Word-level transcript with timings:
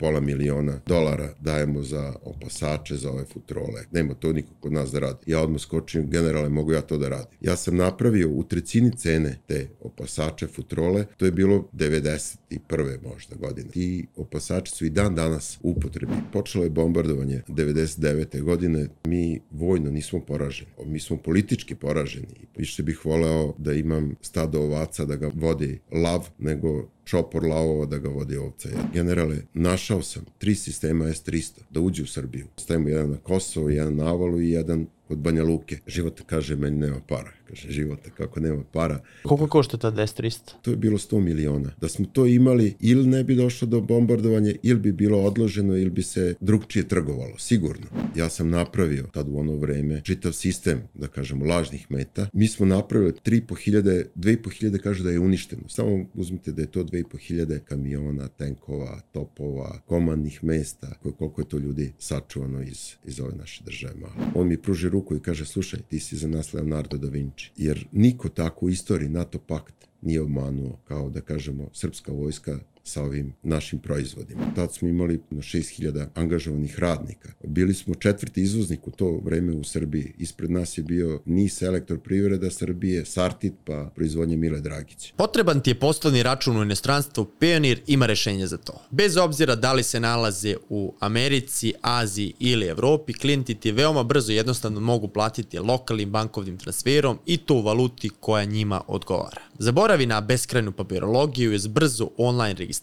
pola 0.00 0.20
miliona 0.20 0.80
dolara 0.86 1.34
dajemo 1.40 1.82
za 1.82 2.14
opasače, 2.22 2.96
za 2.96 3.10
ove 3.10 3.24
futrole. 3.24 3.84
Nema 3.92 4.14
to 4.14 4.32
niko 4.32 4.54
kod 4.60 4.72
nas 4.72 4.90
da 4.90 4.98
radi. 4.98 5.18
Ja 5.26 5.40
odmah 5.40 5.60
skočim, 5.60 6.10
generale, 6.10 6.48
mogu 6.48 6.72
ja 6.72 6.80
to 6.80 6.98
da 6.98 7.08
radim. 7.08 7.38
Ja 7.40 7.56
sam 7.56 7.76
napravio 7.76 8.30
u 8.30 8.44
trecini 8.44 8.96
cene 8.96 9.38
te 9.46 9.68
opasače, 9.80 10.46
futrole, 10.46 11.06
to 11.16 11.24
je 11.24 11.32
bilo 11.32 11.68
91. 11.72 13.02
možda 13.02 13.36
godine. 13.36 13.70
Ti 13.70 14.06
opasači 14.16 14.72
su 14.72 14.84
i 14.84 14.90
dan 14.90 15.14
danas 15.14 15.58
u 15.62 15.70
upotrebi. 15.70 16.12
Počelo 16.32 16.64
je 16.64 16.70
bombardovanje 16.70 17.42
99. 17.48 18.42
godine, 18.42 18.88
mi 19.06 19.40
vojno 19.50 19.90
nismo 19.90 20.20
poraženi. 20.20 20.70
Mi 20.84 21.00
smo 21.00 21.16
politički 21.16 21.74
poraženi. 21.74 22.48
Više 22.56 22.82
bih 22.82 23.04
voleo 23.04 23.54
da 23.58 23.72
imam 23.72 24.14
stado 24.20 24.60
ovaca 24.60 25.04
da 25.04 25.16
ga 25.16 25.30
vodi 25.34 25.80
lav 25.92 26.28
nego 26.38 26.88
čopor 27.10 27.44
lavova 27.44 27.86
da 27.86 27.98
ga 27.98 28.08
vodi 28.08 28.36
ovca. 28.36 28.68
Generale, 28.92 29.36
našao 29.54 30.02
sam 30.02 30.24
tri 30.38 30.54
sistema 30.54 31.04
S-300 31.04 31.60
da 31.70 31.80
uđe 31.80 32.02
u 32.02 32.06
Srbiju. 32.06 32.46
Stavimo 32.56 32.88
jedan 32.88 33.10
na 33.10 33.16
Kosovo, 33.16 33.68
jedan 33.68 33.96
na 33.96 34.06
Avalu 34.06 34.40
i 34.40 34.50
jedan 34.50 34.86
kod 35.10 35.18
Banja 35.18 35.44
Luke. 35.44 35.78
Život 35.86 36.22
kaže, 36.26 36.56
meni 36.56 36.78
nema 36.78 37.00
para. 37.08 37.32
Kaže, 37.48 37.70
života, 37.70 38.10
kako 38.10 38.40
nema 38.40 38.62
para. 38.72 39.00
Koliko 39.22 39.46
košta 39.46 39.78
ta 39.78 39.90
DS-300? 39.90 40.52
To 40.62 40.70
je 40.70 40.76
bilo 40.76 40.98
100 40.98 41.20
miliona. 41.20 41.70
Da 41.80 41.88
smo 41.88 42.06
to 42.06 42.26
imali, 42.26 42.74
ili 42.80 43.06
ne 43.06 43.24
bi 43.24 43.34
došlo 43.34 43.68
do 43.68 43.80
bombardovanja, 43.80 44.52
ili 44.62 44.80
bi 44.80 44.92
bilo 44.92 45.18
odloženo, 45.18 45.76
ili 45.76 45.90
bi 45.90 46.02
se 46.02 46.34
drugčije 46.40 46.88
trgovalo, 46.88 47.38
sigurno. 47.38 47.86
Ja 48.16 48.28
sam 48.28 48.50
napravio 48.50 49.08
tad 49.12 49.28
u 49.28 49.38
ono 49.38 49.56
vreme 49.56 50.00
čitav 50.04 50.32
sistem, 50.32 50.82
da 50.94 51.08
kažemo, 51.08 51.44
lažnih 51.44 51.90
meta. 51.90 52.28
Mi 52.32 52.48
smo 52.48 52.66
napravili 52.66 53.12
3.500, 53.12 54.04
2.500 54.16 54.78
kažu 54.78 55.04
da 55.04 55.10
je 55.10 55.18
uništeno. 55.18 55.62
Samo 55.68 56.06
uzmite 56.14 56.52
da 56.52 56.62
je 56.62 56.70
to 56.70 56.84
2.500 56.84 57.58
kamiona, 57.58 58.28
tenkova, 58.28 59.00
topova, 59.12 59.80
komandnih 59.86 60.44
mesta, 60.44 60.94
koliko 61.02 61.40
je 61.40 61.48
to 61.48 61.58
ljudi 61.58 61.92
sačuvano 61.98 62.62
iz, 62.62 62.94
iz 63.04 63.20
ove 63.20 63.34
naše 63.36 63.64
države 63.64 63.94
malo. 64.00 64.30
On 64.34 64.48
mi 64.48 64.56
pruži 64.56 64.88
ruku 64.88 64.99
i 65.16 65.20
kaže, 65.20 65.44
slušaj, 65.44 65.80
ti 65.88 66.00
si 66.00 66.16
za 66.16 66.28
nas 66.28 66.52
Leonardo 66.52 66.96
da 66.96 67.08
Vinci. 67.08 67.50
Jer 67.56 67.86
niko 67.92 68.28
tako 68.28 68.66
u 68.66 68.70
istoriji 68.70 69.08
NATO 69.08 69.38
pakt 69.38 69.74
nije 70.02 70.20
obmanuo, 70.22 70.78
kao 70.84 71.10
da 71.10 71.20
kažemo, 71.20 71.68
srpska 71.72 72.12
vojska 72.12 72.58
sa 72.90 73.02
ovim 73.02 73.32
našim 73.42 73.78
proizvodima. 73.78 74.40
Tad 74.54 74.74
smo 74.74 74.88
imali 74.88 75.20
na 75.30 75.42
6000 75.42 76.06
angažovanih 76.14 76.78
radnika. 76.78 77.28
Bili 77.44 77.74
smo 77.74 77.94
četvrti 77.94 78.42
izvoznik 78.42 78.86
u 78.86 78.90
to 78.90 79.20
vreme 79.24 79.52
u 79.52 79.64
Srbiji. 79.64 80.14
Ispred 80.18 80.50
nas 80.50 80.78
je 80.78 80.84
bio 80.84 81.20
NIS 81.24 81.62
elektroprivreda 81.62 82.50
Srbije, 82.50 83.04
Sartit 83.04 83.52
pa 83.64 83.90
proizvodnje 83.94 84.36
Mile 84.36 84.60
Dragić. 84.60 85.12
Potreban 85.16 85.60
ti 85.60 85.70
je 85.70 85.78
poslovni 85.78 86.22
račun 86.22 86.56
u 86.56 86.62
inostranstvu, 86.62 87.24
Pionir 87.38 87.80
ima 87.86 88.06
rešenje 88.06 88.46
za 88.46 88.56
to. 88.56 88.82
Bez 88.90 89.16
obzira 89.16 89.54
da 89.54 89.72
li 89.72 89.82
se 89.82 90.00
nalaze 90.00 90.56
u 90.68 90.94
Americi, 91.00 91.72
Aziji 91.82 92.34
ili 92.38 92.66
Evropi, 92.66 93.12
klijenti 93.12 93.54
ti 93.54 93.72
veoma 93.72 94.02
brzo 94.02 94.32
jednostavno 94.32 94.80
mogu 94.80 95.08
platiti 95.08 95.58
lokalnim 95.58 96.10
bankovnim 96.10 96.58
transferom 96.58 97.18
i 97.26 97.36
to 97.36 97.54
u 97.54 97.62
valuti 97.62 98.10
koja 98.20 98.44
njima 98.44 98.80
odgovara. 98.86 99.40
Zaboravi 99.58 100.06
na 100.06 100.20
beskrajnu 100.20 100.72
papirologiju 100.72 101.52
i 101.52 101.54
uz 101.54 101.66
brzu 101.66 102.10
online 102.16 102.54
registraciju 102.54 102.79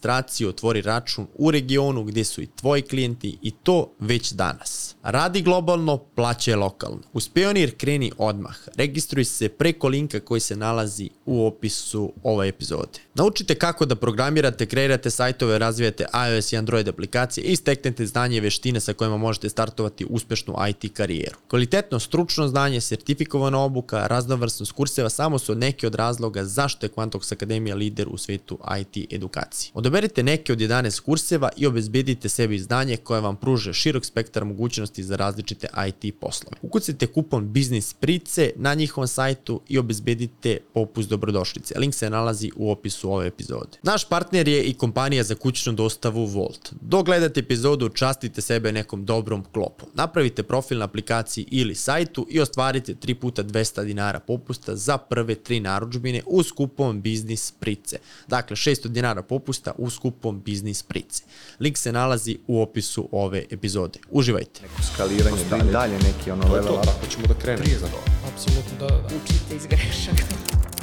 otvori 0.48 0.82
račun 0.82 1.26
u 1.34 1.50
regionu 1.50 2.04
gdje 2.04 2.24
su 2.24 2.42
i 2.42 2.46
tvoji 2.46 2.82
klijenti 2.82 3.38
i 3.42 3.50
to 3.50 3.92
već 4.00 4.32
danas. 4.32 4.94
Radi 5.02 5.42
globalno, 5.42 5.96
plaćaj 5.98 6.54
lokalno. 6.54 7.02
Uz 7.12 7.28
Pionir 7.28 7.76
kreni 7.76 8.12
odmah. 8.18 8.56
Registruj 8.76 9.24
se 9.24 9.48
preko 9.48 9.88
linka 9.88 10.20
koji 10.20 10.40
se 10.40 10.56
nalazi 10.56 11.10
u 11.26 11.46
opisu 11.46 12.12
ove 12.22 12.48
epizode. 12.48 12.98
Naučite 13.14 13.54
kako 13.54 13.86
da 13.86 13.96
programirate, 13.96 14.66
kreirate 14.66 15.10
sajtove, 15.10 15.58
razvijate 15.58 16.06
iOS 16.28 16.52
i 16.52 16.56
Android 16.56 16.88
aplikacije 16.88 17.44
i 17.44 17.56
steknete 17.56 18.06
znanje 18.06 18.36
i 18.36 18.40
veštine 18.40 18.80
sa 18.80 18.92
kojima 18.92 19.16
možete 19.16 19.48
startovati 19.48 20.06
uspešnu 20.10 20.54
IT 20.68 20.94
karijeru. 20.94 21.36
Kvalitetno 21.48 21.98
stručno 21.98 22.48
znanje, 22.48 22.80
sertifikovana 22.80 23.58
obuka, 23.58 24.06
raznovrsnost 24.06 24.72
kurseva 24.72 25.08
samo 25.08 25.38
su 25.38 25.54
neki 25.54 25.86
od 25.86 25.94
razloga 25.94 26.44
zašto 26.44 26.86
je 26.86 26.90
Quantox 26.90 27.32
Akademija 27.32 27.76
lider 27.76 28.08
u 28.10 28.18
svetu 28.18 28.58
IT 28.80 29.12
edukacije. 29.12 29.70
Odaberite 29.88 30.22
neke 30.22 30.52
od 30.52 30.58
11 30.58 31.00
kurseva 31.00 31.48
i 31.56 31.66
obezbedite 31.66 32.28
sebi 32.28 32.58
znanje 32.58 32.96
koje 32.96 33.20
vam 33.20 33.36
pruže 33.36 33.72
širok 33.72 34.04
spektar 34.04 34.44
mogućnosti 34.44 35.02
za 35.02 35.16
različite 35.16 35.68
IT 35.88 36.14
poslove. 36.20 36.56
Ukucite 36.62 37.06
kupon 37.06 37.52
Biznis 37.52 37.94
Price 37.94 38.50
na 38.56 38.74
njihovom 38.74 39.08
sajtu 39.08 39.60
i 39.68 39.78
obezbedite 39.78 40.58
popust 40.74 41.08
dobrodošlice. 41.08 41.74
Link 41.78 41.94
se 41.94 42.10
nalazi 42.10 42.50
u 42.56 42.70
opisu 42.70 43.12
ove 43.12 43.26
epizode. 43.26 43.78
Naš 43.82 44.08
partner 44.08 44.48
je 44.48 44.62
i 44.62 44.74
kompanija 44.74 45.22
za 45.22 45.34
kućnu 45.34 45.72
dostavu 45.72 46.26
Volt. 46.26 46.72
Dok 46.80 47.06
gledate 47.06 47.40
epizodu, 47.40 47.88
častite 47.88 48.40
sebe 48.40 48.72
nekom 48.72 49.04
dobrom 49.04 49.44
klopom. 49.52 49.88
Napravite 49.94 50.42
profil 50.42 50.78
na 50.78 50.84
aplikaciji 50.84 51.46
ili 51.50 51.74
sajtu 51.74 52.26
i 52.30 52.40
ostvarite 52.40 52.94
3 52.94 53.14
puta 53.14 53.44
200 53.44 53.84
dinara 53.84 54.20
popusta 54.20 54.76
za 54.76 54.98
prve 54.98 55.34
tri 55.34 55.60
naručbine 55.60 56.22
uz 56.26 56.52
kupon 56.52 57.00
Biznis 57.02 57.52
Price. 57.52 57.98
Dakle, 58.26 58.56
600 58.56 58.88
dinara 58.88 59.22
popusta 59.22 59.67
uz 59.78 59.98
kupon 59.98 60.40
Biznis 60.40 60.82
Price. 60.82 61.24
Link 61.60 61.76
se 61.76 61.92
nalazi 61.92 62.38
u 62.46 62.62
opisu 62.62 63.08
ove 63.12 63.44
epizode. 63.50 63.98
Uživajte. 64.10 64.62
Neko 64.62 64.82
skaliranje, 64.82 65.44
dalje, 65.50 65.72
dalje 65.72 65.98
neki 65.98 66.30
ono 66.30 66.52
level 66.52 66.74
up. 66.74 66.88
Ako 66.96 67.06
ćemo 67.06 67.26
da 67.26 67.34
krenemo. 67.34 67.64
Prije 67.64 67.78
za 67.78 67.86
to. 67.86 67.98
Apsolutno, 68.32 68.78
da, 68.78 68.86
da. 68.86 69.06
Učite 69.06 69.56
iz 69.56 69.66
grešaka. 69.66 70.22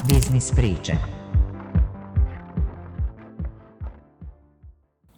Biznis 0.07 0.51
priče. 0.51 0.93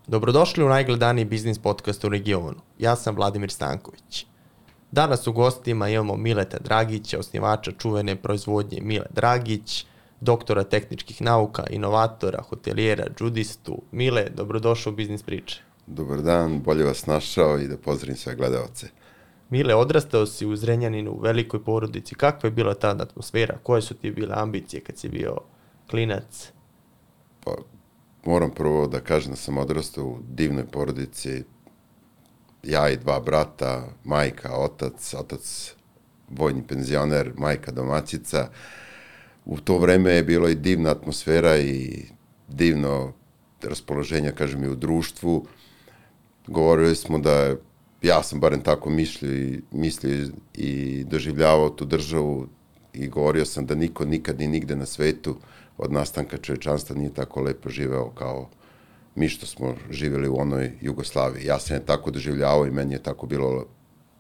Dobrodošli 0.07 0.63
u 0.63 0.69
najgledaniji 0.69 1.25
biznis 1.25 1.59
podcast 1.59 2.03
u 2.03 2.09
regionu. 2.09 2.61
Ja 2.79 2.95
sam 2.95 3.16
Vladimir 3.16 3.51
Stanković. 3.51 4.25
Danas 4.91 5.27
u 5.27 5.33
gostima 5.33 5.89
imamo 5.89 6.16
Mileta 6.16 6.57
Dragića, 6.59 7.19
osnivača 7.19 7.72
čuvene 7.72 8.16
proizvodnje 8.16 8.81
Mile 8.81 9.06
Dragić, 9.09 9.85
doktora 10.22 10.63
tehničkih 10.63 11.22
nauka, 11.22 11.63
inovatora, 11.69 12.41
hotelijera, 12.41 13.05
judistu. 13.19 13.81
Mile, 13.91 14.29
dobrodošao 14.29 14.94
u 14.94 14.95
Biznis 14.95 15.23
priče. 15.23 15.61
Dobar 15.88 16.22
dan, 16.22 16.61
bolje 16.61 16.83
vas 16.83 17.05
našao 17.05 17.59
i 17.59 17.67
da 17.67 17.78
pozdravim 17.78 18.17
sve 18.17 18.35
gledalce. 18.35 18.88
Mile, 19.50 19.75
odrastao 19.75 20.25
si 20.25 20.45
u 20.45 20.56
Zrenjaninu 20.56 21.11
u 21.11 21.19
velikoj 21.19 21.63
porodici. 21.63 22.16
Kakva 22.16 22.47
je 22.47 22.51
bila 22.51 22.73
ta 22.73 22.89
atmosfera? 23.00 23.57
Koje 23.63 23.81
su 23.81 23.94
ti 23.94 24.11
bile 24.11 24.33
ambicije 24.35 24.83
kad 24.83 24.97
si 24.97 25.09
bio 25.09 25.38
klinac? 25.89 26.51
Pa, 27.44 27.51
moram 28.25 28.51
prvo 28.51 28.88
da 28.88 29.00
kažem 29.00 29.31
da 29.31 29.38
sam 29.38 29.57
odrastao 29.57 30.06
u 30.06 30.17
divnoj 30.29 30.66
porodici. 30.66 31.44
Ja 32.63 32.89
i 32.89 32.97
dva 32.97 33.19
brata, 33.19 33.88
majka, 34.03 34.56
otac, 34.57 35.13
otac 35.13 35.75
vojni 36.29 36.63
penzioner, 36.67 37.31
majka 37.38 37.72
domaćica. 37.72 38.47
U 39.50 39.58
to 39.59 39.78
vreme 39.80 40.12
je 40.12 40.24
bilo 40.24 40.50
i 40.50 40.56
divna 40.56 40.91
atmosfera 40.91 41.58
i 41.58 42.03
divno 42.47 43.13
raspoloženje, 43.63 44.31
kažem, 44.31 44.63
i 44.63 44.68
u 44.68 44.75
društvu. 44.75 45.46
Govorili 46.47 46.96
smo 46.96 47.19
da 47.19 47.56
ja 48.02 48.24
sam 48.24 48.40
barem 48.40 48.62
tako 48.62 48.90
mislio 48.90 49.34
i, 49.34 49.62
mislio 49.72 50.28
i 50.53 51.03
doživljavao 51.03 51.69
tu 51.69 51.86
državu 51.86 52.47
i 52.94 53.07
govorio 53.07 53.46
sam 53.46 53.66
da 53.66 53.75
niko 53.75 54.06
nikad 54.06 54.41
i 54.41 54.47
nigde 54.47 54.75
na 54.75 54.86
svetu 54.86 55.36
od 55.78 55.91
nastanka 55.91 56.38
čovečanstva 56.38 56.96
nije 56.96 57.13
tako 57.13 57.41
lepo 57.41 57.69
živeo 57.69 58.09
kao 58.09 58.50
mi 59.16 59.30
što 59.30 59.46
smo 59.46 59.75
živeli 59.90 60.28
u 60.28 60.38
onoj 60.40 60.72
Jugoslaviji. 60.81 61.46
Ja 61.46 61.59
sam 61.59 61.78
je 61.78 61.86
tako 61.86 62.12
doživljavao 62.12 62.68
i 62.68 62.72
meni 62.72 62.94
je 62.94 63.03
tako 63.03 63.25
bilo 63.28 63.66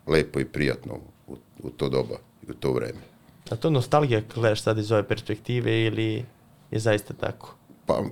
lepo 0.07 0.39
i 0.39 0.45
prijatno 0.45 0.93
u, 1.27 1.35
u 1.63 1.69
to 1.69 1.89
doba 1.89 2.15
i 2.47 2.51
u 2.51 2.53
to 2.53 2.73
vreme. 2.73 3.16
A 3.49 3.55
to 3.55 3.69
nostalgija 3.69 4.21
gledaš 4.35 4.61
sad 4.61 4.77
iz 4.77 4.91
ove 4.91 5.07
perspektive 5.07 5.81
ili 5.81 6.25
je 6.71 6.79
zaista 6.79 7.13
tako? 7.13 7.55
Pa, 7.85 8.03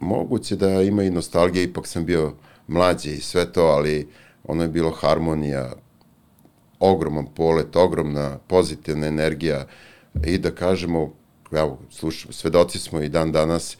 moguće 0.00 0.56
da 0.56 0.82
ima 0.82 1.02
i 1.02 1.10
nostalgija, 1.10 1.62
ipak 1.62 1.86
sam 1.86 2.04
bio 2.04 2.32
mlađi 2.66 3.10
i 3.10 3.20
sve 3.20 3.52
to, 3.52 3.62
ali 3.62 4.08
ono 4.44 4.62
je 4.62 4.68
bilo 4.68 4.90
harmonija, 4.90 5.72
ogroman 6.80 7.26
polet, 7.34 7.76
ogromna 7.76 8.38
pozitivna 8.46 9.06
energija 9.06 9.66
i 10.24 10.38
da 10.38 10.50
kažemo, 10.50 11.12
evo, 11.52 11.78
sluš, 11.90 12.26
svedoci 12.30 12.78
smo 12.78 13.00
i 13.00 13.08
dan 13.08 13.32
danas, 13.32 13.76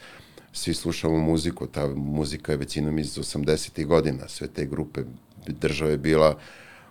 svi 0.51 0.73
slušamo 0.73 1.17
muziku, 1.17 1.67
ta 1.67 1.87
muzika 1.87 2.51
je 2.51 2.57
većinom 2.57 2.99
iz 2.99 3.17
80. 3.17 3.85
godina, 3.85 4.27
sve 4.27 4.47
te 4.47 4.65
grupe 4.65 5.01
države 5.47 5.97
bila 5.97 6.37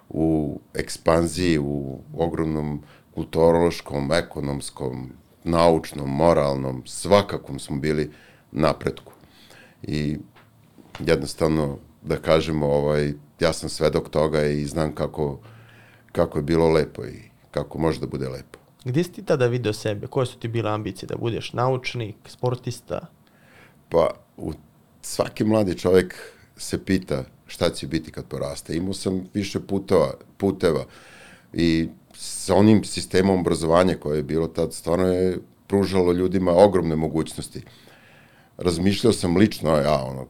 u 0.08 0.60
ekspanziji, 0.74 1.58
u 1.58 1.98
ogromnom 2.16 2.82
kulturološkom, 3.16 4.12
ekonomskom, 4.12 5.12
naučnom, 5.44 6.10
moralnom, 6.10 6.82
svakakom 6.86 7.58
smo 7.58 7.78
bili 7.78 8.10
napretku. 8.52 9.12
I 9.82 10.18
jednostavno, 10.98 11.78
da 12.02 12.16
kažemo, 12.16 12.66
ovaj, 12.66 13.12
ja 13.40 13.52
sam 13.52 13.68
svedok 13.68 14.08
toga 14.08 14.44
i 14.44 14.64
znam 14.64 14.94
kako, 14.94 15.38
kako 16.12 16.38
je 16.38 16.42
bilo 16.42 16.68
lepo 16.70 17.06
i 17.06 17.22
kako 17.50 17.78
može 17.78 18.00
da 18.00 18.06
bude 18.06 18.28
lepo. 18.28 18.58
Gdje 18.84 19.04
si 19.04 19.12
ti 19.12 19.24
tada 19.24 19.46
video 19.46 19.72
sebe? 19.72 20.06
Koje 20.06 20.26
su 20.26 20.38
ti 20.38 20.48
bile 20.48 20.70
ambicije? 20.70 21.06
Da 21.06 21.16
budeš 21.16 21.52
naučnik, 21.52 22.16
sportista? 22.26 23.06
Pa, 23.88 24.10
u, 24.36 24.52
svaki 25.02 25.44
mladi 25.44 25.78
čovjek 25.78 26.14
se 26.56 26.84
pita 26.84 27.24
šta 27.46 27.70
će 27.70 27.86
biti 27.86 28.12
kad 28.12 28.26
poraste. 28.26 28.76
Imao 28.76 28.92
sam 28.92 29.28
više 29.34 29.60
putova, 29.60 30.14
puteva 30.36 30.84
i 31.52 31.88
sa 32.16 32.54
onim 32.54 32.84
sistemom 32.84 33.40
obrazovanja 33.40 33.96
koje 33.96 34.16
je 34.16 34.22
bilo 34.22 34.48
tad, 34.48 34.74
stvarno 34.74 35.06
je 35.06 35.38
pružalo 35.66 36.12
ljudima 36.12 36.52
ogromne 36.52 36.96
mogućnosti. 36.96 37.62
Razmišljao 38.58 39.12
sam 39.12 39.36
lično, 39.36 39.76
ja, 39.76 40.04
ono, 40.04 40.26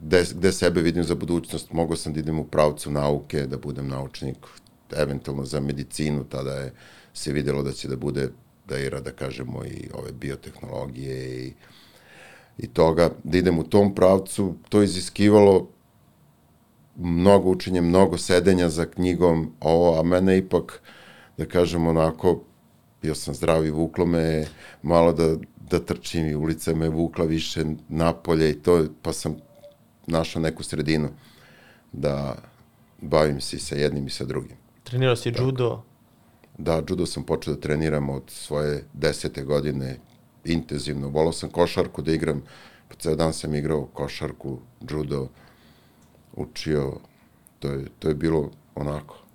gde, 0.00 0.24
gde 0.34 0.52
sebe 0.52 0.82
vidim 0.82 1.04
za 1.04 1.14
budućnost, 1.14 1.72
mogao 1.72 1.96
sam 1.96 2.12
da 2.12 2.20
idem 2.20 2.38
u 2.38 2.44
pravcu 2.44 2.90
nauke, 2.90 3.46
da 3.46 3.58
budem 3.58 3.88
naučnik, 3.88 4.36
eventualno 4.96 5.44
za 5.44 5.60
medicinu, 5.60 6.24
tada 6.24 6.52
je 6.52 6.72
se 7.14 7.32
videlo 7.32 7.62
da 7.62 7.72
će 7.72 7.88
da 7.88 7.96
bude 7.96 8.28
da 8.68 8.78
ira, 8.78 9.00
da 9.00 9.10
kažemo, 9.10 9.64
i 9.64 9.88
ove 9.94 10.12
biotehnologije 10.12 11.46
i, 11.46 11.52
i 12.58 12.66
toga, 12.66 13.10
da 13.24 13.38
idem 13.38 13.58
u 13.58 13.64
tom 13.64 13.94
pravcu, 13.94 14.54
to 14.68 14.82
iziskivalo 14.82 15.68
mnogo 16.96 17.50
učenja, 17.50 17.82
mnogo 17.82 18.18
sedenja 18.18 18.68
za 18.68 18.86
knjigom, 18.86 19.52
ovo, 19.60 20.00
a 20.00 20.02
mene 20.02 20.38
ipak, 20.38 20.80
da 21.40 21.46
kažem, 21.46 21.86
onako, 21.86 22.40
bio 23.02 23.14
sam 23.14 23.34
zdrav 23.34 23.66
i 23.66 23.70
vuklo 23.70 24.06
me 24.06 24.46
malo 24.82 25.12
da, 25.12 25.36
da 25.70 25.78
trčim 25.80 26.26
i 26.26 26.34
ulica 26.34 26.74
me 26.74 26.88
vukla 26.88 27.24
više 27.24 27.64
napolje 27.88 28.50
i 28.50 28.58
to, 28.62 28.84
pa 29.02 29.12
sam 29.12 29.36
našao 30.06 30.42
neku 30.42 30.62
sredinu 30.62 31.08
da 31.92 32.36
bavim 33.00 33.40
se 33.40 33.56
i 33.56 33.60
sa 33.60 33.74
jednim 33.74 34.06
i 34.06 34.10
sa 34.10 34.24
drugim. 34.24 34.56
Trenirao 34.84 35.16
si 35.16 35.32
judo? 35.38 35.82
Da, 36.58 36.82
judo 36.88 37.06
sam 37.06 37.24
počeo 37.24 37.54
da 37.54 37.60
treniram 37.60 38.10
od 38.10 38.22
svoje 38.26 38.84
desete 38.92 39.42
godine 39.42 39.96
intenzivno. 40.44 41.08
Volao 41.08 41.32
sam 41.32 41.50
košarku 41.50 42.02
da 42.02 42.12
igram, 42.12 42.42
po 42.88 42.96
ceo 42.96 43.16
dan 43.16 43.32
sam 43.32 43.54
igrao 43.54 43.86
košarku, 43.86 44.58
judo, 44.90 45.28
učio, 46.36 47.00
to 47.58 47.68
je, 47.68 47.86
to 47.98 48.08
je 48.08 48.14
bilo 48.14 48.50
onako 48.74 49.29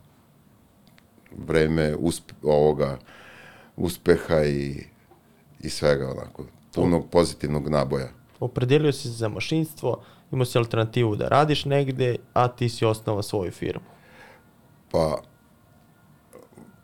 vreme 1.37 1.95
usp, 1.95 2.31
ovoga 2.43 2.97
uspeha 3.75 4.43
i, 4.43 4.83
i 5.59 5.69
svega 5.69 6.11
onako, 6.11 6.45
punog 6.73 7.09
pozitivnog 7.09 7.69
naboja. 7.69 8.09
Opredelio 8.39 8.91
si 8.91 9.01
se 9.01 9.09
za 9.09 9.29
mašinstvo, 9.29 10.03
imao 10.31 10.45
si 10.45 10.57
alternativu 10.57 11.15
da 11.15 11.27
radiš 11.27 11.65
negde, 11.65 12.15
a 12.33 12.47
ti 12.47 12.69
si 12.69 12.85
osnovao 12.85 13.23
svoju 13.23 13.51
firmu. 13.51 13.85
Pa, 14.91 15.21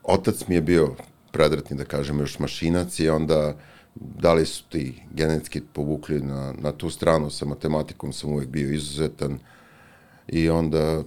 otac 0.04 0.48
mi 0.48 0.56
je 0.56 0.62
bio 0.62 0.96
predratni, 1.32 1.78
da 1.78 1.86
kažem, 1.86 2.20
još 2.20 2.40
mašinac 2.40 3.00
i 3.00 3.10
onda 3.10 3.56
da 3.96 4.34
li 4.34 4.46
su 4.46 4.64
ti 4.70 5.04
genetski 5.12 5.62
povukli 5.74 6.20
na, 6.20 6.54
na 6.58 6.72
tu 6.72 6.90
stranu 6.90 7.30
sa 7.30 7.46
matematikom 7.46 8.14
sam 8.14 8.32
uvek 8.32 8.48
bio 8.48 8.72
izuzetan 8.72 9.40
i 10.28 10.50
onda 10.50 11.04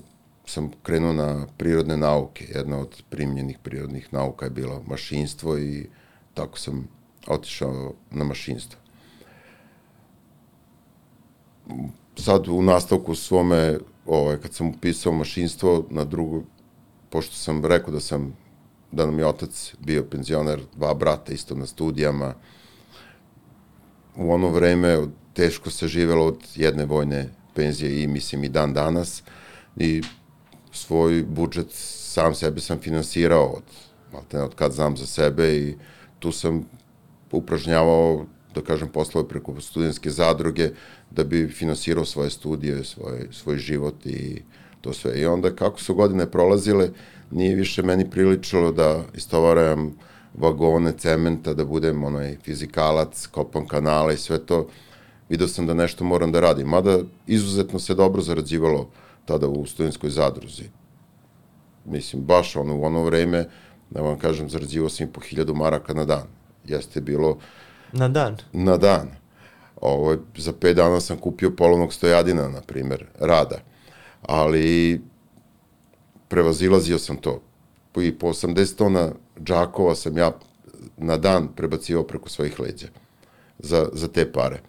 sam 0.47 0.71
krenuo 0.83 1.13
na 1.13 1.47
prirodne 1.57 1.97
nauke. 1.97 2.47
Jedna 2.55 2.79
od 2.79 3.03
primljenih 3.11 3.59
prirodnih 3.59 4.13
nauka 4.13 4.47
je 4.47 4.51
bila 4.51 4.83
mašinstvo 4.87 5.59
i 5.59 5.87
tako 6.35 6.59
sam 6.59 6.89
otišao 7.27 7.93
na 8.11 8.25
mašinstvo. 8.25 8.81
Sad 12.17 12.49
u 12.49 12.63
nastavku 12.63 13.15
svome, 13.15 13.79
ovaj, 14.07 14.37
kad 14.37 14.53
sam 14.53 14.69
upisao 14.69 15.13
mašinstvo 15.13 15.87
na 15.91 16.05
drugu, 16.05 16.43
pošto 17.11 17.35
sam 17.35 17.65
rekao 17.65 17.93
da 17.93 18.01
sam 18.01 18.37
da 18.93 19.07
nam 19.07 19.19
je 19.19 19.27
otac 19.27 19.75
bio 19.81 20.05
penzioner, 20.11 20.61
dva 20.77 20.95
brata 20.95 21.33
isto 21.33 21.55
na 21.55 21.67
studijama. 21.67 22.35
U 24.17 24.33
ono 24.33 24.49
vreme 24.49 25.07
teško 25.33 25.71
se 25.71 25.89
živelo 25.89 26.27
od 26.27 26.39
jedne 26.55 26.85
vojne 26.85 27.29
penzije 27.55 28.03
i 28.03 28.07
mislim 28.07 28.45
i 28.45 28.49
dan 28.49 28.73
danas 28.73 29.23
i 29.77 30.03
svoj 30.75 31.23
budžet 31.23 31.67
sam 31.71 32.35
sebe 32.35 32.61
sam 32.61 32.79
finansirao 32.79 33.47
od, 33.47 33.63
od 34.33 34.55
kad 34.55 34.73
znam 34.73 34.97
za 34.97 35.07
sebe 35.07 35.57
i 35.57 35.75
tu 36.19 36.33
sam 36.33 36.65
upražnjavao 37.33 38.27
da 38.55 38.61
kažem 38.61 38.89
poslove 38.89 39.29
preko 39.29 39.61
studentske 39.61 40.11
zadruge 40.11 40.71
da 41.11 41.25
bi 41.25 41.49
finansirao 41.49 42.05
svoje 42.05 42.31
studije, 42.31 42.85
svoj, 42.85 43.29
svoj 43.33 43.59
život 43.59 44.07
i 44.07 44.43
to 44.81 44.93
sve. 44.93 45.21
I 45.21 45.27
onda 45.27 45.57
kako 45.57 45.81
su 45.81 45.95
godine 45.95 46.31
prolazile, 46.31 46.91
nije 47.31 47.55
više 47.55 47.83
meni 47.83 48.11
priličilo 48.11 48.73
da 48.73 49.05
istovaram 49.15 49.95
vagone 50.35 50.93
cementa, 50.99 51.55
da 51.55 51.65
budem 51.65 52.05
onaj 52.05 52.37
fizikalac, 52.45 53.27
kopam 53.27 53.67
kanale 53.67 54.15
i 54.15 54.17
sve 54.17 54.39
to. 54.39 54.69
Video 55.29 55.49
sam 55.49 55.67
da 55.67 55.75
nešto 55.75 56.05
moram 56.05 56.33
da 56.33 56.41
radim. 56.41 56.69
Mada 56.69 56.99
izuzetno 57.27 57.79
se 57.79 57.95
dobro 57.95 58.23
zarađivalo 58.23 58.91
tada 59.25 59.49
u 59.49 59.67
studentskoj 59.67 60.11
zadruzi. 60.11 60.65
Mislim, 61.85 62.23
baš 62.23 62.57
ono, 62.57 62.77
u 62.77 62.85
ono 62.85 63.03
vreme, 63.03 63.49
da 63.91 64.01
vam 64.01 64.19
kažem, 64.19 64.49
zarađivao 64.49 64.89
sam 64.89 65.07
i 65.07 65.13
po 65.13 65.21
hiljadu 65.21 65.55
maraka 65.55 65.95
na 65.95 66.05
dan. 66.05 66.27
Jeste 66.65 67.01
bilo... 67.01 67.39
Na 67.93 68.09
dan? 68.09 68.37
Na 68.53 68.77
dan. 68.77 69.09
Ovo, 69.81 70.17
za 70.37 70.53
pet 70.53 70.77
dana 70.77 71.01
sam 71.01 71.17
kupio 71.17 71.51
polovnog 71.57 71.93
stojadina, 71.93 72.49
na 72.49 72.61
primer, 72.61 73.07
rada. 73.21 73.59
Ali 74.23 75.01
prevazilazio 76.29 76.99
sam 76.99 77.17
to. 77.17 77.41
I 77.97 78.19
po 78.19 78.27
80 78.27 78.77
tona 78.77 79.13
džakova 79.45 79.95
sam 79.95 80.19
ja 80.19 80.33
na 80.97 81.17
dan 81.17 81.49
prebacio 81.57 82.03
preko 82.03 82.29
svojih 82.29 82.61
leđa 82.61 82.87
za, 83.59 83.89
za 83.93 84.09
te 84.09 84.33
pare. 84.33 84.61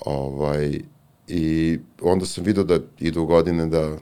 Ovaj, 0.00 0.80
I 1.28 1.78
onda 2.00 2.26
sam 2.26 2.44
vidio 2.44 2.64
da 2.64 2.78
idu 2.98 3.24
godine 3.24 3.66
da 3.66 3.96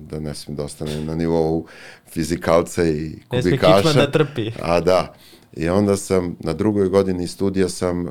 da 0.00 0.20
ne 0.20 0.34
smijem 0.34 0.56
da 0.56 0.64
ostane 0.64 1.04
na 1.04 1.14
nivou 1.14 1.66
fizikalca 2.08 2.84
i 2.84 3.18
kubikaša. 3.28 3.76
Ne 3.76 3.82
smije 3.82 4.06
da 4.06 4.12
trpi. 4.12 4.52
A 4.62 4.80
da. 4.80 5.14
I 5.52 5.68
onda 5.68 5.96
sam 5.96 6.36
na 6.40 6.52
drugoj 6.52 6.88
godini 6.88 7.26
studija 7.26 7.68
sam 7.68 8.06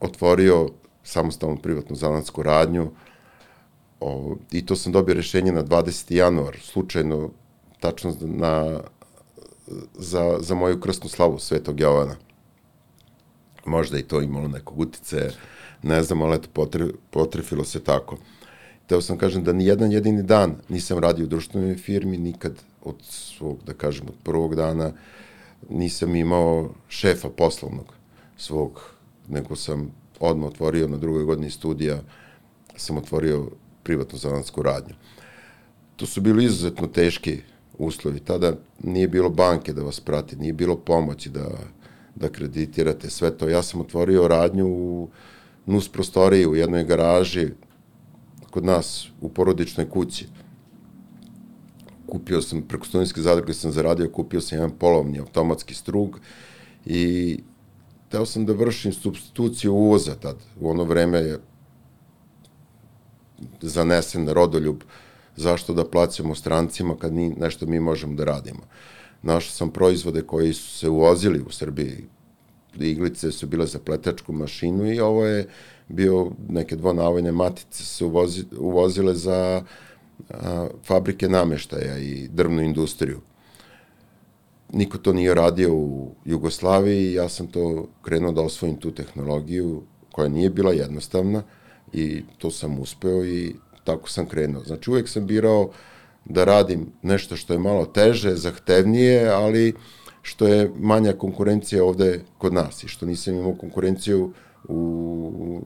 otvorio 0.00 0.68
samostalnu 1.04 1.56
privatnu 1.56 1.96
zanatsku 1.96 2.42
radnju 2.42 2.90
o, 4.00 4.36
i 4.50 4.66
to 4.66 4.76
sam 4.76 4.92
dobio 4.92 5.14
rešenje 5.14 5.52
na 5.52 5.64
20. 5.64 6.14
januar, 6.14 6.56
slučajno, 6.60 7.30
tačno 7.80 8.16
na, 8.20 8.80
za, 9.94 10.38
za 10.40 10.54
moju 10.54 10.80
krstnu 10.80 11.08
slavu 11.08 11.38
Svetog 11.38 11.80
Jovana. 11.80 12.16
Možda 13.64 13.98
i 13.98 14.02
to 14.02 14.20
imalo 14.20 14.48
nekog 14.48 14.80
utice, 14.80 15.30
ne 15.82 16.02
znam, 16.02 16.22
ali 16.22 16.36
eto, 16.36 16.48
potre, 16.52 16.86
potrefilo 17.10 17.64
se 17.64 17.80
tako. 17.80 18.16
Teo 18.86 19.00
sam 19.00 19.18
kažem 19.18 19.44
da 19.44 19.52
ni 19.52 19.66
jedan 19.66 19.92
jedini 19.92 20.22
dan 20.22 20.54
nisam 20.68 20.98
radio 20.98 21.24
u 21.24 21.28
društvenoj 21.28 21.74
firmi, 21.74 22.18
nikad 22.18 22.52
od 22.84 22.96
svog, 23.02 23.58
da 23.66 23.74
kažem, 23.74 24.06
od 24.08 24.14
prvog 24.24 24.54
dana 24.54 24.92
nisam 25.70 26.16
imao 26.16 26.70
šefa 26.88 27.28
poslovnog 27.28 27.94
svog, 28.36 28.80
nego 29.28 29.56
sam 29.56 29.90
odmah 30.20 30.50
otvorio 30.50 30.88
na 30.88 30.96
drugoj 30.96 31.24
godini 31.24 31.50
studija, 31.50 32.00
sam 32.76 32.96
otvorio 32.96 33.48
privatnu 33.82 34.18
zanatsku 34.18 34.62
radnju. 34.62 34.94
To 35.96 36.06
su 36.06 36.20
bili 36.20 36.44
izuzetno 36.44 36.86
teški 36.86 37.40
uslovi. 37.78 38.20
Tada 38.20 38.52
nije 38.82 39.08
bilo 39.08 39.30
banke 39.30 39.72
da 39.72 39.82
vas 39.82 40.00
prati, 40.00 40.36
nije 40.36 40.52
bilo 40.52 40.76
pomoći 40.76 41.30
da, 41.30 41.48
da 42.14 42.28
kreditirate 42.28 43.10
sve 43.10 43.30
to. 43.36 43.48
Ja 43.48 43.62
sam 43.62 43.80
otvorio 43.80 44.28
radnju 44.28 44.66
u 44.66 45.08
nus 45.66 45.88
prostoriji 45.88 46.46
u 46.46 46.56
jednoj 46.56 46.84
garaži 46.84 47.48
kod 48.50 48.64
nas 48.64 49.08
u 49.20 49.28
porodičnoj 49.28 49.90
kući. 49.90 50.26
Kupio 52.06 52.42
sam, 52.42 52.62
preko 52.62 52.86
studentske 52.86 53.20
zadruge 53.20 53.54
sam 53.54 53.72
zaradio, 53.72 54.10
kupio 54.10 54.40
sam 54.40 54.58
jedan 54.58 54.70
polovni 54.78 55.18
automatski 55.18 55.74
strug 55.74 56.20
i 56.86 57.38
teo 58.08 58.26
sam 58.26 58.46
da 58.46 58.52
vršim 58.52 58.92
substituciju 58.92 59.74
uvoza 59.74 60.14
tad. 60.14 60.36
U 60.60 60.70
ono 60.70 60.84
vreme 60.84 61.18
je 61.18 61.38
zanesen 63.60 64.28
rodoljub 64.28 64.82
zašto 65.36 65.74
da 65.74 65.88
plaćamo 65.90 66.34
strancima 66.34 66.96
kad 66.96 67.12
ni, 67.14 67.28
nešto 67.28 67.66
mi 67.66 67.80
možemo 67.80 68.14
da 68.14 68.24
radimo. 68.24 68.60
Našao 69.22 69.50
sam 69.50 69.70
proizvode 69.70 70.22
koji 70.22 70.52
su 70.52 70.78
se 70.78 70.88
uvozili 70.88 71.40
u 71.40 71.50
Srbiji. 71.50 72.04
Iglice 72.80 73.32
su 73.32 73.46
bile 73.46 73.66
za 73.66 73.78
pletačku 73.78 74.32
mašinu 74.32 74.92
i 74.92 75.00
ovo 75.00 75.26
je 75.26 75.46
bio 75.88 76.30
neke 76.48 76.76
dvonavojne 76.76 77.32
matice 77.32 77.84
se 77.84 78.04
uvozi, 78.04 78.44
uvozile 78.58 79.14
za 79.14 79.62
a, 80.30 80.68
fabrike 80.84 81.28
nameštaja 81.28 81.98
i 81.98 82.28
drvnu 82.28 82.62
industriju. 82.62 83.20
Niko 84.72 84.98
to 84.98 85.12
nije 85.12 85.34
radio 85.34 85.74
u 85.74 86.14
Jugoslaviji 86.24 87.12
ja 87.12 87.28
sam 87.28 87.46
to 87.46 87.88
krenuo 88.02 88.32
da 88.32 88.42
osvojim 88.42 88.76
tu 88.76 88.90
tehnologiju 88.90 89.82
koja 90.12 90.28
nije 90.28 90.50
bila 90.50 90.72
jednostavna 90.72 91.42
i 91.92 92.22
to 92.38 92.50
sam 92.50 92.78
uspeo 92.78 93.24
i 93.24 93.54
tako 93.84 94.10
sam 94.10 94.26
krenuo. 94.26 94.64
Znači 94.64 94.90
uvek 94.90 95.08
sam 95.08 95.26
birao 95.26 95.70
da 96.24 96.44
radim 96.44 96.86
nešto 97.02 97.36
što 97.36 97.52
je 97.52 97.58
malo 97.58 97.86
teže, 97.86 98.34
zahtevnije, 98.34 99.28
ali 99.28 99.74
što 100.22 100.46
je 100.46 100.70
manja 100.76 101.12
konkurencija 101.12 101.84
ovde 101.84 102.24
kod 102.38 102.52
nas 102.52 102.84
i 102.84 102.88
što 102.88 103.06
nisam 103.06 103.34
imao 103.34 103.54
konkurenciju 103.54 104.32
u, 104.68 105.62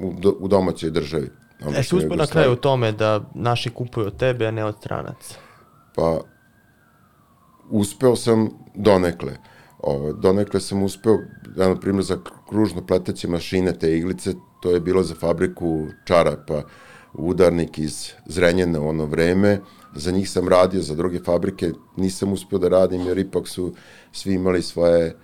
u, 0.00 0.12
u 0.40 0.48
domaćoj 0.48 0.90
državi. 0.90 1.30
E, 1.76 1.82
si 1.82 1.96
uspio 1.96 2.16
na 2.16 2.26
kraju 2.26 2.52
u 2.52 2.56
tome 2.56 2.92
da 2.92 3.20
naši 3.34 3.70
kupuju 3.70 4.06
od 4.06 4.16
tebe, 4.16 4.46
a 4.46 4.50
ne 4.50 4.64
od 4.64 4.76
stranaca? 4.78 5.34
Pa, 5.94 6.20
uspeo 7.70 8.16
sam 8.16 8.48
donekle. 8.74 9.36
Ovo, 9.78 10.12
donekle 10.12 10.60
sam 10.60 10.82
uspeo, 10.82 11.18
ja, 11.56 11.68
na 11.68 11.80
primjer, 11.80 12.04
za 12.04 12.18
kružno 12.48 12.86
pleteće 12.86 13.28
mašine, 13.28 13.78
te 13.78 13.96
iglice, 13.96 14.34
to 14.62 14.70
je 14.70 14.80
bilo 14.80 15.02
za 15.02 15.14
fabriku 15.14 15.86
čarapa, 16.04 16.62
udarnik 17.12 17.78
iz 17.78 18.12
Zrenjena 18.26 18.80
u 18.80 18.88
ono 18.88 19.06
vreme, 19.06 19.60
za 19.94 20.10
njih 20.10 20.30
sam 20.30 20.48
radio, 20.48 20.82
za 20.82 20.94
druge 20.94 21.18
fabrike 21.18 21.72
nisam 21.96 22.32
uspeo 22.32 22.58
da 22.58 22.68
radim, 22.68 23.06
jer 23.06 23.18
ipak 23.18 23.48
su 23.48 23.74
svi 24.12 24.34
imali 24.34 24.62
svoje, 24.62 25.16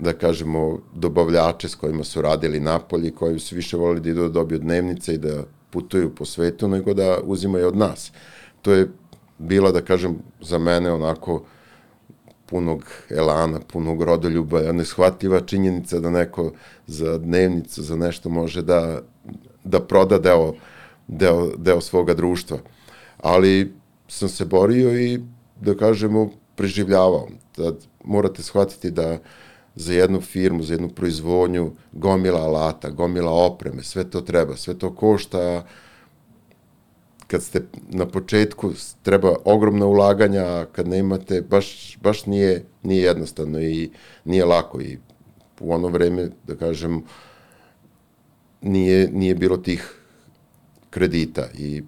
da 0.00 0.12
kažemo, 0.12 0.78
dobavljače 0.94 1.68
s 1.68 1.74
kojima 1.74 2.04
su 2.04 2.22
radili 2.22 2.60
napolje, 2.60 3.10
koji 3.10 3.38
su 3.38 3.56
više 3.56 3.76
volili 3.76 4.00
da 4.00 4.10
idu 4.10 4.22
da 4.22 4.28
dobiju 4.28 4.58
dnevnice 4.58 5.14
i 5.14 5.18
da 5.18 5.44
putuju 5.70 6.14
po 6.14 6.24
svetu, 6.24 6.68
nego 6.68 6.94
da 6.94 7.18
uzimaju 7.24 7.68
od 7.68 7.76
nas. 7.76 8.12
To 8.62 8.72
je 8.72 8.88
bila, 9.38 9.72
da 9.72 9.80
kažem, 9.80 10.18
za 10.40 10.58
mene 10.58 10.92
onako 10.92 11.42
punog 12.46 12.84
elana, 13.10 13.60
punog 13.60 14.02
rodoljuba, 14.02 14.72
neshvatljiva 14.72 15.40
činjenica 15.40 16.00
da 16.00 16.10
neko 16.10 16.52
za 16.86 17.18
dnevnicu, 17.18 17.82
za 17.82 17.96
nešto 17.96 18.28
može 18.28 18.62
da, 18.62 19.00
da 19.64 19.80
proda 19.80 20.18
deo, 20.18 20.54
deo, 21.08 21.56
deo 21.56 21.80
svoga 21.80 22.14
društva. 22.14 22.58
Ali 23.18 23.72
sam 24.08 24.28
se 24.28 24.44
borio 24.44 25.00
i, 25.00 25.20
da 25.60 25.74
kažemo, 25.74 26.30
preživljavao. 26.56 27.28
Da 27.56 27.72
morate 28.04 28.42
shvatiti 28.42 28.90
da 28.90 29.18
za 29.74 29.94
jednu 29.94 30.20
firmu, 30.20 30.62
za 30.62 30.74
jednu 30.74 30.88
proizvodnju, 30.88 31.72
gomila 31.92 32.40
alata, 32.40 32.90
gomila 32.90 33.32
opreme, 33.32 33.82
sve 33.82 34.10
to 34.10 34.20
treba, 34.20 34.56
sve 34.56 34.78
to 34.78 34.94
košta, 34.94 35.64
kad 37.28 37.42
ste 37.42 37.62
na 37.88 38.06
početku 38.06 38.72
treba 39.02 39.36
ogromna 39.44 39.86
ulaganja, 39.86 40.44
a 40.44 40.66
kad 40.72 40.88
ne 40.88 40.98
imate, 40.98 41.42
baš, 41.42 41.98
baš 42.02 42.26
nije, 42.26 42.64
nije 42.82 43.02
jednostavno 43.02 43.60
i 43.60 43.90
nije 44.24 44.44
lako. 44.44 44.80
I 44.80 44.98
u 45.60 45.72
ono 45.72 45.88
vreme, 45.88 46.30
da 46.46 46.56
kažem, 46.56 47.02
nije, 48.60 49.10
nije 49.12 49.34
bilo 49.34 49.56
tih 49.56 50.00
kredita. 50.90 51.48
I 51.58 51.82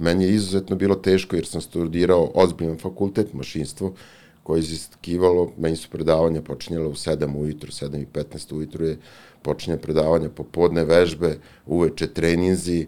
meni 0.00 0.24
je 0.24 0.34
izuzetno 0.34 0.76
bilo 0.76 0.94
teško 0.94 1.36
jer 1.36 1.46
sam 1.46 1.60
studirao 1.60 2.30
ozbiljan 2.34 2.78
fakultet, 2.78 3.34
mašinstvo, 3.34 3.94
koje 4.42 4.58
je 4.58 4.62
iziskivalo, 4.62 5.52
meni 5.58 5.76
su 5.76 5.90
predavanja 5.90 6.42
počinjala 6.42 6.88
u 6.88 6.94
7 6.94 7.36
ujutru, 7.36 7.70
7 7.70 8.02
i 8.02 8.06
15 8.06 8.54
ujutru 8.54 8.84
je 8.84 8.98
počinje 9.42 9.76
predavanja, 9.76 10.28
popodne 10.28 10.84
vežbe, 10.84 11.38
uveče 11.66 12.06
treninzi, 12.06 12.86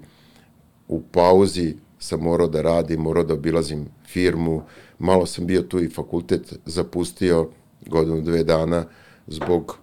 u 0.88 1.02
pauzi 1.02 1.74
sam 1.98 2.20
morao 2.20 2.48
da 2.48 2.62
radim, 2.62 3.00
morao 3.00 3.24
da 3.24 3.34
obilazim 3.34 3.86
firmu, 4.06 4.62
malo 4.98 5.26
sam 5.26 5.46
bio 5.46 5.62
tu 5.62 5.82
i 5.82 5.88
fakultet 5.88 6.54
zapustio 6.66 7.48
godinu, 7.86 8.20
dve 8.20 8.44
dana 8.44 8.84
zbog 9.26 9.78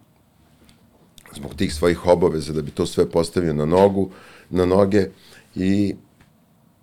zbog 1.36 1.56
tih 1.56 1.74
svojih 1.74 2.08
obaveza 2.08 2.54
da 2.54 2.62
bi 2.62 2.72
to 2.72 2.86
sve 2.86 3.10
postavio 3.10 3.54
na 3.54 3.66
nogu, 3.66 4.10
na 4.50 4.66
noge 4.66 5.10
i 5.56 5.96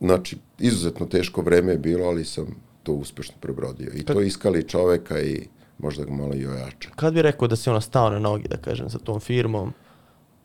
znači 0.04 0.36
izuzetno 0.58 1.06
teško 1.06 1.42
vreme 1.42 1.72
je 1.72 1.78
bilo, 1.78 2.06
ali 2.06 2.24
sam 2.24 2.46
to 2.82 2.92
uspešno 2.92 3.34
prebrodio. 3.40 3.90
I 3.94 4.04
to 4.04 4.20
iskali 4.20 4.68
čoveka 4.68 5.20
i 5.20 5.48
možda 5.78 6.04
ga 6.04 6.12
malo 6.12 6.34
i 6.34 6.46
ojača. 6.46 6.90
Kad 6.96 7.14
bi 7.14 7.22
rekao 7.22 7.48
da 7.48 7.56
si 7.56 7.70
ona 7.70 7.80
stao 7.80 8.10
na 8.10 8.18
nogi, 8.18 8.48
da 8.48 8.56
kažem, 8.56 8.90
sa 8.90 8.98
tom 8.98 9.20
firmom, 9.20 9.72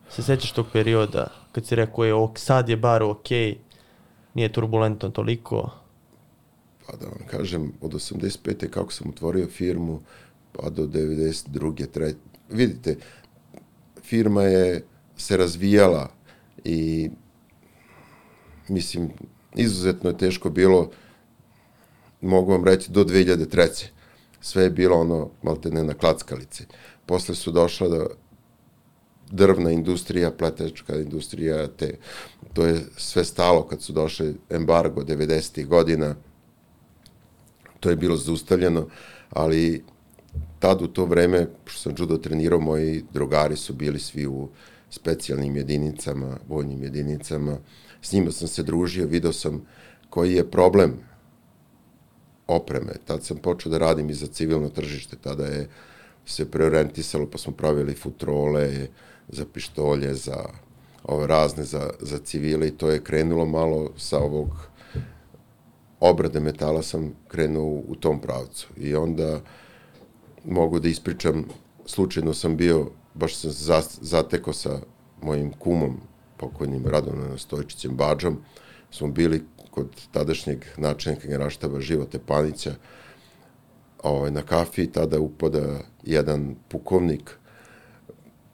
se 0.09 0.23
sećaš 0.23 0.51
tog 0.51 0.65
perioda 0.73 1.27
kad 1.51 1.65
si 1.65 1.75
rekao 1.75 2.05
je 2.05 2.13
ok, 2.13 2.37
sad 2.39 2.69
je 2.69 2.77
bar 2.77 3.03
ok, 3.03 3.29
nije 4.33 4.51
turbulentno 4.51 5.09
toliko? 5.09 5.69
Pa 6.87 6.97
da 6.97 7.05
vam 7.05 7.27
kažem, 7.27 7.73
od 7.81 7.93
85. 7.93 8.69
kako 8.69 8.93
sam 8.93 9.09
otvorio 9.09 9.47
firmu, 9.47 10.01
pa 10.51 10.69
do 10.69 10.83
92. 10.83 11.85
Tre... 11.85 12.13
Vidite, 12.49 12.95
firma 14.03 14.43
je 14.43 14.83
se 15.17 15.37
razvijala 15.37 16.09
i 16.63 17.09
mislim, 18.67 19.09
izuzetno 19.55 20.09
je 20.09 20.17
teško 20.17 20.49
bilo, 20.49 20.89
mogu 22.21 22.51
vam 22.51 22.65
reći, 22.65 22.91
do 22.91 23.03
2003. 23.03 23.85
Sve 24.41 24.63
je 24.63 24.69
bilo 24.69 24.99
ono, 24.99 25.29
malte 25.41 25.71
ne 25.71 25.83
na 25.83 25.93
klackalici. 25.93 26.65
Posle 27.05 27.35
su 27.35 27.51
došla 27.51 27.87
da 27.87 28.05
drvna 29.31 29.71
industrija, 29.71 30.31
pletečka 30.31 30.95
industrija, 30.95 31.67
te, 31.67 31.97
to 32.53 32.65
je 32.65 32.85
sve 32.97 33.25
stalo 33.25 33.67
kad 33.67 33.81
su 33.81 33.93
došli 33.93 34.35
embargo 34.49 35.01
90. 35.01 35.65
godina, 35.65 36.15
to 37.79 37.89
je 37.89 37.95
bilo 37.95 38.17
zaustavljeno, 38.17 38.87
ali 39.29 39.83
tad 40.59 40.81
u 40.81 40.87
to 40.87 41.05
vreme, 41.05 41.47
što 41.65 41.79
sam 41.79 41.95
judo 41.97 42.17
trenirao, 42.17 42.59
moji 42.59 43.03
drugari 43.13 43.55
su 43.55 43.73
bili 43.73 43.99
svi 43.99 44.27
u 44.27 44.49
specijalnim 44.89 45.55
jedinicama, 45.55 46.37
vojnim 46.47 46.83
jedinicama, 46.83 47.57
s 48.01 48.13
njima 48.13 48.31
sam 48.31 48.47
se 48.47 48.63
družio, 48.63 49.07
video 49.07 49.33
sam 49.33 49.65
koji 50.09 50.33
je 50.33 50.51
problem 50.51 50.93
opreme. 52.47 52.93
Tad 53.05 53.23
sam 53.23 53.37
počeo 53.37 53.71
da 53.71 53.77
radim 53.77 54.09
i 54.09 54.13
za 54.13 54.27
civilno 54.27 54.69
tržište, 54.69 55.17
tada 55.21 55.45
je 55.45 55.69
se 56.25 56.51
preorientisalo, 56.51 57.27
pa 57.27 57.37
smo 57.37 57.53
pravili 57.53 57.95
futrole 57.95 58.87
za 59.27 59.45
pištolje, 59.53 60.13
za 60.13 60.45
ove 61.03 61.27
razne 61.27 61.63
za, 61.63 61.89
za 61.99 62.17
civile 62.17 62.67
i 62.67 62.77
to 62.77 62.89
je 62.89 63.03
krenulo 63.03 63.45
malo 63.45 63.91
sa 63.97 64.19
ovog 64.19 64.47
obrade 65.99 66.39
metala 66.39 66.81
sam 66.83 67.13
krenuo 67.27 67.81
u 67.87 67.95
tom 67.95 68.21
pravcu. 68.21 68.67
I 68.77 68.95
onda 68.95 69.41
mogu 70.45 70.79
da 70.79 70.87
ispričam, 70.87 71.45
slučajno 71.85 72.33
sam 72.33 72.57
bio, 72.57 72.89
baš 73.13 73.35
sam 73.35 73.51
zatekao 74.01 74.53
sa 74.53 74.79
mojim 75.21 75.51
kumom 75.51 75.97
pokojnim 76.39 76.87
Radovnom 76.87 77.37
Stojčićem 77.37 77.95
Bađom, 77.95 78.37
smo 78.91 79.07
bili 79.07 79.43
kod 79.71 79.87
tadašnjeg 80.11 80.65
načelnika 80.77 81.27
generaštaba 81.27 81.79
Živote 81.79 82.19
Panića 82.19 82.75
ovaj, 84.03 84.31
na 84.31 84.41
kafi, 84.41 84.87
tada 84.87 85.19
upada 85.19 85.79
jedan 86.03 86.55
pukovnik 86.67 87.39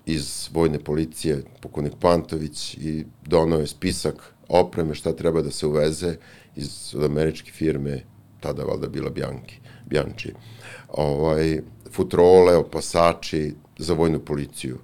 iz 0.05 0.49
vojne 0.53 0.79
policije, 0.79 1.43
pukovnik 1.61 1.93
Pantović, 2.01 2.73
i 2.73 3.05
donao 3.25 3.59
je 3.59 3.67
spisak 3.67 4.33
opreme 4.47 4.95
šta 4.95 5.13
treba 5.13 5.41
da 5.41 5.51
se 5.51 5.67
uveze 5.67 6.15
iz 6.55 6.95
američke 7.05 7.51
firme, 7.51 8.03
tada 8.39 8.63
valjda 8.63 8.87
bila 8.87 9.09
Bjanki, 9.09 9.59
Bjanči. 9.85 10.33
Ovaj, 10.89 11.61
futrole, 11.91 12.55
opasači 12.55 13.53
za 13.77 13.93
vojnu 13.93 14.19
policiju. 14.19 14.77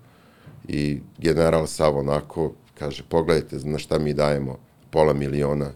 I 0.68 1.02
general 1.18 1.68
Sav 1.68 1.98
onako 1.98 2.54
kaže, 2.82 3.04
pogledajte 3.10 3.60
na 3.64 3.78
šta 3.78 4.00
mi 4.00 4.14
dajemo 4.14 4.58
pola 4.90 5.14
miliona 5.14 5.70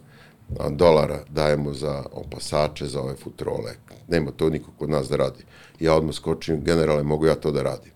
dolara 0.70 1.20
dajemo 1.30 1.74
za 1.74 2.04
opasače, 2.12 2.86
za 2.86 3.02
ove 3.02 3.16
futrole. 3.16 3.76
Nema 4.08 4.32
to 4.32 4.50
niko 4.50 4.72
kod 4.80 4.90
nas 4.90 5.10
da 5.10 5.16
radi. 5.16 5.44
Ja 5.80 5.96
odmah 5.96 6.16
skočim, 6.16 6.64
generale, 6.64 7.04
mogu 7.04 7.26
ja 7.26 7.36
to 7.36 7.52
da 7.52 7.64
radim. 7.64 7.92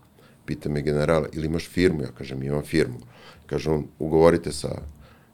Pita 0.46 0.68
me 0.68 0.82
generale, 0.82 1.28
ili 1.32 1.46
imaš 1.46 1.68
firmu? 1.68 2.02
Ja 2.02 2.08
kažem, 2.18 2.42
imam 2.42 2.62
firmu. 2.62 2.98
Kaže 3.46 3.70
on, 3.70 3.84
ugovorite 3.98 4.52
sa, 4.52 4.78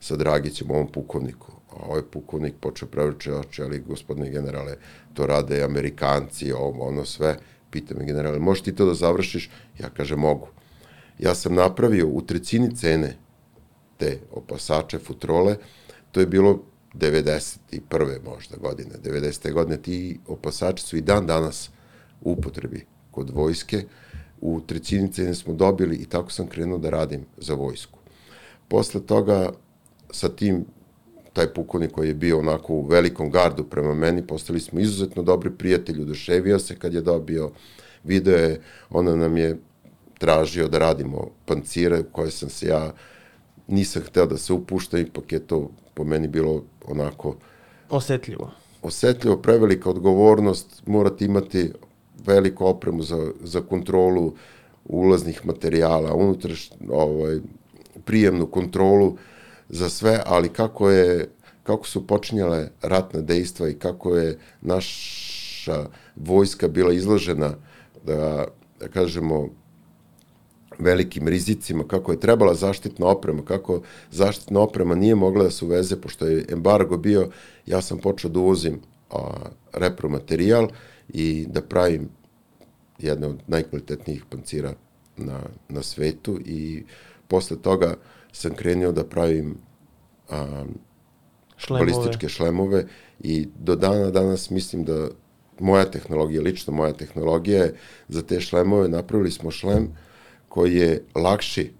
sa 0.01 0.17
Dragićem, 0.17 0.71
ovom 0.71 0.89
pukovniku. 0.93 1.53
A 1.71 1.87
ovaj 1.89 2.03
pukovnik 2.03 2.55
počeo 2.61 2.89
prevrče 2.89 3.35
oče, 3.35 3.63
ali 3.65 3.81
gospodine 3.89 4.31
generale, 4.31 4.77
to 5.15 5.27
rade 5.27 5.63
Amerikanci, 5.63 6.53
ovo, 6.53 6.89
ono 6.89 7.05
sve. 7.05 7.37
Pita 7.71 7.95
me 7.95 8.05
generale, 8.05 8.39
možeš 8.39 8.63
ti 8.63 8.75
to 8.75 8.87
da 8.87 8.95
završiš? 8.95 9.51
Ja 9.79 9.91
kažem, 9.91 10.19
mogu. 10.19 10.49
Ja 11.19 11.35
sam 11.35 11.55
napravio 11.55 12.09
u 12.09 12.23
trećini 12.23 12.77
cene 12.77 13.17
te 13.97 14.19
opasače, 14.33 14.99
futrole, 14.99 15.57
to 16.13 16.21
je 16.21 16.27
bilo 16.27 16.63
91. 16.95 18.25
možda 18.25 18.57
godine, 18.57 18.91
90. 19.05 19.53
godine, 19.53 19.77
ti 19.83 20.21
opasači 20.27 20.83
su 20.83 20.97
i 20.97 21.01
dan 21.01 21.27
danas 21.27 21.71
u 22.21 22.33
upotrebi 22.33 22.87
kod 23.11 23.31
vojske, 23.31 23.85
u 24.41 24.61
trećini 24.61 25.13
cene 25.13 25.35
smo 25.35 25.55
dobili 25.55 25.97
i 25.97 26.05
tako 26.05 26.31
sam 26.31 26.47
krenuo 26.47 26.79
da 26.79 26.91
radim 26.91 27.27
za 27.37 27.55
vojsku. 27.55 27.99
Posle 28.69 29.01
toga, 29.07 29.53
sa 30.11 30.29
tim, 30.29 30.65
taj 31.33 31.55
pukovnik 31.55 31.91
koji 31.91 32.09
je 32.09 32.15
bio 32.15 32.39
onako 32.39 32.73
u 32.73 32.87
velikom 32.87 33.31
gardu 33.31 33.65
prema 33.65 33.95
meni, 33.95 34.27
postali 34.27 34.61
smo 34.61 34.81
izuzetno 34.81 35.23
dobri 35.23 35.51
prijatelji, 35.51 36.03
udoševio 36.03 36.59
se 36.59 36.77
kad 36.79 36.95
je 36.95 37.01
dobio 37.01 37.51
video 38.05 38.37
je, 38.37 38.61
ona 38.91 39.17
nam 39.17 39.37
je 39.37 39.59
tražio 40.19 40.69
da 40.69 40.79
radimo 40.79 41.31
pancire 41.47 42.03
koje 42.13 42.31
sam 42.31 42.49
se 42.49 42.67
ja 42.67 42.93
nisam 43.69 44.03
hteo 44.03 44.27
da 44.27 44.37
se 44.37 44.53
upušta, 44.53 44.99
ipak 44.99 45.33
je 45.33 45.39
to 45.39 45.71
po 45.95 46.05
meni 46.05 46.29
bilo 46.29 46.63
onako... 46.87 47.37
Osetljivo. 47.91 48.51
Osetljivo, 48.83 49.37
prevelika 49.37 49.91
odgovornost, 49.91 50.83
morate 50.87 51.25
imati 51.25 51.73
veliku 52.27 52.67
opremu 52.67 53.03
za, 53.03 53.33
za 53.43 53.61
kontrolu 53.61 54.35
ulaznih 54.85 55.47
materijala, 55.47 56.15
unutraš, 56.15 56.71
ovaj, 56.89 57.39
prijemnu 58.05 58.47
kontrolu, 58.47 59.17
za 59.69 59.89
sve, 59.89 60.23
ali 60.27 60.49
kako 60.49 60.91
je 60.91 61.29
kako 61.67 61.87
su 61.87 62.07
počinjale 62.07 62.69
ratna 62.83 63.21
dejstva 63.21 63.69
i 63.69 63.75
kako 63.75 64.17
je 64.17 64.39
naša 64.61 65.87
vojska 66.17 66.69
bila 66.69 66.93
izložena 66.93 67.55
da, 68.05 68.47
da 68.81 68.89
kažemo 68.89 69.49
velikim 70.79 71.29
rizicima, 71.29 71.85
kako 71.89 72.13
je 72.13 72.21
trebala 72.21 72.55
zaštitna 72.55 73.07
oprema, 73.07 73.45
kako 73.45 73.83
zaštitna 74.11 74.61
oprema 74.61 74.95
nije 74.95 75.15
mogla 75.15 75.45
da 75.45 75.51
se 75.51 75.65
uveze, 75.65 75.97
pošto 76.01 76.27
je 76.27 76.45
embargo 76.49 76.97
bio, 76.97 77.31
ja 77.67 77.83
sam 77.83 77.99
počeo 77.99 78.31
da 78.31 78.41
uvozim 78.41 78.81
a, 79.11 79.19
repromaterijal 79.73 80.69
i 81.09 81.47
da 81.49 81.63
pravim 81.63 82.09
jedne 82.99 83.27
od 83.27 83.43
najkvalitetnijih 83.47 84.25
pancira 84.31 84.75
na, 85.17 85.41
na 85.69 85.83
svetu 85.83 86.41
i 86.45 86.85
posle 87.29 87.57
toga 87.63 87.95
sam 88.33 88.55
krenio 88.55 88.93
da 88.93 89.05
pravim 89.05 89.57
a, 90.31 90.65
Šlemove. 91.57 91.87
balističke 91.87 92.29
šlemove 92.29 92.87
i 93.21 93.49
do 93.59 93.77
dana 93.77 94.11
danas 94.11 94.51
mislim 94.51 94.85
da 94.85 95.09
moja 95.61 95.85
tehnologija, 95.85 96.43
lično 96.43 96.73
moja 96.73 96.93
tehnologija 96.93 97.65
je 97.65 97.75
za 98.09 98.23
te 98.23 98.41
šlemove 98.41 98.89
napravili 98.89 99.31
smo 99.31 99.51
šlem 99.51 99.93
koji 100.57 100.75
je 100.75 101.05
lakši 101.15 101.71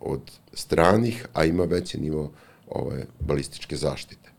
od 0.00 0.20
stranih, 0.52 1.26
a 1.34 1.44
ima 1.44 1.64
veći 1.64 2.00
nivo 2.00 2.30
ove 2.68 3.06
balističke 3.20 3.76
zaštite. 3.76 4.30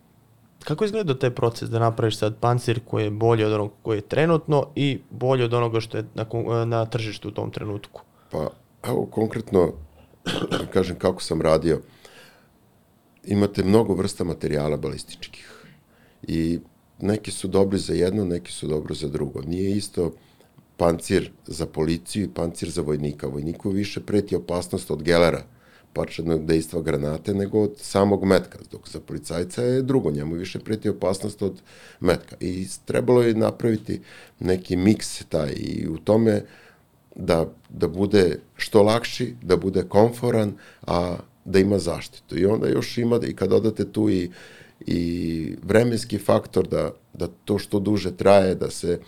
Kako 0.63 0.85
izgleda 0.85 1.19
taj 1.19 1.29
proces 1.35 1.69
da 1.69 1.79
napraviš 1.79 2.17
sad 2.17 2.37
pancir 2.39 2.79
koji 2.85 3.03
je 3.03 3.11
bolji 3.11 3.43
od 3.43 3.53
onog 3.53 3.71
koji 3.81 3.97
je 3.97 4.07
trenutno 4.07 4.67
i 4.75 4.99
bolji 5.09 5.43
od 5.43 5.53
onoga 5.53 5.79
što 5.79 5.97
je 5.97 6.05
na, 6.13 6.25
na 6.65 6.85
tržištu 6.85 7.27
u 7.27 7.31
tom 7.31 7.51
trenutku? 7.51 8.01
Pa, 8.31 8.47
evo 8.87 9.05
konkretno, 9.11 9.73
da 10.51 10.65
kažem 10.73 10.95
kako 10.99 11.23
sam 11.23 11.41
radio. 11.41 11.81
Imate 13.23 13.63
mnogo 13.63 13.93
vrsta 13.93 14.23
materijala 14.23 14.77
balističkih 14.77 15.65
i 16.23 16.59
neki 17.01 17.31
su 17.31 17.47
dobri 17.47 17.79
za 17.79 17.93
jedno, 17.93 18.25
neki 18.25 18.51
su 18.51 18.67
dobro 18.67 18.95
za 18.95 19.07
drugo. 19.07 19.41
Nije 19.41 19.71
isto 19.71 20.13
pancir 20.81 21.31
za 21.47 21.65
policiju 21.65 22.23
i 22.23 22.33
pancir 22.33 22.69
za 22.69 22.81
vojnika. 22.81 23.27
Vojniku 23.27 23.69
više 23.69 24.01
preti 24.01 24.35
opasnost 24.35 24.91
od 24.91 25.03
gelera, 25.03 25.43
parčadnog 25.93 26.45
dejstva 26.45 26.81
granate, 26.81 27.33
nego 27.33 27.61
od 27.61 27.75
samog 27.77 28.25
metka, 28.25 28.59
dok 28.71 28.89
za 28.89 28.99
policajca 28.99 29.63
je 29.63 29.81
drugo, 29.81 30.11
njemu 30.11 30.35
više 30.35 30.59
preti 30.59 30.89
opasnost 30.89 31.41
od 31.41 31.61
metka. 31.99 32.35
I 32.39 32.67
trebalo 32.85 33.21
je 33.21 33.35
napraviti 33.35 34.01
neki 34.39 34.75
miks 34.75 35.23
taj 35.29 35.53
i 35.53 35.87
u 35.87 35.97
tome 35.97 36.41
da, 37.15 37.45
da 37.69 37.87
bude 37.87 38.39
što 38.55 38.83
lakši, 38.83 39.35
da 39.41 39.57
bude 39.57 39.83
komforan, 39.83 40.57
a 40.87 41.17
da 41.45 41.59
ima 41.59 41.79
zaštitu. 41.79 42.39
I 42.39 42.45
onda 42.45 42.69
još 42.69 42.97
ima, 42.97 43.19
i 43.27 43.35
kad 43.35 43.49
dodate 43.49 43.91
tu 43.91 44.09
i, 44.09 44.31
i 44.79 45.55
vremenski 45.63 46.17
faktor, 46.17 46.67
da, 46.67 46.91
da 47.13 47.27
to 47.45 47.59
što 47.59 47.79
duže 47.79 48.17
traje, 48.17 48.55
da 48.55 48.69
se 48.69 48.99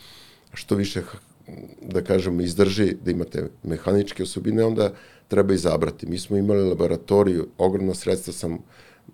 što 0.54 0.76
više 0.76 1.02
da 1.82 2.02
kažemo, 2.02 2.42
izdrži, 2.42 2.96
da 3.06 3.12
imate 3.12 3.50
mehaničke 3.64 4.24
osobine, 4.24 4.66
onda 4.66 4.94
treba 5.28 5.54
izabrati. 5.54 6.08
Mi 6.08 6.20
smo 6.20 6.38
imali 6.38 6.70
laboratoriju, 6.70 7.48
ogromna 7.58 7.94
sredstva 7.94 8.34
sam 8.34 8.58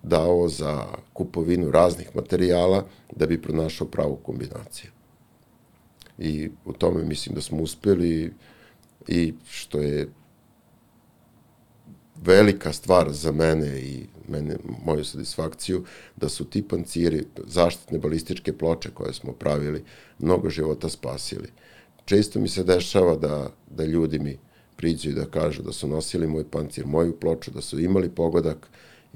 dao 0.02 0.48
za 0.48 0.86
kupovinu 1.12 1.70
raznih 1.70 2.16
materijala 2.16 2.86
da 3.16 3.26
bi 3.26 3.42
pronašao 3.42 3.86
pravu 3.86 4.16
kombinaciju. 4.16 4.90
I 6.18 6.50
u 6.64 6.72
tome 6.72 7.04
mislim 7.04 7.34
da 7.34 7.40
smo 7.40 7.62
uspeli 7.62 8.32
i 9.08 9.34
što 9.48 9.80
je 9.80 10.08
velika 12.16 12.72
stvar 12.72 13.12
za 13.12 13.32
mene 13.32 13.80
i 13.80 14.06
mene, 14.28 14.56
moju 14.84 15.04
satisfakciju, 15.04 15.84
da 16.16 16.28
su 16.28 16.44
ti 16.44 16.62
panciri, 16.68 17.24
zaštitne 17.46 17.98
balističke 17.98 18.52
ploče 18.52 18.90
koje 18.90 19.14
smo 19.14 19.32
pravili, 19.32 19.84
mnogo 20.18 20.50
života 20.50 20.88
spasili. 20.88 21.48
Često 22.10 22.40
mi 22.40 22.48
se 22.48 22.64
dešava 22.64 23.16
da, 23.16 23.50
da 23.70 23.84
ljudi 23.84 24.18
mi 24.18 24.38
priđu 24.76 25.10
i 25.10 25.14
da 25.14 25.26
kažu 25.26 25.62
da 25.62 25.72
su 25.72 25.88
nosili 25.88 26.26
moj 26.26 26.44
pancir, 26.50 26.86
moju 26.86 27.16
ploču, 27.20 27.50
da 27.50 27.60
su 27.60 27.80
imali 27.80 28.08
pogodak 28.10 28.66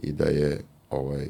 i 0.02 0.12
da 0.12 0.24
je 0.24 0.60
ovaj 0.90 1.28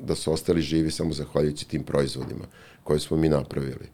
da 0.00 0.14
su 0.14 0.32
ostali 0.32 0.62
živi 0.62 0.90
samo 0.90 1.12
zahvaljujući 1.12 1.68
tim 1.68 1.84
proizvodima 1.84 2.44
koje 2.84 3.00
smo 3.00 3.16
mi 3.16 3.28
napravili. 3.28 3.88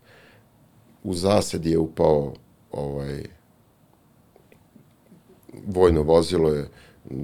U 1.05 1.15
zased 1.15 1.67
je 1.67 1.79
upao 1.79 2.35
ovaj 2.71 3.23
vojno 5.67 6.03
vozilo 6.03 6.49
je 6.49 6.69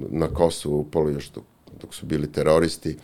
na 0.09 0.27
Kosovo 0.27 0.77
upalo 0.77 1.09
još 1.09 1.31
dok, 1.31 1.43
dok 1.81 1.93
su 1.95 2.05
bili 2.05 2.31
teroristi. 2.31 2.97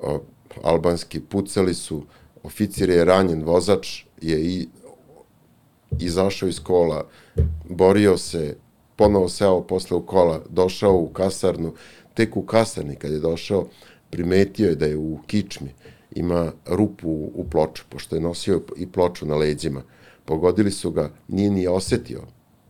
O, 0.00 0.20
albanski 0.62 1.20
pucali 1.20 1.74
su, 1.74 2.04
oficir 2.42 2.90
je 2.90 3.04
ranjen, 3.04 3.44
vozač 3.44 4.04
je 4.20 4.40
i 4.40 4.68
izašao 5.98 6.48
iz 6.48 6.60
kola, 6.60 7.06
borio 7.68 8.16
se, 8.16 8.56
ponovo 8.96 9.28
seo 9.28 9.60
posle 9.62 9.96
u 9.96 10.06
kola, 10.06 10.40
došao 10.48 10.94
u 10.96 11.08
kasarnu, 11.08 11.74
tek 12.14 12.36
u 12.36 12.42
kasarni 12.42 12.96
kad 12.96 13.12
je 13.12 13.18
došao, 13.18 13.66
primetio 14.10 14.68
je 14.68 14.74
da 14.74 14.86
je 14.86 14.96
u 14.96 15.18
kičmi 15.26 15.70
ima 16.14 16.52
rupu 16.66 17.10
u, 17.34 17.44
ploču, 17.50 17.84
pošto 17.88 18.16
je 18.16 18.20
nosio 18.20 18.62
i 18.76 18.86
ploču 18.86 19.26
na 19.26 19.36
leđima. 19.36 19.82
Pogodili 20.24 20.70
su 20.70 20.90
ga, 20.90 21.10
nije 21.28 21.50
ni 21.50 21.66
osetio 21.66 22.22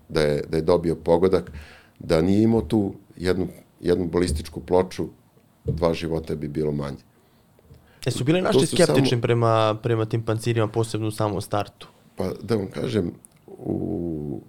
da 0.08 0.20
je, 0.20 0.42
da 0.48 0.56
je 0.56 0.62
dobio 0.62 0.94
pogodak, 0.94 1.52
da 1.98 2.22
nije 2.22 2.42
imao 2.42 2.60
tu 2.62 2.94
jednu, 3.16 3.48
jednu 3.80 4.06
balističku 4.06 4.60
ploču, 4.60 5.08
dva 5.64 5.94
života 5.94 6.34
bi 6.34 6.48
bilo 6.48 6.72
manje. 6.72 6.96
E 8.06 8.10
su 8.10 8.24
bili 8.24 8.42
naši 8.42 8.66
skeptični 8.66 9.08
samo- 9.08 9.22
prema, 9.22 9.78
prema 9.82 10.04
tim 10.04 10.22
pancirima, 10.22 10.68
posebno 10.68 11.08
u 11.08 11.10
samom 11.10 11.40
startu? 11.40 11.88
Pa 12.20 12.32
da 12.42 12.56
vam 12.56 12.66
kažem, 12.70 13.12
u... 13.46 14.40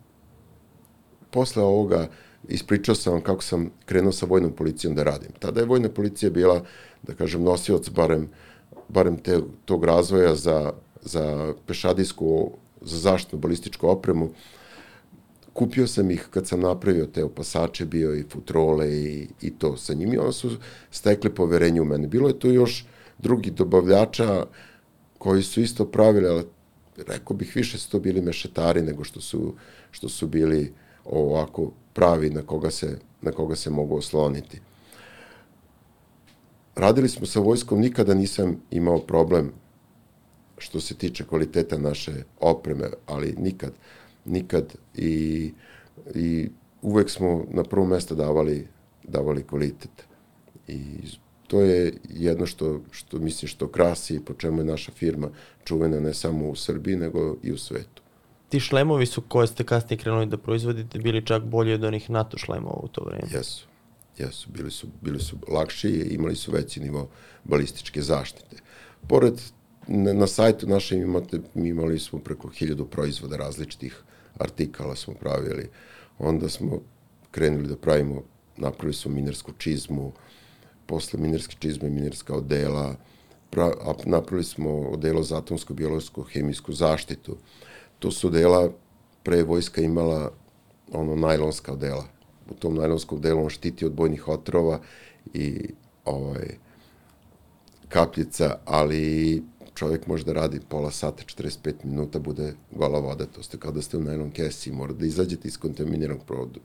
posle 1.29 1.63
ovoga 1.63 2.07
ispričao 2.47 2.95
sam 2.95 3.13
vam 3.13 3.21
kako 3.21 3.43
sam 3.43 3.69
krenuo 3.86 4.12
sa 4.12 4.25
vojnom 4.25 4.51
policijom 4.51 4.95
da 4.95 5.03
radim. 5.03 5.31
Tada 5.39 5.60
je 5.60 5.65
vojna 5.65 5.89
policija 5.89 6.29
bila, 6.29 6.63
da 7.03 7.13
kažem, 7.13 7.43
nosioc 7.43 7.89
barem, 7.89 8.27
barem 8.89 9.17
te, 9.17 9.39
tog 9.65 9.86
razvoja 9.86 10.36
za, 10.36 10.73
za 11.01 11.53
pešadijsku, 11.67 12.51
za 12.81 12.97
zaštitnu 12.97 13.39
balističku 13.39 13.88
opremu. 13.88 14.29
Kupio 15.53 15.88
sam 15.88 16.12
ih 16.12 16.27
kad 16.29 16.47
sam 16.47 16.60
napravio 16.60 17.05
te 17.05 17.23
opasače, 17.23 17.86
bio 17.86 18.15
i 18.15 18.25
futrole 18.29 18.91
i, 18.91 19.27
i 19.41 19.57
to 19.57 19.77
sa 19.77 19.93
njim 19.93 20.13
i 20.13 20.17
onda 20.17 20.31
su 20.31 20.49
stekli 20.91 21.36
poverenje 21.36 21.81
u 21.81 21.86
mene. 21.86 22.07
Bilo 22.07 22.27
je 22.27 22.39
tu 22.39 22.51
još 22.51 22.86
drugih 23.17 23.53
dobavljača 23.53 24.45
koji 25.17 25.43
su 25.43 25.62
isto 25.62 25.86
pravili, 25.86 26.27
ali 26.27 26.43
rekao 26.97 27.36
bih 27.36 27.56
više 27.56 27.77
su 27.77 27.89
to 27.89 27.99
bili 27.99 28.21
mešetari 28.21 28.82
nego 28.82 29.04
što 29.04 29.21
su, 29.21 29.54
što 29.91 30.10
su 30.10 30.27
bili 30.27 30.73
ovako 31.06 31.71
pravi 31.93 32.30
na 32.30 32.41
koga 32.41 32.71
se, 32.71 32.99
na 33.21 33.32
koga 33.32 33.56
se 33.56 33.69
mogu 33.69 33.97
osloniti. 33.97 34.62
Radili 36.75 37.10
smo 37.10 37.25
sa 37.25 37.39
vojskom, 37.39 37.80
nikada 37.80 38.13
nisam 38.13 38.62
imao 38.71 38.99
problem 38.99 39.51
što 40.58 40.80
se 40.80 40.95
tiče 40.95 41.25
kvaliteta 41.25 41.77
naše 41.77 42.12
opreme, 42.39 42.89
ali 43.06 43.36
nikad, 43.38 43.73
nikad 44.25 44.75
i, 44.95 45.54
i 46.15 46.49
uvek 46.82 47.10
smo 47.10 47.45
na 47.49 47.63
prvo 47.63 47.86
mesto 47.86 48.15
davali, 48.15 48.67
davali 49.04 49.43
kvalitet. 49.43 50.04
I 50.67 50.80
to 51.51 51.61
je 51.61 51.93
jedno 52.09 52.45
što, 52.45 52.81
što 52.91 53.19
mislim 53.19 53.49
što 53.49 53.67
krasi 53.67 54.15
i 54.15 54.19
po 54.19 54.33
čemu 54.33 54.61
je 54.61 54.65
naša 54.65 54.91
firma 54.91 55.29
čuvena 55.63 55.99
ne 55.99 56.13
samo 56.13 56.49
u 56.49 56.55
Srbiji, 56.55 56.95
nego 56.95 57.35
i 57.43 57.51
u 57.51 57.57
svetu. 57.57 58.01
Ti 58.49 58.59
šlemovi 58.59 59.05
su 59.05 59.21
koje 59.21 59.47
ste 59.47 59.63
kasnije 59.63 59.97
krenuli 59.97 60.25
da 60.25 60.37
proizvodite 60.37 60.99
bili 60.99 61.25
čak 61.25 61.43
bolji 61.43 61.73
od 61.73 61.83
onih 61.83 62.09
NATO 62.09 62.37
šlemova 62.37 62.79
u 62.83 62.87
to 62.87 63.03
vreme. 63.03 63.27
Jesu. 63.33 63.67
Jesu, 64.17 64.49
bili 64.53 64.71
su, 64.71 64.87
bili 65.01 65.19
su 65.19 65.37
lakši 65.47 65.89
i 65.89 66.15
imali 66.15 66.35
su 66.35 66.51
veći 66.51 66.79
nivo 66.79 67.09
balističke 67.43 68.01
zaštite. 68.01 68.55
Pored, 69.07 69.41
na, 69.87 70.13
na 70.13 70.27
sajtu 70.27 70.67
našem 70.67 71.01
imate, 71.01 71.39
mi 71.53 71.69
imali 71.69 71.99
smo 71.99 72.19
preko 72.19 72.47
hiljadu 72.47 72.85
proizvoda 72.85 73.37
različitih 73.37 74.03
artikala 74.39 74.95
smo 74.95 75.13
pravili. 75.13 75.69
Onda 76.19 76.49
smo 76.49 76.79
krenuli 77.31 77.67
da 77.67 77.75
pravimo, 77.75 78.23
napravili 78.57 78.93
smo 78.93 79.11
minarsku 79.11 79.51
čizmu, 79.57 80.13
posle 80.91 81.19
minarske 81.19 81.56
čizme 81.60 81.89
minarska 81.89 82.36
odela, 82.36 82.95
pra, 83.49 83.71
napravili 84.06 84.43
smo 84.43 84.71
odelo 84.91 85.23
za 85.23 85.38
atomsku, 85.38 85.73
biologijsku, 85.73 86.23
hemijsku 86.23 86.73
zaštitu. 86.73 87.38
To 87.99 88.12
su 88.12 88.27
odela, 88.27 88.69
pre 89.23 89.43
vojska 89.43 89.82
imala 89.82 90.32
ono 90.91 91.15
najlonska 91.15 91.73
odela. 91.73 92.04
U 92.49 92.54
tom 92.54 92.75
najlonskom 92.75 93.21
delu 93.21 93.43
on 93.43 93.49
štiti 93.49 93.86
od 93.86 93.93
bojnih 93.93 94.27
otrova 94.27 94.82
i 95.34 95.69
ovaj, 96.06 96.58
kapljica, 97.89 98.58
ali 98.65 99.43
čovjek 99.75 100.08
može 100.08 100.25
da 100.27 100.34
radi 100.34 100.60
pola 100.69 100.91
sata, 100.91 101.23
45 101.23 101.73
minuta, 101.84 102.19
bude 102.19 102.54
gola 102.71 102.99
voda, 102.99 103.25
to 103.25 103.43
ste 103.43 103.58
kao 103.58 103.71
da 103.71 103.82
ste 103.82 103.97
u 103.97 104.01
najlon 104.01 104.32
kesi, 104.32 104.71
mora 104.71 104.93
da 104.93 105.06
izađete 105.06 105.47
iz 105.47 105.58
kontaminiranog 105.58 106.25
produ, 106.27 106.60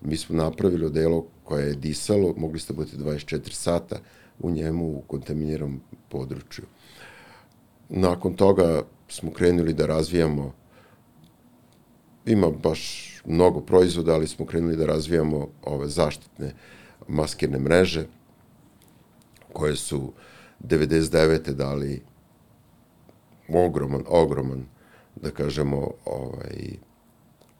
Mi 0.00 0.16
smo 0.16 0.36
napravili 0.36 0.86
odelo 0.86 1.26
koje 1.44 1.66
je 1.66 1.74
disalo, 1.74 2.34
mogli 2.36 2.58
ste 2.58 2.72
biti 2.72 2.96
24 2.96 3.52
sata 3.52 3.96
u 4.38 4.50
njemu 4.50 4.84
u 4.84 5.02
kontaminiranom 5.06 5.80
području. 6.08 6.64
Nakon 7.88 8.34
toga 8.34 8.82
smo 9.08 9.30
krenuli 9.30 9.72
da 9.72 9.86
razvijamo 9.86 10.52
ima 12.26 12.50
baš 12.50 13.12
mnogo 13.26 13.60
proizvoda, 13.60 14.14
ali 14.14 14.26
smo 14.26 14.46
krenuli 14.46 14.76
da 14.76 14.86
razvijamo 14.86 15.48
ove 15.62 15.88
zaštitne 15.88 16.52
maskirne 17.08 17.58
mreže 17.58 18.06
koje 19.52 19.76
su 19.76 20.12
99. 20.64 21.52
dali 21.52 22.02
ogroman, 23.48 24.02
ogroman, 24.08 24.64
da 25.16 25.30
kažemo, 25.30 25.90
ovaj, 26.04 26.76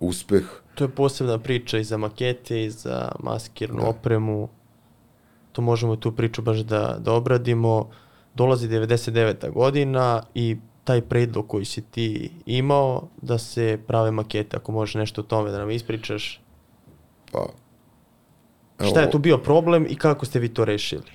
uspeh. 0.01 0.45
To 0.75 0.85
je 0.85 0.89
posebna 0.89 1.39
priča 1.39 1.79
i 1.79 1.85
za 1.85 1.97
makete 1.97 2.65
i 2.65 2.71
za 2.71 3.13
maskirnu 3.21 3.81
da. 3.81 3.89
opremu. 3.89 4.49
To 5.53 5.63
možemo 5.63 5.97
tu 5.97 6.13
priču 6.13 6.43
baš 6.43 6.59
da, 6.59 6.97
da 7.01 7.13
obradimo. 7.13 7.91
Dolazi 8.35 8.69
99. 8.69 9.53
godina 9.53 10.23
i 10.35 10.57
taj 10.85 11.01
predlog 11.01 11.49
koji 11.49 11.65
si 11.65 11.83
ti 11.83 12.31
imao 12.47 13.09
da 13.23 13.39
se 13.39 13.79
prave 13.87 14.11
makete, 14.11 14.57
ako 14.57 14.73
možeš 14.73 14.95
nešto 14.95 15.21
o 15.21 15.25
tome 15.25 15.51
da 15.51 15.59
nam 15.59 15.71
ispričaš. 15.71 16.41
Pa, 17.33 17.47
evo, 18.79 18.91
Šta 18.91 19.01
je 19.01 19.11
tu 19.11 19.19
bio 19.19 19.39
problem 19.39 19.87
i 19.89 19.97
kako 19.97 20.27
ste 20.27 20.39
vi 20.39 20.49
to 20.49 20.65
rešili? 20.65 21.13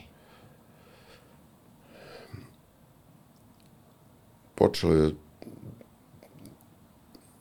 Počelo 4.55 4.93
je 4.93 5.11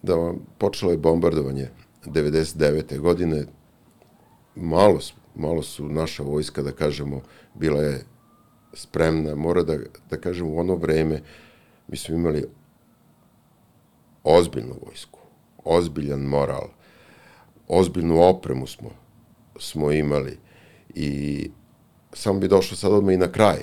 da 0.03 0.33
počelo 0.59 0.93
je 0.93 0.99
bombardovanje 0.99 1.69
99. 2.05 2.99
godine. 2.99 3.45
Malo, 4.55 4.99
malo 5.35 5.63
su 5.63 5.89
naša 5.89 6.23
vojska, 6.23 6.63
da 6.63 6.73
kažemo, 6.73 7.21
bila 7.55 7.83
je 7.83 8.05
spremna. 8.75 9.35
Mora 9.35 9.63
da, 9.63 9.79
da 10.11 10.17
kažemo, 10.17 10.51
u 10.51 10.59
ono 10.59 10.75
vreme 10.75 11.21
mi 11.89 11.97
smo 11.97 12.15
imali 12.15 12.45
ozbiljnu 14.25 14.75
vojsku, 14.87 15.19
ozbiljan 15.65 16.21
moral, 16.21 16.69
ozbiljnu 17.69 18.23
opremu 18.23 18.67
smo, 18.67 18.91
smo 19.59 19.93
imali 19.93 20.39
i 20.95 21.51
samo 22.13 22.39
bi 22.39 22.49
došlo 22.49 22.77
sad 22.77 22.93
odmah 22.93 23.15
i 23.15 23.19
na 23.19 23.33
kraj 23.33 23.59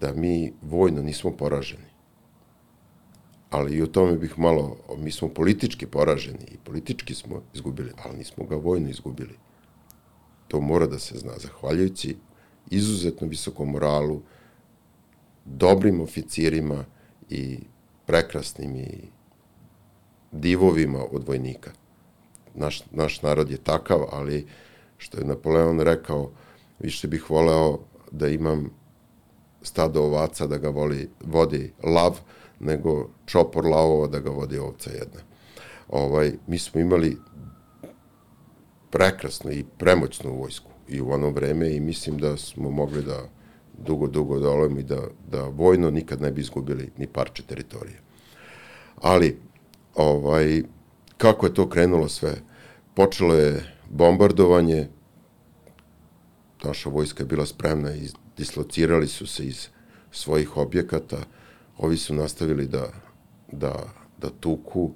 da 0.00 0.12
mi 0.12 0.52
vojno 0.62 1.02
nismo 1.02 1.30
poraženi. 1.30 1.85
Ali 3.50 3.76
i 3.76 3.82
o 3.82 3.86
tome 3.86 4.12
bih 4.12 4.38
malo, 4.38 4.76
mi 4.98 5.12
smo 5.12 5.28
politički 5.28 5.86
poraženi 5.86 6.46
i 6.52 6.58
politički 6.64 7.14
smo 7.14 7.42
izgubili, 7.54 7.92
ali 8.04 8.18
nismo 8.18 8.44
ga 8.44 8.56
vojno 8.56 8.88
izgubili. 8.88 9.38
To 10.48 10.60
mora 10.60 10.86
da 10.86 10.98
se 10.98 11.18
zna, 11.18 11.32
zahvaljujući 11.38 12.16
izuzetno 12.70 13.26
visokom 13.26 13.70
moralu, 13.70 14.22
dobrim 15.44 16.00
oficirima, 16.00 16.84
i 17.30 17.58
prekrasnim 18.06 18.76
i 18.76 19.00
divovima 20.32 21.04
od 21.12 21.28
vojnika. 21.28 21.70
Naš, 22.54 22.82
naš 22.90 23.22
narod 23.22 23.50
je 23.50 23.56
takav, 23.56 24.04
ali 24.12 24.46
što 24.98 25.18
je 25.18 25.24
Napoleon 25.24 25.80
rekao, 25.80 26.30
više 26.78 27.08
bih 27.08 27.30
voleo 27.30 27.78
da 28.10 28.28
imam 28.28 28.70
stado 29.62 30.02
ovaca 30.02 30.46
da 30.46 30.58
ga 30.58 30.68
voli, 30.68 31.10
vodi 31.24 31.72
lav, 31.82 32.20
nego 32.60 33.08
čopor 33.26 33.64
lavova 33.66 34.06
da 34.06 34.18
ga 34.18 34.30
vodi 34.30 34.58
ovca 34.58 34.90
jedna. 34.90 35.20
Ovaj, 35.88 36.32
mi 36.46 36.58
smo 36.58 36.80
imali 36.80 37.16
prekrasnu 38.90 39.52
i 39.52 39.64
premoćnu 39.78 40.38
vojsku 40.38 40.70
i 40.88 41.00
u 41.00 41.10
ono 41.10 41.30
vreme 41.30 41.74
i 41.74 41.80
mislim 41.80 42.18
da 42.18 42.36
smo 42.36 42.70
mogli 42.70 43.02
da 43.02 43.28
dugo, 43.78 44.06
dugo 44.06 44.38
dolem 44.38 44.78
i 44.78 44.82
da, 44.82 45.00
da 45.30 45.42
vojno 45.42 45.90
nikad 45.90 46.20
ne 46.20 46.30
bi 46.32 46.40
izgubili 46.40 46.90
ni 46.96 47.06
parče 47.06 47.42
teritorije. 47.42 48.00
Ali, 48.96 49.38
ovaj, 49.94 50.62
kako 51.16 51.46
je 51.46 51.54
to 51.54 51.68
krenulo 51.68 52.08
sve? 52.08 52.34
Počelo 52.94 53.34
je 53.34 53.74
bombardovanje, 53.90 54.88
naša 56.64 56.88
vojska 56.88 57.22
je 57.22 57.26
bila 57.26 57.46
spremna 57.46 57.94
i 57.94 58.08
dislocirali 58.36 59.08
su 59.08 59.26
se 59.26 59.46
iz 59.46 59.68
svojih 60.10 60.56
objekata, 60.56 61.16
ovi 61.78 61.96
su 61.96 62.14
nastavili 62.14 62.66
da, 62.66 62.88
da, 63.52 63.74
da 64.18 64.30
tuku, 64.40 64.90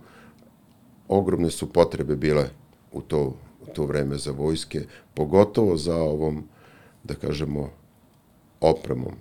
ogromne 1.09 1.51
su 1.51 1.73
potrebe 1.73 2.17
bile 2.17 2.51
u 2.93 3.01
to, 3.01 3.37
u 3.61 3.67
to 3.75 3.85
vreme 3.87 4.19
za 4.19 4.33
vojske, 4.33 4.87
pogotovo 5.15 5.77
za 5.77 5.97
ovom, 5.97 6.45
da 7.05 7.15
kažemo, 7.15 7.71
opremom. 8.61 9.15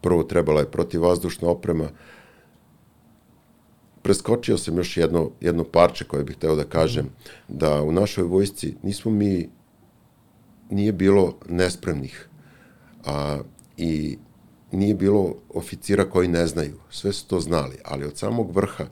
Prvo 0.00 0.22
trebala 0.22 0.60
je 0.60 0.70
protivvazdušna 0.70 1.48
oprema. 1.48 1.88
Preskočio 4.02 4.58
sam 4.58 4.76
još 4.76 4.96
jedno, 4.96 5.30
jedno 5.40 5.64
parče 5.64 6.04
koje 6.04 6.24
bih 6.24 6.36
hteo 6.36 6.56
da 6.56 6.64
kažem, 6.64 7.10
da 7.48 7.82
u 7.82 7.92
našoj 7.92 8.24
vojsci 8.24 8.74
nismo 8.82 9.10
mi, 9.10 9.48
nije 10.70 10.92
bilo 10.92 11.34
nespremnih 11.48 12.28
a, 13.06 13.38
i 13.76 14.18
nije 14.72 14.94
bilo 14.94 15.34
oficira 15.54 16.10
koji 16.10 16.28
ne 16.28 16.46
znaju. 16.46 16.76
Sve 16.90 17.12
su 17.12 17.26
to 17.26 17.40
znali, 17.40 17.76
ali 17.84 18.04
od 18.04 18.18
samog 18.18 18.56
vrha, 18.56 18.86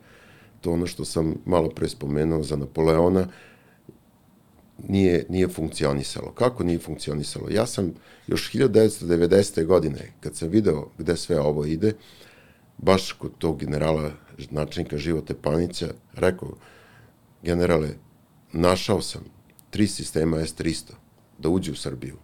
to 0.61 0.73
ono 0.73 0.87
što 0.87 1.05
sam 1.05 1.35
malo 1.45 1.69
pre 1.69 1.88
spomenuo 1.88 2.43
za 2.43 2.57
Napoleona, 2.57 3.29
nije, 4.88 5.27
nije 5.29 5.49
funkcionisalo. 5.49 6.33
Kako 6.33 6.64
nije 6.64 6.79
funkcionisalo? 6.79 7.51
Ja 7.51 7.66
sam 7.66 7.93
još 8.27 8.53
1990. 8.53 9.64
godine, 9.66 10.12
kad 10.21 10.37
sam 10.37 10.49
video 10.49 10.88
gde 10.99 11.16
sve 11.16 11.40
ovo 11.40 11.64
ide, 11.64 11.93
baš 12.79 13.12
kod 13.12 13.31
tog 13.38 13.59
generala, 13.59 14.11
načinka 14.51 14.99
Živote 14.99 15.35
Panića, 15.35 15.88
rekao, 16.14 16.57
generale, 17.43 17.88
našao 18.53 19.03
sam 19.03 19.23
tri 19.71 19.87
sistema 19.87 20.40
S-300 20.40 20.93
da 21.38 21.49
uđe 21.49 21.73
u 21.73 21.77
Srbiju. 21.77 22.16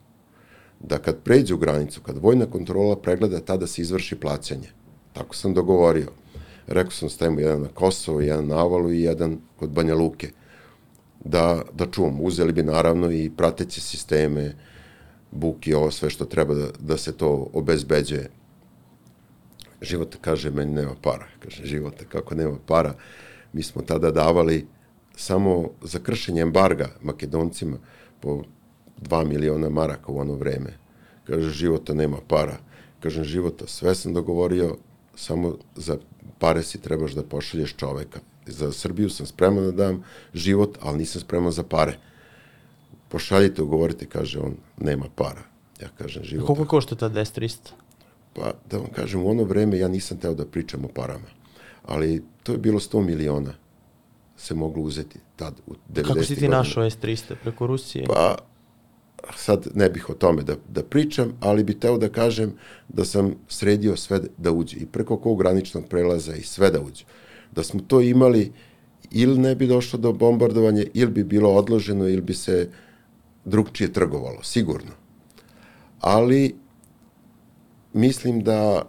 Da 0.81 0.99
kad 0.99 1.23
pređe 1.23 1.55
u 1.55 1.59
granicu, 1.59 2.01
kad 2.01 2.19
vojna 2.19 2.47
kontrola 2.47 2.97
pregleda, 2.97 3.41
tada 3.41 3.67
se 3.67 3.83
izvrši 3.83 4.17
plaćanje. 4.17 4.69
Tako 5.13 5.37
sam 5.37 5.55
dogovorio. 5.55 6.09
Rekao 6.67 6.91
sam 6.91 7.09
stavimo 7.09 7.41
jedan 7.41 7.63
na 7.63 7.69
Kosovo, 7.69 8.21
jedan 8.21 8.47
na 8.47 8.59
Avalu 8.59 8.93
i 8.93 9.03
jedan 9.03 9.39
kod 9.57 9.71
Banja 9.71 9.95
Luke 9.95 10.31
da, 11.25 11.63
da 11.75 11.87
čuvamo. 11.87 12.23
Uzeli 12.23 12.53
bi 12.53 12.63
naravno 12.63 13.11
i 13.11 13.31
prateće 13.37 13.81
sisteme, 13.81 14.55
buk 15.31 15.67
i 15.67 15.75
ovo 15.75 15.91
sve 15.91 16.11
što 16.11 16.25
treba 16.25 16.55
da, 16.55 16.67
da 16.79 16.97
se 16.97 17.13
to 17.13 17.51
obezbeđuje. 17.53 18.31
Život 19.83 20.17
kaže, 20.21 20.51
meni 20.51 20.73
nema 20.73 20.95
para. 21.03 21.27
Kaže, 21.39 21.65
život, 21.65 21.95
kako 22.09 22.35
nema 22.35 22.57
para. 22.67 22.95
Mi 23.53 23.63
smo 23.63 23.83
tada 23.83 24.11
davali 24.11 24.67
samo 25.17 25.71
za 25.83 25.99
kršenje 25.99 26.41
embarga 26.41 26.89
makedoncima 27.03 27.77
po 28.21 28.43
2 29.03 29.25
miliona 29.25 29.69
maraka 29.69 30.13
u 30.13 30.19
ono 30.19 30.35
vreme. 30.35 30.79
Kaže, 31.25 31.51
života 31.51 31.95
nema 31.95 32.17
para. 32.29 32.57
Kažem, 33.01 33.25
života, 33.25 33.67
sve 33.67 33.95
sam 33.95 34.15
dogovorio, 34.15 34.77
samo 35.15 35.57
za 35.77 35.99
pare 36.39 36.63
si 36.63 36.81
trebaš 36.81 37.13
da 37.13 37.23
pošalješ 37.23 37.75
čoveka 37.77 38.21
za 38.47 38.73
Srbiju 38.73 39.11
sam 39.11 39.27
spreman 39.27 39.65
da 39.65 39.71
dam 39.73 40.05
život, 40.35 40.79
ali 40.81 40.99
nisam 40.99 41.21
spreman 41.21 41.53
za 41.53 41.63
pare. 41.63 41.99
Pošaljite, 43.09 43.63
ugovorite, 43.63 44.07
kaže 44.07 44.41
on, 44.41 44.55
nema 44.81 45.07
para. 45.15 45.43
Ja 45.83 45.89
kažem, 45.99 46.25
život. 46.25 46.45
A 46.45 46.47
koliko 46.47 46.65
košta 46.65 46.97
ta 46.97 47.11
10-300? 47.11 47.57
Pa, 48.35 48.53
da 48.71 48.79
vam 48.79 48.89
kažem, 48.95 49.23
u 49.23 49.31
ono 49.31 49.45
vreme 49.45 49.79
ja 49.79 49.89
nisam 49.89 50.19
teo 50.19 50.35
da 50.35 50.47
pričam 50.47 50.85
o 50.85 50.89
parama, 50.89 51.29
ali 51.85 52.25
to 52.43 52.53
je 52.53 52.59
bilo 52.59 52.81
100 52.81 53.05
miliona 53.05 53.55
se 54.37 54.55
moglo 54.55 54.83
uzeti 54.83 55.19
tad 55.37 55.55
u 55.67 55.75
90. 55.93 56.07
Kako 56.07 56.23
si 56.23 56.37
ti 56.37 56.49
našao 56.49 56.91
S-300? 56.91 57.35
Preko 57.43 57.67
Rusije? 57.67 58.05
Pa, 58.07 58.37
sad 59.37 59.67
ne 59.75 59.89
bih 59.89 60.11
o 60.11 60.15
tome 60.15 60.43
da, 60.43 60.57
da 60.69 60.83
pričam, 60.83 61.33
ali 61.41 61.65
bih 61.65 61.77
teo 61.81 61.99
da 61.99 62.09
kažem 62.09 62.53
da 62.89 63.05
sam 63.05 63.35
sredio 63.49 63.97
sve 63.97 64.21
da 64.39 64.53
uđe 64.53 64.77
i 64.77 64.87
preko 64.87 65.17
kog 65.17 65.39
graničnog 65.39 65.89
prelaza 65.89 66.35
i 66.35 66.43
sve 66.43 66.71
da 66.71 66.81
uđe. 66.81 67.05
Da 67.53 67.63
smo 67.63 67.81
to 67.81 68.01
imali, 68.01 68.53
ili 69.11 69.39
ne 69.39 69.55
bi 69.55 69.67
došlo 69.67 69.99
do 69.99 70.13
bombardovanja, 70.13 70.85
ili 70.95 71.11
bi 71.11 71.25
bilo 71.25 71.55
odloženo, 71.55 72.09
ili 72.09 72.21
bi 72.21 72.35
se 72.35 72.69
drugčije 73.45 73.93
trgovalo, 73.93 74.43
sigurno. 74.43 74.91
Ali, 76.01 76.55
mislim 77.93 78.43
da, 78.43 78.83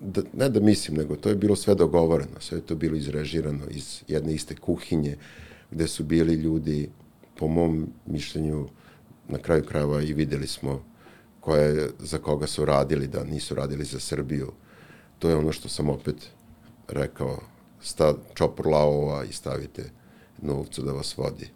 da, 0.00 0.22
ne 0.32 0.48
da 0.48 0.60
mislim, 0.60 0.96
nego 0.96 1.16
to 1.16 1.28
je 1.28 1.34
bilo 1.34 1.56
sve 1.56 1.74
dogovoreno, 1.74 2.40
sve 2.40 2.58
je 2.58 2.62
to 2.62 2.74
bilo 2.74 2.96
izrežirano 2.96 3.64
iz 3.70 4.02
jedne 4.08 4.34
iste 4.34 4.54
kuhinje, 4.54 5.16
gde 5.70 5.86
su 5.86 6.04
bili 6.04 6.34
ljudi, 6.34 6.88
po 7.38 7.48
mom 7.48 7.86
mišljenju, 8.06 8.68
na 9.28 9.38
kraju 9.38 9.64
krajeva 9.64 10.02
i 10.02 10.12
videli 10.12 10.46
smo 10.46 10.82
koje, 11.40 11.90
za 11.98 12.18
koga 12.18 12.46
su 12.46 12.64
radili, 12.64 13.06
da 13.06 13.24
nisu 13.24 13.54
radili 13.54 13.84
za 13.84 14.00
Srbiju. 14.00 14.52
To 15.18 15.28
je 15.28 15.36
ono 15.36 15.52
što 15.52 15.68
sam 15.68 15.88
opet 15.88 16.16
rekao 16.88 17.38
sta, 17.80 18.14
čopor 18.34 18.66
lavova 18.66 19.24
i 19.24 19.32
stavite 19.32 19.90
novcu 20.42 20.82
da 20.82 20.92
vas 20.92 21.16
vodi. 21.16 21.48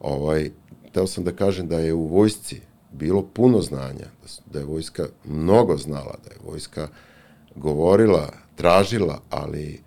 Ovaj, 0.00 0.50
teo 0.92 1.06
sam 1.06 1.24
da 1.24 1.32
kažem 1.32 1.68
da 1.68 1.78
je 1.78 1.94
u 1.94 2.06
vojsci 2.06 2.60
bilo 2.92 3.22
puno 3.22 3.60
znanja, 3.60 4.06
da, 4.22 4.28
su, 4.28 4.42
da 4.46 4.58
je 4.58 4.64
vojska 4.64 5.06
mnogo 5.24 5.76
znala, 5.76 6.16
da 6.24 6.30
je 6.30 6.40
vojska 6.44 6.88
govorila, 7.54 8.32
tražila, 8.56 9.20
ali 9.30 9.82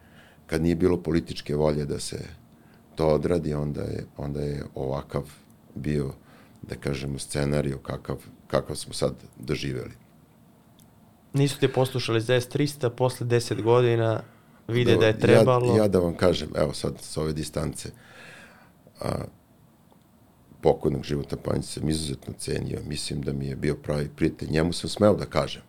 kad 0.46 0.62
nije 0.62 0.76
bilo 0.76 0.98
političke 0.98 1.56
volje 1.56 1.86
da 1.86 2.00
se 2.00 2.20
to 2.96 3.08
odradi, 3.08 3.54
onda 3.54 3.82
je, 3.82 4.06
onda 4.18 4.42
je 4.42 4.64
ovakav 4.76 5.24
bio, 5.76 6.14
da 6.62 6.76
kažemo, 6.76 7.20
scenariju 7.20 7.78
kakav, 7.78 8.18
kakav 8.48 8.76
smo 8.76 8.94
sad 8.94 9.14
doživeli. 9.40 9.92
Nisu 11.34 11.60
te 11.60 11.68
poslušali 11.68 12.22
za 12.22 12.34
S300, 12.34 12.90
posle 12.90 13.28
10 13.28 13.62
godina 13.62 14.22
vide 14.68 14.94
da, 14.94 15.00
da 15.00 15.08
je 15.08 15.20
trebalo. 15.20 15.76
Ja, 15.76 15.84
ja 15.84 15.88
da 15.88 16.00
vam 16.00 16.16
kažem, 16.16 16.50
evo 16.56 16.74
sad 16.74 16.94
sa 17.02 17.22
ove 17.22 17.34
distance, 17.34 17.90
a, 19.02 19.24
pokojnog 20.62 21.04
života 21.04 21.38
Panjića 21.38 21.68
sam 21.68 21.90
izuzetno 21.90 22.34
cenio, 22.38 22.80
mislim 22.88 23.22
da 23.22 23.34
mi 23.34 23.48
je 23.48 23.56
bio 23.56 23.76
pravi 23.76 24.10
prijatelj, 24.16 24.50
njemu 24.50 24.74
sam 24.74 24.90
smeo 24.90 25.16
da 25.16 25.26
kažem, 25.26 25.62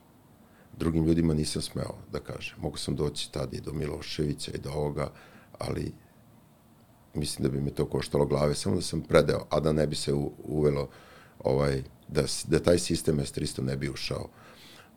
drugim 0.79 1.05
ljudima 1.05 1.35
nisam 1.35 1.63
smeo 1.63 1.95
da 2.13 2.21
kažem. 2.21 2.57
Mogu 2.61 2.77
sam 2.77 2.97
doći 2.97 3.33
tada 3.33 3.57
i 3.57 3.61
do 3.61 3.73
Miloševića 3.73 4.53
i 4.55 4.59
do 4.59 4.71
ovoga, 4.71 5.11
ali 5.59 5.93
mislim 7.17 7.43
da 7.43 7.49
bi 7.49 7.61
me 7.61 7.71
to 7.71 7.87
koštalo 7.87 8.27
glave, 8.27 8.55
samo 8.55 8.77
da 8.77 8.83
sam 8.83 9.01
predeo, 9.01 9.47
a 9.51 9.61
da 9.61 9.73
ne 9.73 9.87
bi 9.87 9.97
se 9.97 10.13
uvelo 10.45 10.89
ovaj, 11.45 11.83
da, 12.09 12.23
da 12.47 12.59
taj 12.59 12.79
sistem 12.79 13.19
S300 13.19 13.63
ne 13.63 13.77
bi 13.77 13.89
ušao 13.89 14.29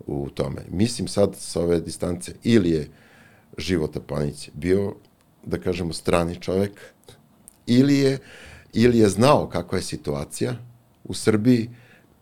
u 0.08 0.30
tome. 0.30 0.66
Mislim 0.72 1.08
sad 1.08 1.36
sa 1.36 1.62
ove 1.62 1.80
distance, 1.80 2.34
ili 2.44 2.70
je 2.70 2.90
Života 3.58 4.00
Panić 4.00 4.50
bio, 4.54 4.96
da 5.46 5.60
kažemo, 5.60 5.94
strani 5.94 6.42
čovek, 6.42 6.72
ili 7.66 7.98
je, 7.98 8.20
ili 8.74 9.00
je 9.00 9.10
znao 9.10 9.50
kakva 9.50 9.78
je 9.78 9.84
situacija 9.84 10.56
u 11.04 11.14
Srbiji, 11.14 11.70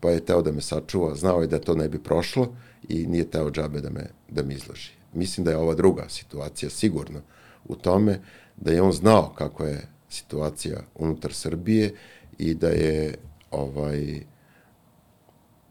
pa 0.00 0.10
je 0.10 0.24
teo 0.24 0.42
da 0.42 0.52
me 0.52 0.60
sačuva, 0.60 1.14
znao 1.14 1.40
je 1.40 1.46
da 1.46 1.58
to 1.58 1.74
ne 1.74 1.88
bi 1.88 2.02
prošlo 2.02 2.56
i 2.88 3.06
nije 3.06 3.30
teo 3.30 3.50
džabe 3.50 3.80
da 3.80 3.90
me, 3.90 4.06
da 4.28 4.42
me 4.42 4.54
izloži. 4.54 4.90
Mislim 5.12 5.44
da 5.44 5.50
je 5.50 5.56
ova 5.56 5.74
druga 5.74 6.08
situacija 6.08 6.70
sigurno 6.70 7.20
u 7.64 7.76
tome 7.76 8.20
da 8.60 8.72
je 8.72 8.82
on 8.82 8.92
znao 8.92 9.32
kako 9.34 9.64
je 9.64 9.88
situacija 10.08 10.80
unutar 10.94 11.32
Srbije 11.32 11.94
i 12.38 12.54
da 12.54 12.68
je 12.68 13.14
ovaj 13.50 14.20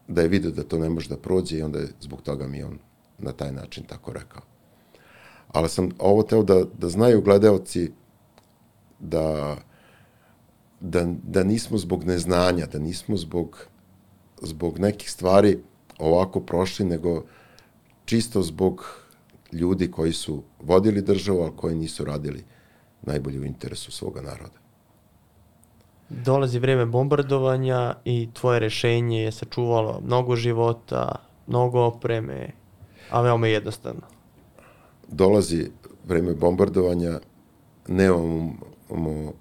da 0.08 0.22
je 0.22 0.28
video 0.28 0.50
da 0.50 0.64
to 0.64 0.78
ne 0.78 0.88
može 0.88 1.08
da 1.08 1.16
prođe 1.16 1.58
i 1.58 1.62
onda 1.62 1.78
je 1.78 1.88
zbog 2.00 2.22
toga 2.22 2.46
mi 2.46 2.62
on 2.62 2.78
na 3.18 3.32
taj 3.32 3.52
način 3.52 3.84
tako 3.84 4.12
rekao. 4.12 4.42
Ali 5.48 5.68
sam 5.68 5.88
ovo 5.98 6.22
teo 6.22 6.42
da, 6.42 6.64
da 6.78 6.88
znaju 6.88 7.22
gledaoci 7.22 7.90
da, 8.98 9.56
da, 10.80 11.06
da 11.22 11.44
nismo 11.44 11.78
zbog 11.78 12.04
neznanja, 12.04 12.66
da 12.66 12.78
nismo 12.78 13.16
zbog, 13.16 13.66
zbog 14.42 14.78
nekih 14.78 15.10
stvari 15.10 15.58
ovako 15.98 16.40
prošli, 16.40 16.86
nego 16.86 17.24
čisto 18.04 18.42
zbog 18.42 18.84
ljudi 19.52 19.90
koji 19.90 20.12
su 20.12 20.42
vodili 20.60 21.02
državu, 21.02 21.42
a 21.42 21.56
koji 21.56 21.74
nisu 21.74 22.04
radili 22.04 22.44
najbolje 23.02 23.40
u 23.40 23.44
interesu 23.44 23.92
svoga 23.92 24.22
naroda. 24.22 24.58
Dolazi 26.08 26.58
vreme 26.58 26.86
bombardovanja 26.86 27.94
i 28.04 28.28
tvoje 28.32 28.60
rešenje 28.60 29.22
je 29.22 29.32
sačuvalo 29.32 30.00
mnogo 30.04 30.36
života, 30.36 31.14
mnogo 31.46 31.80
opreme, 31.80 32.50
a 33.10 33.20
veoma 33.20 33.46
jednostavno. 33.46 34.00
Dolazi 35.08 35.70
vreme 36.04 36.34
bombardovanja, 36.34 37.20
nemamo 37.88 39.32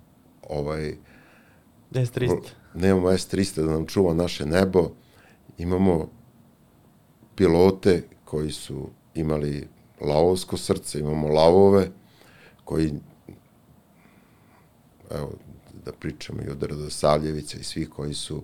ovaj 0.49 0.95
S-300. 1.91 2.37
Nemamo 2.73 3.09
S-300 3.09 3.65
da 3.65 3.71
nam 3.71 3.85
čuva 3.85 4.13
naše 4.13 4.45
nebo, 4.45 4.89
imamo 5.57 6.09
pilote 7.35 8.03
koji 8.25 8.51
su 8.51 8.89
imali 9.13 9.67
lavovsko 10.01 10.57
srce, 10.57 10.99
imamo 10.99 11.27
lavove 11.27 11.89
koji 12.63 12.93
evo, 15.11 15.31
da 15.85 15.91
pričamo 15.91 16.41
i 16.47 16.49
od 16.49 16.63
Radosavljevića 16.63 17.57
i 17.57 17.63
svih 17.63 17.89
koji 17.89 18.13
su 18.13 18.43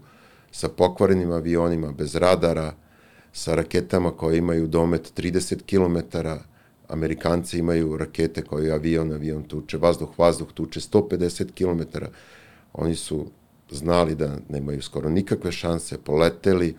sa 0.51 0.69
pokvarenim 0.69 1.31
avionima, 1.31 1.91
bez 1.91 2.15
radara, 2.15 2.73
sa 3.33 3.55
raketama 3.55 4.11
koje 4.11 4.37
imaju 4.37 4.67
domet 4.67 5.13
30 5.17 5.61
km, 5.65 6.17
Amerikanci 6.87 7.59
imaju 7.59 7.97
rakete 7.97 8.41
koje 8.41 8.71
avion, 8.71 9.11
avion 9.11 9.43
tuče, 9.43 9.77
vazduh, 9.77 10.19
vazduh 10.19 10.51
tuče 10.53 10.79
150 10.79 11.51
km, 11.51 11.97
oni 12.73 12.95
su 12.95 13.27
znali 13.71 14.15
da 14.15 14.37
nemaju 14.49 14.81
skoro 14.81 15.09
nikakve 15.09 15.51
šanse, 15.51 15.97
poleteli, 15.97 16.75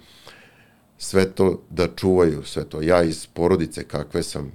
sve 0.99 1.31
to 1.31 1.63
da 1.71 1.89
čuvaju, 1.97 2.43
sve 2.43 2.65
to. 2.65 2.83
Ja 2.83 3.03
iz 3.03 3.27
porodice 3.27 3.85
kakve 3.85 4.23
sam 4.23 4.53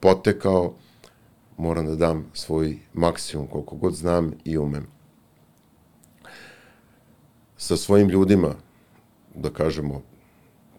potekao, 0.00 0.74
moram 1.56 1.86
da 1.86 1.96
dam 1.96 2.26
svoj 2.32 2.78
maksimum 2.92 3.46
koliko 3.46 3.76
god 3.76 3.94
znam 3.94 4.32
i 4.44 4.58
umem. 4.58 4.86
Sa 7.56 7.76
svojim 7.76 8.08
ljudima, 8.08 8.54
da 9.34 9.50
kažemo, 9.50 10.02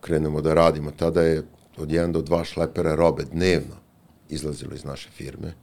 krenemo 0.01 0.41
da 0.41 0.53
radimo, 0.53 0.91
tada 0.91 1.21
je 1.21 1.43
od 1.77 1.89
1 1.89 2.11
do 2.11 2.21
2 2.21 2.43
šlepera 2.43 2.95
robe 2.95 3.23
dnevno 3.23 3.75
izlazilo 4.29 4.75
iz 4.75 4.83
naše 4.83 5.09
firme. 5.09 5.53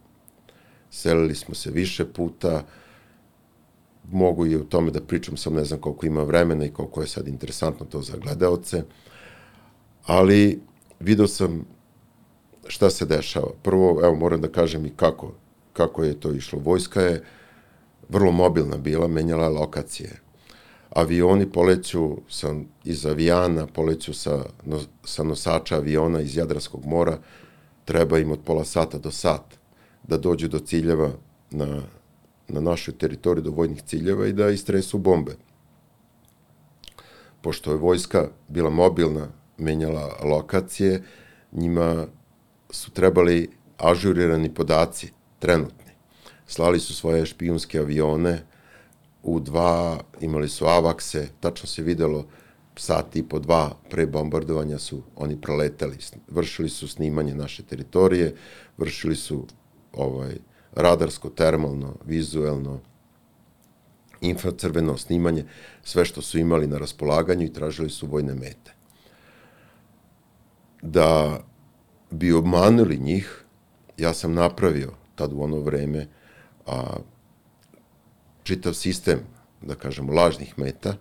Selili 0.91 1.35
smo 1.35 1.55
se 1.55 1.71
više 1.71 2.13
puta, 2.13 2.65
mogu 4.11 4.47
i 4.47 4.57
o 4.57 4.65
tome 4.65 4.91
da 4.91 5.01
pričam, 5.01 5.37
sam 5.37 5.55
ne 5.55 5.65
znam 5.65 5.81
koliko 5.81 6.07
ima 6.07 6.23
vremena 6.23 6.65
i 6.65 6.73
koliko 6.73 7.01
je 7.01 7.07
sad 7.07 7.29
interesantno 7.29 7.87
to 7.87 8.03
za 8.03 8.17
gledaoce, 8.17 8.83
ali 10.07 10.61
video 11.01 11.27
sam 11.27 11.65
šta 12.67 12.91
se 12.91 13.07
dešava. 13.07 13.51
Prvo, 13.63 14.01
evo, 14.05 14.15
moram 14.15 14.41
da 14.41 14.49
kažem 14.49 14.87
i 14.87 14.93
kako, 14.97 15.33
kako 15.73 16.05
je 16.05 16.21
to 16.21 16.33
išlo. 16.33 16.59
Vojska 16.59 17.01
je 17.01 17.25
vrlo 18.09 18.33
mobilna 18.33 18.77
bila, 18.77 19.09
menjala 19.09 19.49
lokacije. 19.49 20.21
Avioni 20.91 21.53
poleću 21.53 22.17
sa, 22.29 22.55
iz 22.85 23.07
avijana, 23.07 23.67
poleću 23.67 24.15
sa, 24.15 24.45
no, 24.65 24.81
sa 25.05 25.23
nosača 25.23 25.77
aviona 25.77 26.21
iz 26.21 26.37
Jadranskog 26.37 26.85
mora, 26.85 27.19
treba 27.85 28.19
im 28.19 28.33
od 28.33 28.39
pola 28.45 28.65
sata 28.65 28.99
do 28.99 29.11
sat 29.11 29.63
da 30.03 30.17
dođu 30.17 30.49
do 30.49 30.59
ciljeva 30.59 31.11
na, 31.51 31.83
na 32.49 32.61
našoj 32.61 32.95
teritoriji, 32.99 33.45
do 33.45 33.51
vojnih 33.51 33.83
ciljeva 33.83 34.27
i 34.27 34.33
da 34.33 34.51
istresu 34.51 34.99
bombe. 34.99 35.37
Pošto 37.41 37.71
je 37.71 37.77
vojska 37.77 38.29
bila 38.49 38.71
mobilna, 38.71 39.29
menjala 39.59 40.19
lokacije, 40.25 41.03
njima 41.53 42.07
su 42.73 42.91
trebali 42.91 43.51
ažurirani 43.79 44.55
podaci, 44.55 45.13
trenutni. 45.39 45.93
Slali 46.47 46.81
su 46.81 46.95
svoje 46.95 47.27
špijunske 47.27 47.79
avione, 47.79 48.43
u 49.23 49.41
dva 49.41 50.01
imali 50.21 50.49
su 50.49 50.67
avakse, 50.67 51.29
tačno 51.41 51.67
se 51.67 51.83
videlo 51.83 52.27
sat 52.77 53.17
i 53.17 53.23
po 53.23 53.39
dva 53.39 53.77
pre 53.91 54.07
bombardovanja 54.07 54.79
su 54.79 55.03
oni 55.17 55.41
proletali, 55.41 55.99
vršili 56.29 56.69
su 56.69 56.89
snimanje 56.89 57.35
naše 57.35 57.63
teritorije, 57.63 58.35
vršili 58.79 59.17
su 59.17 59.47
ovaj 59.93 60.35
radarsko, 60.73 61.31
termalno, 61.31 61.95
vizuelno, 62.05 62.81
infracrveno 64.21 64.97
snimanje, 64.97 65.45
sve 65.83 66.05
što 66.05 66.23
su 66.23 66.39
imali 66.39 66.67
na 66.67 66.79
raspolaganju 66.79 67.47
i 67.47 67.53
tražili 67.53 67.91
su 67.91 68.07
vojne 68.07 68.35
mete. 68.35 68.73
Da 70.83 71.41
bi 72.13 72.33
obmanuli 72.33 72.99
njih, 72.99 73.45
ja 73.99 74.15
sam 74.15 74.35
napravio 74.35 74.93
tad 75.15 75.33
u 75.33 75.43
ono 75.43 75.59
vreme 75.59 76.07
a, 76.67 76.97
čitav 78.43 78.75
sistem, 78.75 79.21
da 79.63 79.75
kažemo, 79.75 80.13
lažnih 80.13 80.59
meta, 80.59 80.97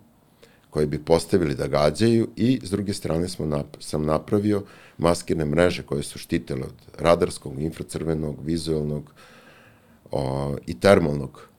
koje 0.69 0.87
bi 0.87 1.05
postavili 1.05 1.55
da 1.55 1.67
gađaju 1.67 2.27
i 2.35 2.59
s 2.63 2.69
druge 2.71 2.93
strane 2.93 3.29
smo 3.29 3.45
nap 3.45 3.65
sam 3.79 4.05
napravio 4.05 4.63
maskirne 4.97 5.45
mreže 5.45 5.83
koje 5.83 6.03
su 6.03 6.19
štitele 6.19 6.61
od 6.61 6.99
radarskog, 6.99 7.61
infracrvenog, 7.61 8.35
vizualnog 8.43 9.13
o, 10.11 10.55
i 10.65 10.79
termalnog 10.79 11.49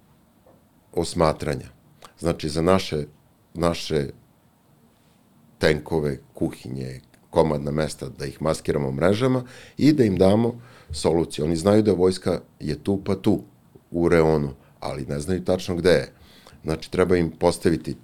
osmatranja. 0.92 1.68
Znači, 2.18 2.48
za 2.48 2.62
naše, 2.62 3.06
naše 3.54 4.08
tenkove, 5.58 6.18
kuhinje, 6.34 7.00
komadna 7.32 7.70
mesta 7.70 8.08
da 8.18 8.26
ih 8.26 8.42
maskiramo 8.42 8.90
mrežama 8.92 9.44
i 9.76 9.92
da 9.92 10.04
im 10.04 10.16
damo 10.16 10.60
soluciju. 10.90 11.44
Oni 11.44 11.56
znaju 11.56 11.82
da 11.82 11.92
vojska 11.92 12.40
je 12.60 12.76
tu 12.84 13.00
pa 13.04 13.14
tu, 13.14 13.42
u 13.90 14.08
reonu, 14.08 14.50
ali 14.80 15.06
ne 15.08 15.20
znaju 15.20 15.44
tačno 15.44 15.76
gde 15.76 15.90
je. 15.90 16.12
Znači, 16.64 16.90
treba 16.90 17.16
im 17.16 17.30
postaviti 17.30 17.96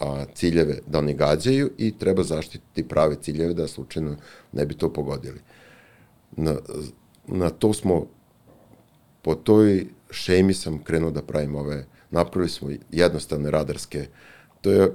a, 0.00 0.24
ciljeve 0.34 0.78
da 0.86 0.98
oni 0.98 1.14
gađaju 1.14 1.70
i 1.78 1.92
treba 1.98 2.22
zaštititi 2.22 2.88
prave 2.88 3.16
ciljeve 3.20 3.54
da 3.54 3.68
slučajno 3.68 4.16
ne 4.52 4.66
bi 4.66 4.74
to 4.74 4.92
pogodili. 4.92 5.40
Na, 6.36 6.56
na 7.26 7.50
to 7.50 7.72
smo, 7.72 8.06
po 9.22 9.34
toj 9.34 9.86
šemi 10.10 10.54
sam 10.54 10.82
krenuo 10.82 11.10
da 11.10 11.22
pravim 11.22 11.54
ove 11.54 11.84
napravili 12.10 12.50
smo 12.50 12.70
jednostavne 12.90 13.50
radarske, 13.50 14.06
to 14.60 14.70
je 14.70 14.92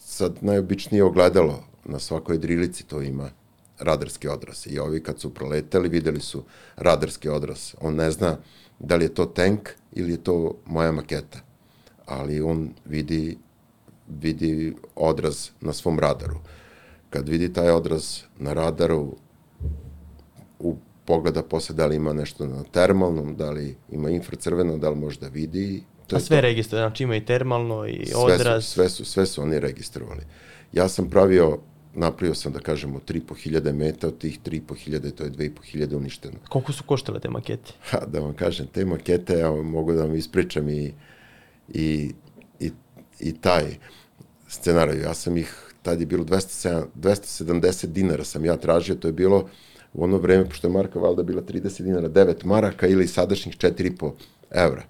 sad 0.00 0.38
najobičnije 0.40 1.04
ogledalo 1.04 1.67
na 1.88 1.98
svakoj 1.98 2.38
drilici, 2.38 2.86
to 2.86 3.02
ima 3.02 3.30
radarski 3.78 4.28
odraz. 4.28 4.66
I 4.66 4.78
ovi 4.78 5.02
kad 5.02 5.20
su 5.20 5.34
proleteli 5.34 5.88
videli 5.88 6.20
su 6.20 6.44
radarski 6.76 7.28
odraz. 7.28 7.74
On 7.80 7.94
ne 7.94 8.10
zna 8.10 8.36
da 8.78 8.96
li 8.96 9.04
je 9.04 9.14
to 9.14 9.24
tank 9.24 9.68
ili 9.92 10.10
je 10.12 10.24
to 10.24 10.54
moja 10.66 10.92
maketa, 10.92 11.38
ali 12.06 12.40
on 12.40 12.70
vidi, 12.84 13.38
vidi 14.08 14.74
odraz 14.94 15.48
na 15.60 15.72
svom 15.72 15.98
radaru. 15.98 16.38
Kad 17.10 17.28
vidi 17.28 17.52
taj 17.52 17.70
odraz 17.70 18.18
na 18.38 18.52
radaru, 18.52 19.16
u 20.58 20.76
pogleda 21.04 21.42
posle 21.42 21.74
da 21.74 21.86
li 21.86 21.96
ima 21.96 22.12
nešto 22.12 22.46
na 22.46 22.62
termalnom, 22.62 23.36
da 23.36 23.50
li 23.50 23.76
ima 23.92 24.10
infracrveno, 24.10 24.78
da 24.78 24.90
li 24.90 24.96
može 24.96 25.20
da 25.20 25.28
vidi. 25.28 25.82
To 26.06 26.16
A 26.16 26.20
sve 26.20 26.36
to. 26.36 26.40
registre, 26.40 26.78
znači 26.78 27.02
ima 27.02 27.16
i 27.16 27.24
termalno 27.24 27.86
i 27.86 28.06
sve 28.06 28.16
odraz. 28.16 28.64
Su, 28.64 28.70
sve, 28.70 28.88
su, 28.88 29.04
sve 29.04 29.26
su 29.26 29.42
oni 29.42 29.60
registrovali. 29.60 30.22
Ja 30.72 30.88
sam 30.88 31.10
pravio 31.10 31.58
napravio 31.94 32.34
sam, 32.34 32.52
da 32.52 32.60
kažemo, 32.60 33.00
3.500 33.08 33.72
meta, 33.72 34.08
od 34.08 34.18
tih 34.18 34.38
3.500, 34.44 35.10
to 35.10 35.24
je 35.24 35.30
2.500 35.30 35.96
uništeno. 35.96 36.38
Koliko 36.48 36.72
su 36.72 36.84
koštale 36.84 37.20
te 37.20 37.30
makete? 37.30 37.72
Ha, 37.90 37.98
da 38.06 38.20
vam 38.20 38.34
kažem, 38.34 38.66
te 38.66 38.84
makete, 38.84 39.38
ja 39.38 39.50
mogu 39.50 39.92
da 39.92 40.02
vam 40.02 40.14
ispričam 40.14 40.68
i, 40.68 40.92
i, 41.68 42.12
i, 42.60 42.70
i 43.20 43.32
taj 43.32 43.64
scenarij. 44.48 45.00
Ja 45.02 45.14
sam 45.14 45.36
ih, 45.36 45.72
tad 45.82 46.00
je 46.00 46.06
bilo 46.06 46.24
207, 46.24 46.84
270 46.94 47.86
dinara 47.86 48.24
sam 48.24 48.44
ja 48.44 48.56
tražio, 48.56 48.94
to 48.94 49.08
je 49.08 49.12
bilo 49.12 49.48
u 49.92 50.04
ono 50.04 50.18
vreme, 50.18 50.44
pošto 50.44 50.66
je 50.66 50.72
marka 50.72 50.98
valda 50.98 51.22
bila 51.22 51.42
30 51.42 51.82
dinara, 51.82 52.08
9 52.08 52.44
maraka 52.44 52.86
ili 52.86 53.08
sadašnjih 53.08 53.56
4,5 53.56 54.12
evra. 54.50 54.82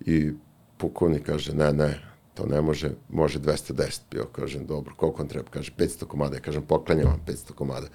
I 0.00 0.32
pukovnik 0.76 1.22
kaže, 1.26 1.54
ne, 1.54 1.72
ne, 1.72 2.13
to 2.34 2.46
ne 2.46 2.60
može, 2.60 2.90
može 3.08 3.38
210. 3.38 4.00
Bio, 4.10 4.24
kažem, 4.24 4.66
dobro, 4.66 4.94
koliko 4.96 5.18
vam 5.18 5.28
treba? 5.28 5.50
Kaže, 5.50 5.72
500 5.78 6.04
komada. 6.04 6.36
Ja 6.36 6.40
kažem, 6.40 6.62
poklanjam 6.62 7.06
vam 7.06 7.20
500 7.26 7.52
komada. 7.52 7.86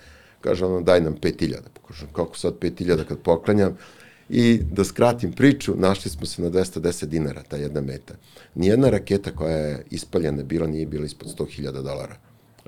Kaže, 0.42 0.66
ono, 0.66 0.82
daj 0.82 1.02
nam 1.02 1.16
5000. 1.22 1.58
Kažem, 1.88 2.08
kako 2.14 2.38
sad 2.38 2.60
5000 2.60 3.04
kad 3.04 3.20
poklanjam? 3.20 3.78
I 4.30 4.60
da 4.72 4.84
skratim 4.84 5.32
priču, 5.32 5.76
našli 5.76 6.12
smo 6.12 6.26
se 6.26 6.42
na 6.42 6.50
210 6.50 7.06
dinara, 7.06 7.44
ta 7.44 7.58
jedna 7.58 7.82
meta. 7.82 8.14
Nijedna 8.56 8.90
raketa 8.90 9.32
koja 9.36 9.58
je 9.58 9.86
ispaljena 9.90 10.44
bila 10.44 10.68
nije 10.68 10.86
bila 10.86 11.06
ispod 11.06 11.36
100.000 11.38 11.72
dolara 11.72 12.16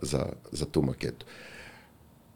za, 0.02 0.26
za 0.52 0.66
tu 0.66 0.82
maketu. 0.82 1.26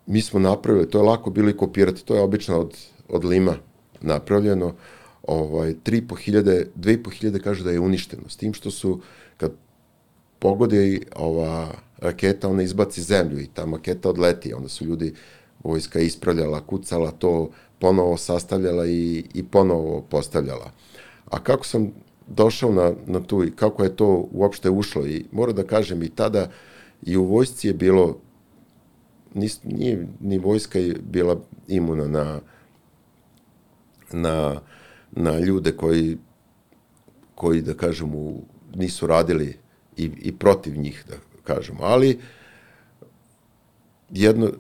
Mi 0.06 0.22
smo 0.22 0.40
napravili, 0.40 0.90
to 0.90 0.98
je 0.98 1.04
lako 1.04 1.30
bilo 1.30 1.50
i 1.50 1.58
kopirati, 1.58 2.06
to 2.06 2.16
je 2.16 2.22
obično 2.22 2.60
od, 2.60 2.78
od 3.10 3.26
lima 3.26 3.56
napravljeno, 4.02 4.76
ovaj, 5.24 5.74
3.500, 5.84 6.66
2.500 6.76 7.40
kaže 7.40 7.64
da 7.64 7.72
je 7.72 7.80
uništeno, 7.80 8.30
s 8.30 8.38
tim 8.38 8.54
što 8.54 8.72
su 8.72 9.02
kad 9.25 9.25
pogodi 10.40 11.02
ova 11.16 11.72
raketa, 11.98 12.50
ona 12.50 12.64
izbaci 12.64 13.02
zemlju 13.02 13.40
i 13.40 13.48
ta 13.48 13.66
maketa 13.66 14.10
odleti, 14.10 14.54
onda 14.54 14.70
su 14.70 14.86
ljudi 14.86 15.14
vojska 15.64 16.00
ispravljala, 16.00 16.66
kucala 16.66 17.12
to, 17.12 17.50
ponovo 17.80 18.18
sastavljala 18.18 18.88
i, 18.88 19.24
i 19.34 19.44
ponovo 19.44 20.02
postavljala. 20.02 20.72
A 21.26 21.44
kako 21.44 21.66
sam 21.66 21.92
došao 22.28 22.72
na, 22.72 22.94
na 23.06 23.20
tu 23.20 23.44
i 23.44 23.52
kako 23.52 23.84
je 23.84 23.96
to 23.96 24.28
uopšte 24.32 24.70
ušlo 24.70 25.06
i 25.06 25.26
moram 25.32 25.56
da 25.56 25.64
kažem 25.64 26.04
i 26.04 26.10
tada 26.10 26.50
i 27.04 27.18
u 27.18 27.24
vojsci 27.24 27.68
je 27.68 27.74
bilo 27.74 28.18
nis, 29.34 29.64
nije 29.64 30.08
ni 30.20 30.38
vojska 30.38 30.80
je 30.80 30.96
bila 31.12 31.38
imuna 31.68 32.08
na 32.08 32.40
na, 34.12 34.62
na 35.12 35.40
ljude 35.40 35.72
koji 35.72 36.18
koji 37.36 37.62
da 37.62 37.74
kažemo 37.74 38.34
nisu 38.76 39.08
radili 39.08 39.58
i, 39.98 40.12
i 40.22 40.32
protiv 40.38 40.78
njih, 40.78 41.04
da 41.10 41.16
kažemo. 41.44 41.80
Ali 41.84 42.20
jedno, 44.10 44.52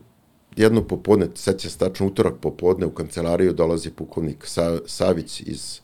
jedno 0.56 0.84
popodne, 0.88 1.28
seća 1.36 1.69
se 1.69 1.78
tačno 1.78 2.08
utorak 2.08 2.34
popodne, 2.41 2.86
u 2.86 2.91
kancelariju 2.91 3.54
dolazi 3.54 3.91
pukovnik 3.91 4.45
Sa, 4.45 4.80
Savić 4.86 5.41
iz, 5.41 5.80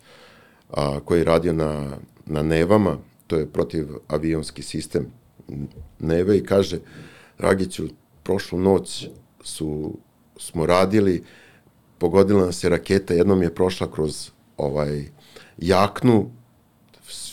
a, 0.70 1.00
koji 1.00 1.20
je 1.20 1.24
radio 1.26 1.54
na, 1.54 1.98
na 2.26 2.42
Nevama, 2.42 2.98
to 3.28 3.38
je 3.38 3.52
protiv 3.52 3.88
avionski 4.08 4.64
sistem 4.64 5.12
Neve 6.00 6.38
i 6.38 6.44
kaže, 6.44 6.80
Ragiću, 7.38 7.88
prošlu 8.24 8.60
noć 8.60 9.08
su, 9.44 9.98
smo 10.38 10.66
radili, 10.66 11.24
pogodila 11.98 12.46
nas 12.46 12.64
je 12.64 12.70
raketa, 12.70 13.14
jednom 13.14 13.42
je 13.44 13.56
prošla 13.56 13.92
kroz 13.92 14.30
ovaj 14.58 15.06
jaknu, 15.58 16.32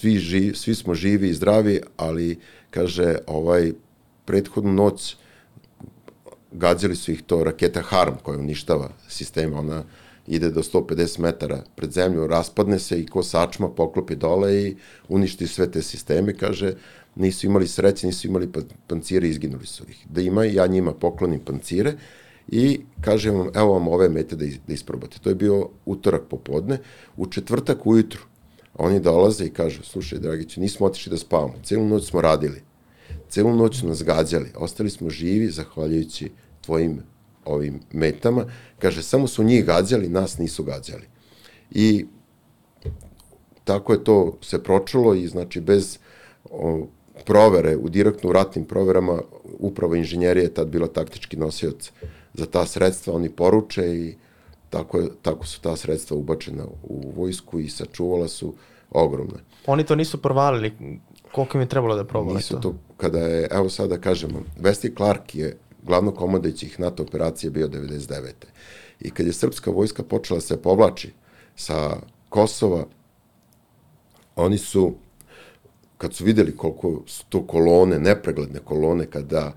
svi, 0.00 0.18
živ, 0.18 0.54
svi 0.54 0.74
smo 0.74 0.94
živi 0.94 1.28
i 1.28 1.34
zdravi, 1.34 1.80
ali, 1.96 2.38
kaže, 2.70 3.16
ovaj, 3.26 3.72
prethodnu 4.24 4.72
noć 4.72 5.16
gađali 6.52 6.96
su 6.96 7.12
ih 7.12 7.22
to 7.22 7.44
raketa 7.44 7.82
Harm 7.82 8.14
koja 8.22 8.38
uništava 8.38 8.90
sistema, 9.08 9.58
ona 9.58 9.84
ide 10.26 10.50
do 10.50 10.62
150 10.62 11.20
metara 11.20 11.62
pred 11.76 11.92
zemlju, 11.92 12.26
raspadne 12.26 12.78
se 12.78 13.00
i 13.00 13.06
ko 13.06 13.22
sačma 13.22 13.68
poklopi 13.68 14.16
dole 14.16 14.62
i 14.62 14.76
uništi 15.08 15.46
sve 15.46 15.70
te 15.70 15.82
sisteme, 15.82 16.34
kaže, 16.36 16.74
nisu 17.16 17.46
imali 17.46 17.68
sreće, 17.68 18.06
nisu 18.06 18.28
imali 18.28 18.52
pa, 18.52 18.60
pancire, 18.86 19.28
izginuli 19.28 19.66
su 19.66 19.84
ih. 19.88 20.06
Da 20.10 20.20
ima, 20.20 20.44
ja 20.44 20.66
njima 20.66 20.92
poklonim 20.92 21.40
pancire 21.40 21.94
i 22.48 22.80
kažem 23.00 23.34
vam, 23.34 23.50
evo 23.54 23.72
vam 23.72 23.88
ove 23.88 24.08
mete 24.08 24.36
da, 24.36 24.46
da 24.66 24.74
isprobate. 24.74 25.18
To 25.18 25.28
je 25.28 25.34
bio 25.34 25.68
utorak 25.86 26.22
popodne. 26.30 26.78
U 27.16 27.26
četvrtak 27.26 27.86
ujutru 27.86 28.22
Oni 28.74 29.00
dolaze 29.00 29.44
i 29.44 29.50
kažu, 29.50 29.82
slušaj, 29.82 30.18
Dragiću, 30.18 30.60
nismo 30.60 30.86
otišli 30.86 31.10
da 31.10 31.16
spavamo, 31.16 31.54
celu 31.64 31.84
noć 31.84 32.08
smo 32.08 32.20
radili, 32.20 32.62
celu 33.28 33.56
noć 33.56 33.82
nas 33.82 34.02
gađali, 34.02 34.52
ostali 34.56 34.90
smo 34.90 35.10
živi 35.10 35.50
zahvaljujući 35.50 36.30
tvojim 36.60 37.02
ovim 37.44 37.80
metama. 37.92 38.44
Kaže, 38.78 39.02
samo 39.02 39.26
su 39.26 39.42
njih 39.42 39.64
gađali, 39.64 40.08
nas 40.08 40.38
nisu 40.38 40.64
gađali. 40.64 41.06
I 41.70 42.06
tako 43.64 43.92
je 43.92 44.04
to 44.04 44.38
se 44.40 44.62
pročulo 44.62 45.14
i 45.14 45.26
znači 45.28 45.60
bez 45.60 45.98
o, 46.50 46.86
provere, 47.24 47.76
u 47.76 47.88
direktno 47.88 48.30
u 48.30 48.32
ratnim 48.32 48.64
proverama, 48.64 49.20
upravo 49.58 49.94
inženjerija 49.94 50.42
je 50.42 50.54
tad 50.54 50.68
bila 50.68 50.88
taktički 50.88 51.36
nosioc 51.36 51.92
za 52.34 52.46
ta 52.46 52.66
sredstva, 52.66 53.14
oni 53.14 53.28
poruče 53.28 53.96
i 53.96 54.14
tako, 54.70 54.98
je, 54.98 55.08
tako 55.22 55.46
su 55.46 55.60
ta 55.60 55.76
sredstva 55.76 56.16
ubačena 56.16 56.64
u 56.82 57.12
vojsku 57.16 57.60
i 57.60 57.68
sačuvala 57.68 58.28
su 58.28 58.54
ogromne. 58.90 59.38
Oni 59.66 59.84
to 59.84 59.94
nisu 59.94 60.22
provalili, 60.22 60.72
koliko 61.32 61.58
im 61.58 61.60
je 61.62 61.68
trebalo 61.68 61.96
da 61.96 62.04
probali 62.04 62.36
nisu 62.36 62.54
to? 62.54 62.60
to? 62.60 62.74
Kada 62.96 63.18
je, 63.18 63.48
evo 63.50 63.68
sada 63.68 63.96
da 63.96 64.00
kažemo, 64.00 64.42
Vesti 64.56 64.94
Clark 64.96 65.34
je 65.34 65.56
glavno 65.82 66.10
komandajućih 66.10 66.80
NATO 66.80 67.02
operacije 67.02 67.50
bio 67.50 67.68
99. 67.68 68.32
I 69.00 69.10
kad 69.10 69.26
je 69.26 69.32
srpska 69.32 69.70
vojska 69.70 70.02
počela 70.02 70.36
da 70.36 70.40
se 70.40 70.62
povlači 70.62 71.12
sa 71.56 71.96
Kosova, 72.28 72.86
oni 74.36 74.58
su, 74.58 74.94
kad 75.98 76.14
su 76.14 76.24
videli 76.24 76.56
koliko 76.56 77.02
su 77.06 77.24
to 77.28 77.46
kolone, 77.46 77.98
nepregledne 77.98 78.60
kolone, 78.60 79.06
kada 79.06 79.52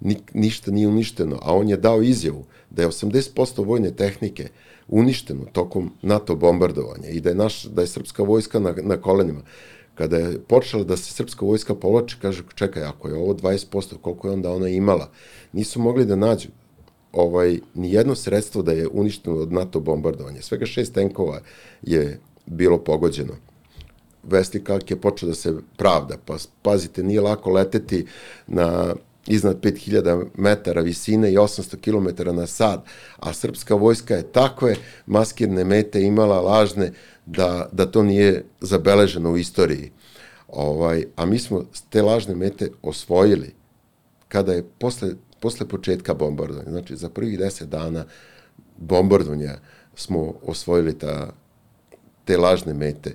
ni, 0.00 0.16
ništa 0.34 0.70
nije 0.70 0.88
uništeno, 0.88 1.38
a 1.42 1.54
on 1.54 1.68
je 1.68 1.76
dao 1.76 2.02
izjavu 2.02 2.44
da 2.76 2.82
je 2.82 2.88
80% 2.88 3.64
vojne 3.66 3.90
tehnike 3.90 4.48
uništeno 4.88 5.44
tokom 5.52 5.92
NATO 6.02 6.34
bombardovanja 6.34 7.08
i 7.08 7.20
da 7.20 7.28
je, 7.28 7.34
naš, 7.34 7.62
da 7.64 7.80
je 7.80 7.86
srpska 7.86 8.22
vojska 8.22 8.58
na, 8.58 8.74
na 8.82 8.96
kolenima. 8.96 9.40
Kada 9.94 10.16
je 10.16 10.38
počela 10.40 10.84
da 10.84 10.96
se 10.96 11.12
srpska 11.12 11.46
vojska 11.46 11.74
povlači, 11.74 12.16
kaže, 12.22 12.42
čekaj, 12.54 12.82
ako 12.82 13.08
je 13.08 13.14
ovo 13.14 13.34
20%, 13.34 13.96
koliko 14.00 14.28
je 14.28 14.34
onda 14.34 14.52
ona 14.52 14.68
imala? 14.68 15.10
Nisu 15.52 15.80
mogli 15.80 16.04
da 16.04 16.16
nađu 16.16 16.48
ovaj, 17.12 17.58
ni 17.74 17.92
jedno 17.92 18.14
sredstvo 18.14 18.62
da 18.62 18.72
je 18.72 18.88
uništeno 18.88 19.36
od 19.36 19.52
NATO 19.52 19.80
bombardovanja. 19.80 20.42
Svega 20.42 20.66
šest 20.66 20.94
tenkova 20.94 21.40
je 21.82 22.20
bilo 22.46 22.78
pogođeno. 22.78 23.34
Vestikak 24.22 24.90
je 24.90 25.00
počeo 25.00 25.28
da 25.28 25.34
se 25.34 25.54
pravda, 25.76 26.16
pa 26.24 26.36
pazite, 26.62 27.02
nije 27.02 27.20
lako 27.20 27.50
leteti 27.50 28.06
na 28.46 28.94
iznad 29.26 29.60
5000 29.60 30.26
metara 30.34 30.80
visine 30.80 31.32
i 31.32 31.36
800 31.36 31.80
km 31.80 32.36
na 32.36 32.46
sat, 32.46 32.80
a 33.16 33.32
srpska 33.32 33.74
vojska 33.74 34.14
je 34.14 34.32
takve 34.32 34.76
maskirne 35.06 35.64
mete 35.64 36.02
imala 36.02 36.40
lažne 36.40 36.92
da, 37.26 37.68
da 37.72 37.86
to 37.86 38.02
nije 38.02 38.44
zabeleženo 38.60 39.30
u 39.30 39.36
istoriji. 39.36 39.92
Ovaj, 40.48 41.04
a 41.16 41.26
mi 41.26 41.38
smo 41.38 41.64
te 41.90 42.02
lažne 42.02 42.34
mete 42.34 42.70
osvojili 42.82 43.54
kada 44.28 44.52
je 44.52 44.62
posle, 44.78 45.10
posle 45.40 45.68
početka 45.68 46.14
bombardovanja, 46.14 46.70
znači 46.70 46.96
za 46.96 47.08
prvih 47.08 47.38
10 47.38 47.64
dana 47.64 48.04
bombardovanja 48.76 49.58
smo 49.94 50.34
osvojili 50.42 50.98
ta, 50.98 51.32
te 52.24 52.36
lažne 52.36 52.74
mete. 52.74 53.14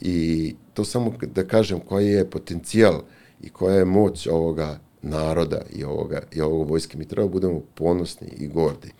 I 0.00 0.54
to 0.74 0.84
samo 0.84 1.14
da 1.34 1.46
kažem 1.46 1.80
koji 1.80 2.08
je 2.08 2.30
potencijal 2.30 3.02
i 3.40 3.48
koja 3.48 3.76
je 3.76 3.84
moć 3.84 4.26
ovoga 4.26 4.78
naroda 5.06 5.62
i 5.72 5.84
ovoga, 5.84 6.22
i 6.32 6.40
ovog 6.40 6.70
vojske. 6.70 6.98
Mi 6.98 7.08
treba 7.08 7.26
da 7.26 7.32
budemo 7.32 7.60
ponosni 7.74 8.28
i 8.38 8.46
gordi 8.48 8.90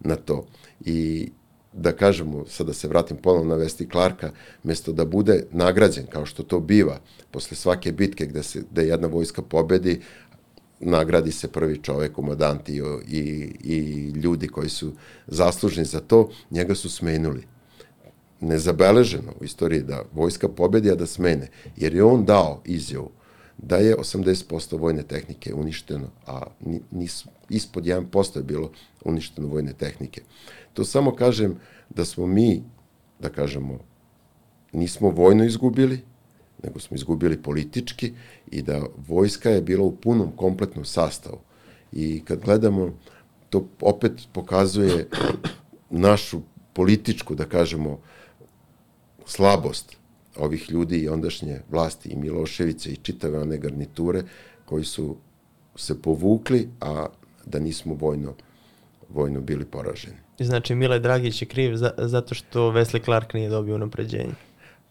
na 0.00 0.16
to. 0.16 0.46
I 0.84 1.28
da 1.72 1.92
kažemo, 1.92 2.44
sad 2.48 2.66
da 2.66 2.72
se 2.72 2.88
vratim 2.88 3.16
ponovno 3.16 3.48
na 3.48 3.56
Vesti 3.56 3.88
Clarka, 3.92 4.30
mesto 4.62 4.92
da 4.92 5.04
bude 5.04 5.44
nagrađen, 5.50 6.06
kao 6.06 6.26
što 6.26 6.42
to 6.42 6.60
biva, 6.60 7.00
posle 7.30 7.56
svake 7.56 7.92
bitke 7.92 8.26
gde, 8.26 8.42
se, 8.42 8.62
gde 8.70 8.86
jedna 8.86 9.08
vojska 9.08 9.42
pobedi, 9.42 10.00
nagradi 10.80 11.32
se 11.32 11.48
prvi 11.48 11.78
čovek, 11.82 12.12
komandant 12.12 12.68
i, 12.68 12.82
i, 13.08 13.20
i 13.64 14.10
ljudi 14.10 14.48
koji 14.48 14.68
su 14.68 14.92
zaslužni 15.26 15.84
za 15.84 16.00
to, 16.00 16.30
njega 16.50 16.74
su 16.74 16.90
smenuli. 16.90 17.46
Nezabeleženo 18.40 19.32
u 19.40 19.44
istoriji 19.44 19.82
da 19.82 20.04
vojska 20.12 20.48
pobedi, 20.48 20.90
a 20.90 20.94
da 20.94 21.06
smene, 21.06 21.48
jer 21.76 21.94
je 21.94 22.04
on 22.04 22.24
dao 22.24 22.62
izjavu 22.64 23.10
da 23.62 23.76
je 23.76 23.96
80% 23.96 24.78
vojne 24.78 25.02
tehnike 25.02 25.54
uništeno, 25.54 26.06
a 26.26 26.42
nis, 26.90 27.24
ispod 27.48 27.84
1% 27.84 28.36
je 28.36 28.42
bilo 28.42 28.70
uništeno 29.04 29.48
vojne 29.48 29.72
tehnike. 29.72 30.22
To 30.72 30.84
samo 30.84 31.14
kažem 31.16 31.56
da 31.90 32.04
smo 32.04 32.26
mi, 32.26 32.62
da 33.20 33.28
kažemo, 33.28 33.78
nismo 34.72 35.10
vojno 35.10 35.44
izgubili, 35.44 36.00
nego 36.62 36.80
smo 36.80 36.94
izgubili 36.94 37.42
politički 37.42 38.12
i 38.50 38.62
da 38.62 38.82
vojska 39.08 39.50
je 39.50 39.62
bila 39.62 39.84
u 39.84 39.96
punom 39.96 40.32
kompletnom 40.36 40.84
sastavu. 40.84 41.38
I 41.92 42.22
kad 42.24 42.40
gledamo, 42.40 42.94
to 43.50 43.66
opet 43.80 44.12
pokazuje 44.32 45.08
našu 45.90 46.40
političku, 46.72 47.34
da 47.34 47.44
kažemo, 47.44 48.00
slabost 49.26 50.01
ovih 50.36 50.70
ljudi 50.70 50.98
i 50.98 51.08
ondašnje 51.08 51.60
vlasti 51.70 52.08
i 52.08 52.16
Miloševića 52.16 52.90
i 52.90 52.96
čitave 52.96 53.38
one 53.38 53.58
garniture 53.58 54.22
koji 54.64 54.84
su 54.84 55.16
se 55.76 56.02
povukli, 56.02 56.68
a 56.80 57.06
da 57.46 57.58
nismo 57.58 57.94
vojno, 57.94 58.34
vojno 59.08 59.40
bili 59.40 59.64
poraženi. 59.64 60.16
Znači 60.38 60.74
Mile 60.74 60.98
Dragić 60.98 61.42
je 61.42 61.48
kriv 61.48 61.76
za, 61.76 61.90
zato 61.98 62.34
što 62.34 62.70
Wesley 62.70 63.04
Clark 63.04 63.34
nije 63.34 63.48
dobio 63.48 63.78
napređenje? 63.78 64.34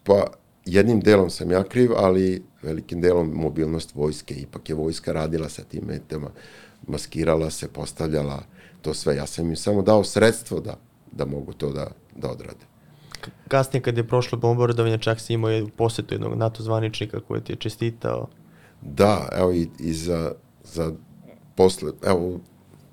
Pa 0.04 0.26
jednim 0.64 1.00
delom 1.00 1.30
sam 1.30 1.50
ja 1.50 1.64
kriv, 1.64 1.90
ali 1.96 2.42
velikim 2.62 3.00
delom 3.00 3.32
mobilnost 3.34 3.94
vojske. 3.94 4.34
Ipak 4.34 4.68
je 4.68 4.74
vojska 4.74 5.12
radila 5.12 5.48
sa 5.48 5.62
tim 5.64 5.84
metama, 5.86 6.30
maskirala 6.86 7.50
se, 7.50 7.68
postavljala 7.68 8.42
to 8.82 8.94
sve. 8.94 9.16
Ja 9.16 9.26
sam 9.26 9.48
im 9.48 9.56
samo 9.56 9.82
dao 9.82 10.04
sredstvo 10.04 10.60
da, 10.60 10.78
da 11.12 11.24
mogu 11.24 11.52
to 11.52 11.72
da, 11.72 11.90
da 12.16 12.30
odrade. 12.30 12.71
Kasnije 13.48 13.82
kad 13.82 13.96
je 13.96 14.08
prošlo 14.08 14.38
bombardovanje, 14.38 14.98
čak 14.98 15.20
si 15.20 15.34
imao 15.34 15.50
je 15.50 15.66
posetu 15.76 16.14
jednog 16.14 16.34
NATO 16.34 16.62
zvaničnika 16.62 17.20
koji 17.20 17.40
ti 17.40 17.52
je 17.52 17.56
čestitao. 17.56 18.28
Da, 18.82 19.28
evo 19.32 19.52
i, 19.52 19.68
i 19.78 19.92
za, 19.92 20.32
za 20.64 20.92
posle, 21.54 21.92
evo, 22.06 22.40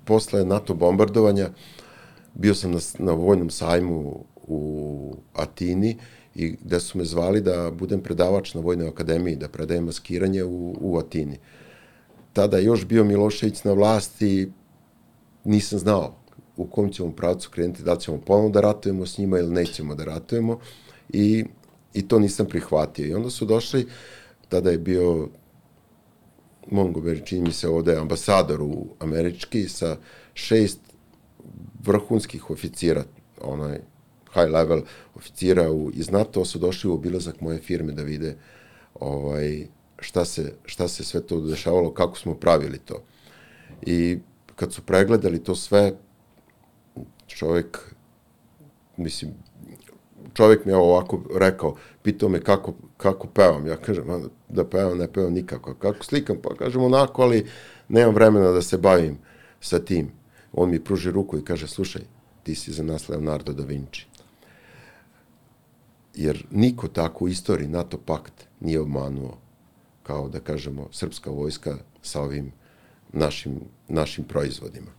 posle 0.04 0.44
NATO 0.44 0.74
bombardovanja 0.74 1.50
bio 2.34 2.54
sam 2.54 2.72
na, 2.72 2.78
na 2.98 3.12
vojnom 3.12 3.50
sajmu 3.50 4.24
u 4.46 5.16
Atini 5.34 5.96
i 6.34 6.50
gde 6.50 6.80
su 6.80 6.98
me 6.98 7.04
zvali 7.04 7.40
da 7.40 7.70
budem 7.70 8.00
predavač 8.00 8.54
na 8.54 8.60
Vojnoj 8.60 8.88
akademiji, 8.88 9.36
da 9.36 9.48
predajem 9.48 9.84
maskiranje 9.84 10.44
u, 10.44 10.76
u 10.80 10.98
Atini. 10.98 11.38
Tada 12.32 12.58
još 12.58 12.86
bio 12.86 13.04
Milošević 13.04 13.64
na 13.64 13.72
vlasti, 13.72 14.52
nisam 15.44 15.78
znao 15.78 16.19
u 16.60 16.66
kom 16.66 16.92
ćemo 16.92 17.12
pravcu 17.12 17.50
krenuti, 17.50 17.82
da 17.82 17.96
ćemo 17.96 18.18
ponovno 18.18 18.50
da 18.50 18.60
ratujemo 18.60 19.06
s 19.06 19.18
njima 19.18 19.38
ili 19.38 19.50
nećemo 19.50 19.94
da 19.94 20.04
ratujemo 20.04 20.58
i, 21.08 21.44
i 21.94 22.08
to 22.08 22.18
nisam 22.18 22.46
prihvatio. 22.46 23.06
I 23.06 23.14
onda 23.14 23.30
su 23.30 23.44
došli, 23.44 23.86
tada 24.48 24.70
je 24.70 24.78
bio 24.78 25.28
Montgomery, 26.70 27.24
čini 27.24 27.42
mi 27.42 27.52
se 27.52 27.68
ovde, 27.68 27.96
ambasador 27.96 28.62
u 28.62 28.86
američki 28.98 29.68
sa 29.68 29.96
šest 30.34 30.80
vrhunskih 31.84 32.50
oficira, 32.50 33.04
onaj 33.40 33.80
high 34.34 34.50
level 34.50 34.82
oficira 35.14 35.70
u, 35.72 35.90
iz 35.94 36.10
NATO 36.10 36.44
su 36.44 36.58
došli 36.58 36.90
u 36.90 36.94
obilazak 36.94 37.40
moje 37.40 37.58
firme 37.58 37.92
da 37.92 38.02
vide 38.02 38.36
ovaj, 38.94 39.66
šta, 39.98 40.24
se, 40.24 40.52
šta 40.64 40.88
se 40.88 41.04
sve 41.04 41.20
to 41.20 41.40
dešavalo, 41.40 41.94
kako 41.94 42.18
smo 42.18 42.34
pravili 42.34 42.78
to. 42.78 43.02
I 43.82 44.18
kad 44.56 44.72
su 44.72 44.82
pregledali 44.82 45.44
to 45.44 45.54
sve, 45.54 45.92
čovek, 47.36 47.94
mislim, 48.96 49.30
čovek 50.34 50.64
mi 50.64 50.72
je 50.72 50.76
ovako 50.76 51.22
rekao, 51.38 51.76
pitao 52.02 52.28
me 52.28 52.40
kako, 52.40 52.74
kako 52.96 53.26
pevam. 53.26 53.66
Ja 53.66 53.76
kažem, 53.76 54.04
da 54.48 54.64
pevam, 54.64 54.98
ne 54.98 55.12
pevam 55.12 55.32
nikako. 55.32 55.74
Kako 55.74 56.04
slikam? 56.04 56.36
Pa 56.42 56.54
kažem 56.54 56.82
onako, 56.82 57.22
ali 57.22 57.46
nemam 57.88 58.14
vremena 58.14 58.50
da 58.50 58.62
se 58.62 58.78
bavim 58.78 59.18
sa 59.60 59.78
tim. 59.78 60.12
On 60.52 60.70
mi 60.70 60.84
pruži 60.84 61.10
ruku 61.10 61.38
i 61.38 61.44
kaže, 61.44 61.68
slušaj, 61.68 62.02
ti 62.42 62.54
si 62.54 62.72
za 62.72 62.82
nas 62.82 63.08
Leonardo 63.08 63.52
da 63.52 63.64
Vinci 63.64 64.10
jer 66.14 66.46
niko 66.50 66.88
tako 66.88 67.24
u 67.24 67.28
istoriji 67.28 67.68
NATO 67.68 67.98
pakt 67.98 68.32
nije 68.60 68.80
obmanuo 68.80 69.38
kao 70.02 70.28
da 70.28 70.40
kažemo 70.40 70.88
srpska 70.92 71.30
vojska 71.30 71.78
sa 72.02 72.22
ovim 72.22 72.52
našim, 73.12 73.60
našim 73.88 74.24
proizvodima. 74.24 74.90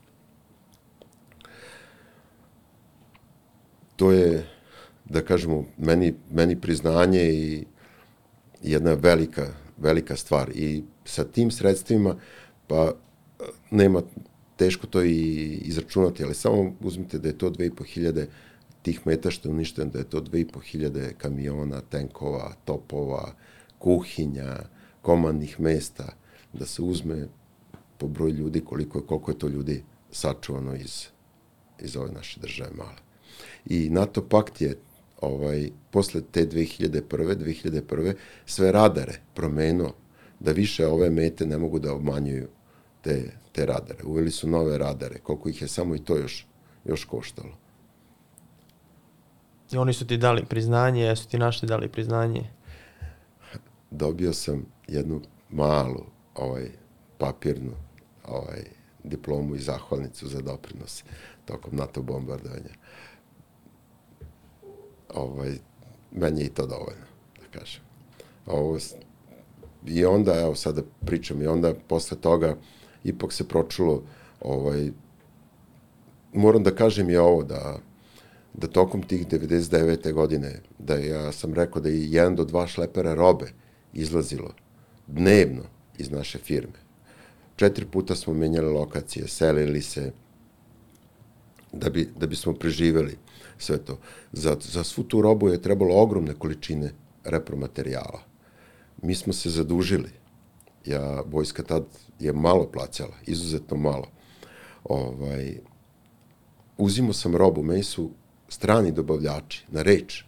To 4.01 4.11
je, 4.11 4.47
da 5.05 5.21
kažemo, 5.21 5.65
meni, 5.77 6.13
meni 6.31 6.61
priznanje 6.61 7.21
i 7.21 7.65
jedna 8.61 8.93
velika, 8.93 9.53
velika 9.77 10.15
stvar. 10.15 10.49
I 10.55 10.83
sa 11.05 11.23
tim 11.23 11.51
sredstvima, 11.51 12.15
pa 12.67 12.93
nema 13.71 14.01
teško 14.55 14.87
to 14.87 15.03
i 15.03 15.13
izračunati, 15.65 16.23
ali 16.23 16.33
samo 16.35 16.73
uzmite 16.79 17.19
da 17.19 17.27
je 17.29 17.37
to 17.37 17.49
2500 17.49 18.25
tih 18.81 19.07
meta 19.07 19.31
što 19.31 19.49
je 19.49 19.53
uništen, 19.53 19.89
da 19.89 19.99
je 19.99 20.09
to 20.09 20.21
2500 20.21 21.13
kamiona, 21.17 21.81
tenkova, 21.81 22.53
topova, 22.65 23.35
kuhinja, 23.79 24.55
komandnih 25.01 25.59
mesta, 25.59 26.15
da 26.53 26.65
se 26.65 26.81
uzme 26.81 27.27
po 27.97 28.07
broj 28.07 28.31
ljudi 28.31 28.61
koliko 28.61 28.99
je, 28.99 29.05
koliko 29.05 29.31
je 29.31 29.39
to 29.39 29.47
ljudi 29.47 29.83
sačuvano 30.11 30.75
iz, 30.75 31.05
iz 31.79 31.95
ove 31.95 32.11
naše 32.11 32.39
države 32.39 32.71
male. 32.75 33.11
I 33.66 33.89
NATO 33.89 34.22
pakt 34.22 34.62
je 34.62 34.78
ovaj, 35.22 35.70
posle 35.91 36.22
te 36.32 36.45
2001. 36.45 37.01
2001. 37.36 38.14
sve 38.45 38.72
radare 38.72 39.14
promenuo 39.34 39.93
da 40.39 40.51
više 40.51 40.88
ove 40.88 41.09
mete 41.09 41.45
ne 41.45 41.57
mogu 41.57 41.80
da 41.80 41.93
obmanjuju 41.93 42.47
te, 43.01 43.32
te 43.51 43.66
radare. 43.66 44.03
Uveli 44.03 44.32
su 44.32 44.49
nove 44.49 44.78
radare, 44.78 45.20
koliko 45.24 45.49
ih 45.49 45.62
je 45.62 45.68
samo 45.68 45.95
i 45.95 45.99
to 45.99 46.18
još, 46.18 46.47
još 46.86 47.05
koštalo. 47.05 47.57
I 49.72 49.78
oni 49.78 49.93
su 49.93 50.07
ti 50.07 50.18
dali 50.18 50.45
priznanje, 50.45 51.03
jesu 51.03 51.30
ti 51.30 51.38
našli 51.38 51.68
dali 51.68 51.88
priznanje? 51.88 52.49
Dobio 53.91 54.34
sam 54.34 54.66
jednu 54.88 55.22
malu 55.49 56.05
ovaj, 56.36 56.70
papirnu 57.18 57.72
ovaj, 58.26 58.64
diplomu 59.03 59.55
i 59.55 59.59
zahvalnicu 59.59 60.28
za 60.28 60.41
doprinos 60.41 61.03
tokom 61.45 61.76
NATO 61.76 62.01
bombardovanja. 62.01 62.74
Ovaj, 65.14 65.57
meni 66.12 66.41
je 66.41 66.45
i 66.45 66.49
to 66.49 66.66
dovoljno, 66.66 67.05
da 67.39 67.59
kažem. 67.59 67.82
Ovo, 68.45 68.78
I 69.86 70.05
onda, 70.05 70.39
evo 70.39 70.55
sada 70.55 70.82
pričam, 71.05 71.41
i 71.41 71.47
onda 71.47 71.74
posle 71.88 72.18
toga 72.18 72.55
ipak 73.03 73.34
se 73.34 73.47
pročulo, 73.47 74.03
ovaj, 74.41 74.91
moram 76.34 76.64
da 76.64 76.76
kažem 76.76 77.09
i 77.09 77.18
ovo, 77.18 77.43
da 77.43 77.80
da 78.53 78.68
tokom 78.68 79.03
tih 79.03 79.28
99. 79.28 80.14
godine, 80.14 80.62
da 80.80 80.95
ja 80.95 81.32
sam 81.32 81.53
rekao 81.53 81.82
da 81.82 81.89
je 81.89 82.12
jedan 82.12 82.36
do 82.36 82.45
dva 82.45 82.68
šlepera 82.68 83.14
robe 83.14 83.51
izlazilo 83.93 84.53
dnevno 85.07 85.64
iz 85.97 86.12
naše 86.12 86.38
firme. 86.38 86.80
Četiri 87.55 87.86
puta 87.86 88.16
smo 88.16 88.34
menjali 88.34 88.74
lokacije, 88.74 89.28
selili 89.28 89.82
se, 89.82 90.12
da 91.74 91.89
bi, 91.89 92.09
da 92.16 92.28
bismo 92.28 92.53
preživeli 92.53 93.18
sve 93.62 93.78
to. 93.78 93.97
Za, 94.32 94.57
za 94.59 94.84
svu 94.84 95.03
tu 95.03 95.22
robu 95.22 95.49
je 95.49 95.62
trebalo 95.62 95.95
ogromne 95.95 96.34
količine 96.34 96.93
repromaterijala. 97.24 98.22
Mi 99.01 99.16
smo 99.16 99.34
se 99.34 99.49
zadužili. 99.49 100.09
Ja, 100.86 101.22
vojska 101.22 101.64
tad 101.64 101.84
je 102.20 102.34
malo 102.34 102.68
plaćala, 102.72 103.14
izuzetno 103.26 103.78
malo. 103.78 104.07
Ovaj, 104.84 105.57
uzimo 106.78 107.14
sam 107.14 107.36
robu, 107.36 107.64
meni 107.64 107.84
su 107.84 108.12
strani 108.49 108.91
dobavljači 108.91 109.66
na 109.72 109.82
reč 109.82 110.24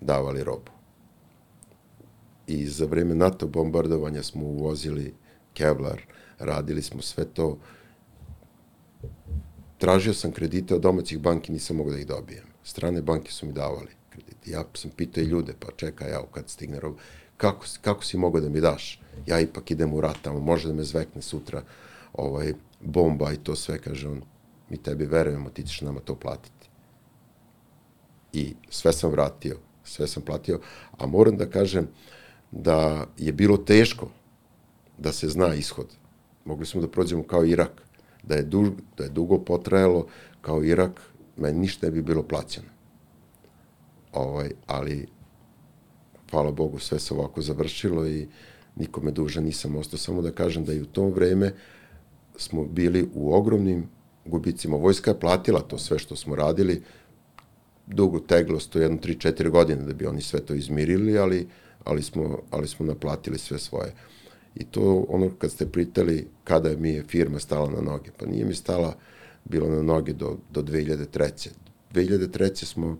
davali 0.00 0.44
robu. 0.44 0.70
I 2.46 2.66
za 2.66 2.86
vreme 2.86 3.14
NATO 3.14 3.46
bombardovanja 3.46 4.22
smo 4.22 4.44
uvozili 4.44 5.14
Kevlar, 5.54 6.02
radili 6.38 6.82
smo 6.82 7.02
sve 7.02 7.24
to. 7.24 7.58
Tražio 9.78 10.14
sam 10.14 10.32
kredite 10.32 10.74
od 10.74 10.80
domaćih 10.80 11.18
banki, 11.18 11.52
nisam 11.52 11.76
mogao 11.76 11.92
da 11.92 11.98
ih 11.98 12.06
dobijem. 12.06 12.51
Strane 12.64 13.02
banke 13.02 13.32
su 13.32 13.46
mi 13.46 13.52
davali 13.52 13.90
kredite. 14.10 14.50
Ja 14.50 14.64
sam 14.74 14.90
pitao 14.90 15.22
i 15.22 15.26
ljude, 15.26 15.54
pa 15.60 15.68
čekaj, 15.76 16.10
ja, 16.10 16.22
kad 16.32 16.48
stigne 16.48 16.80
roba, 16.80 16.98
kako, 17.36 17.66
kako 17.80 18.04
si 18.04 18.16
mogao 18.16 18.40
da 18.40 18.48
mi 18.48 18.60
daš? 18.60 19.00
Ja 19.26 19.40
ipak 19.40 19.70
idem 19.70 19.94
u 19.94 20.00
rat 20.00 20.16
tamo, 20.22 20.40
može 20.40 20.68
da 20.68 20.74
me 20.74 20.84
zvekne 20.84 21.22
sutra 21.22 21.62
ovaj, 22.12 22.54
bomba 22.80 23.32
i 23.32 23.36
to 23.36 23.56
sve, 23.56 23.78
kaže 23.78 24.08
on, 24.08 24.22
mi 24.70 24.76
tebi 24.76 25.06
verujemo, 25.06 25.50
ti 25.50 25.62
ćeš 25.62 25.80
nama 25.80 26.00
to 26.00 26.14
platiti. 26.14 26.68
I 28.32 28.54
sve 28.70 28.92
sam 28.92 29.10
vratio, 29.10 29.58
sve 29.84 30.06
sam 30.06 30.22
platio, 30.22 30.60
a 30.98 31.06
moram 31.06 31.36
da 31.36 31.50
kažem 31.50 31.88
da 32.50 33.06
je 33.18 33.32
bilo 33.32 33.56
teško 33.56 34.08
da 34.98 35.12
se 35.12 35.28
zna 35.28 35.54
ishod. 35.54 35.86
Mogli 36.44 36.66
smo 36.66 36.80
da 36.80 36.88
prođemo 36.88 37.22
kao 37.22 37.44
Irak, 37.44 37.82
da 38.22 38.34
je, 38.34 38.42
duž, 38.42 38.68
da 38.96 39.04
je 39.04 39.10
dugo 39.10 39.38
potrajalo 39.38 40.06
kao 40.40 40.64
Irak, 40.64 41.00
meni 41.36 41.58
ništa 41.58 41.86
ne 41.86 41.92
bi 41.92 42.02
bilo 42.02 42.22
plaćeno. 42.22 42.68
Ovaj, 44.12 44.50
ali, 44.66 45.06
hvala 46.30 46.50
Bogu, 46.50 46.78
sve 46.78 46.98
se 46.98 47.14
ovako 47.14 47.42
završilo 47.42 48.06
i 48.06 48.28
nikome 48.76 49.10
dužan 49.10 49.44
nisam 49.44 49.76
ostao. 49.76 49.98
Samo 49.98 50.22
da 50.22 50.30
kažem 50.30 50.64
da 50.64 50.72
i 50.72 50.80
u 50.80 50.86
tom 50.86 51.12
vreme 51.12 51.54
smo 52.36 52.64
bili 52.64 53.08
u 53.14 53.34
ogromnim 53.34 53.88
gubicima. 54.24 54.76
Vojska 54.76 55.10
je 55.10 55.20
platila 55.20 55.60
to 55.60 55.78
sve 55.78 55.98
što 55.98 56.16
smo 56.16 56.36
radili, 56.36 56.82
dugo 57.86 58.20
teglo, 58.20 58.60
sto 58.60 58.78
jedno, 58.78 58.98
tri, 58.98 59.14
četiri 59.14 59.50
godine 59.50 59.82
da 59.82 59.92
bi 59.92 60.06
oni 60.06 60.22
sve 60.22 60.40
to 60.40 60.54
izmirili, 60.54 61.18
ali, 61.18 61.48
ali, 61.84 62.02
smo, 62.02 62.38
ali 62.50 62.68
smo 62.68 62.86
naplatili 62.86 63.38
sve 63.38 63.58
svoje. 63.58 63.94
I 64.54 64.64
to 64.64 65.06
ono 65.08 65.30
kad 65.38 65.50
ste 65.50 65.66
pritali 65.66 66.28
kada 66.44 66.76
mi 66.76 66.90
je 66.90 67.04
firma 67.04 67.38
stala 67.38 67.70
na 67.70 67.80
noge. 67.80 68.10
Pa 68.18 68.26
nije 68.26 68.44
mi 68.44 68.54
stala 68.54 68.94
bilo 69.44 69.68
na 69.68 69.82
noge 69.82 70.12
do, 70.12 70.38
do 70.50 70.62
2003. 70.62 71.48
2003. 71.94 72.64
smo 72.64 72.98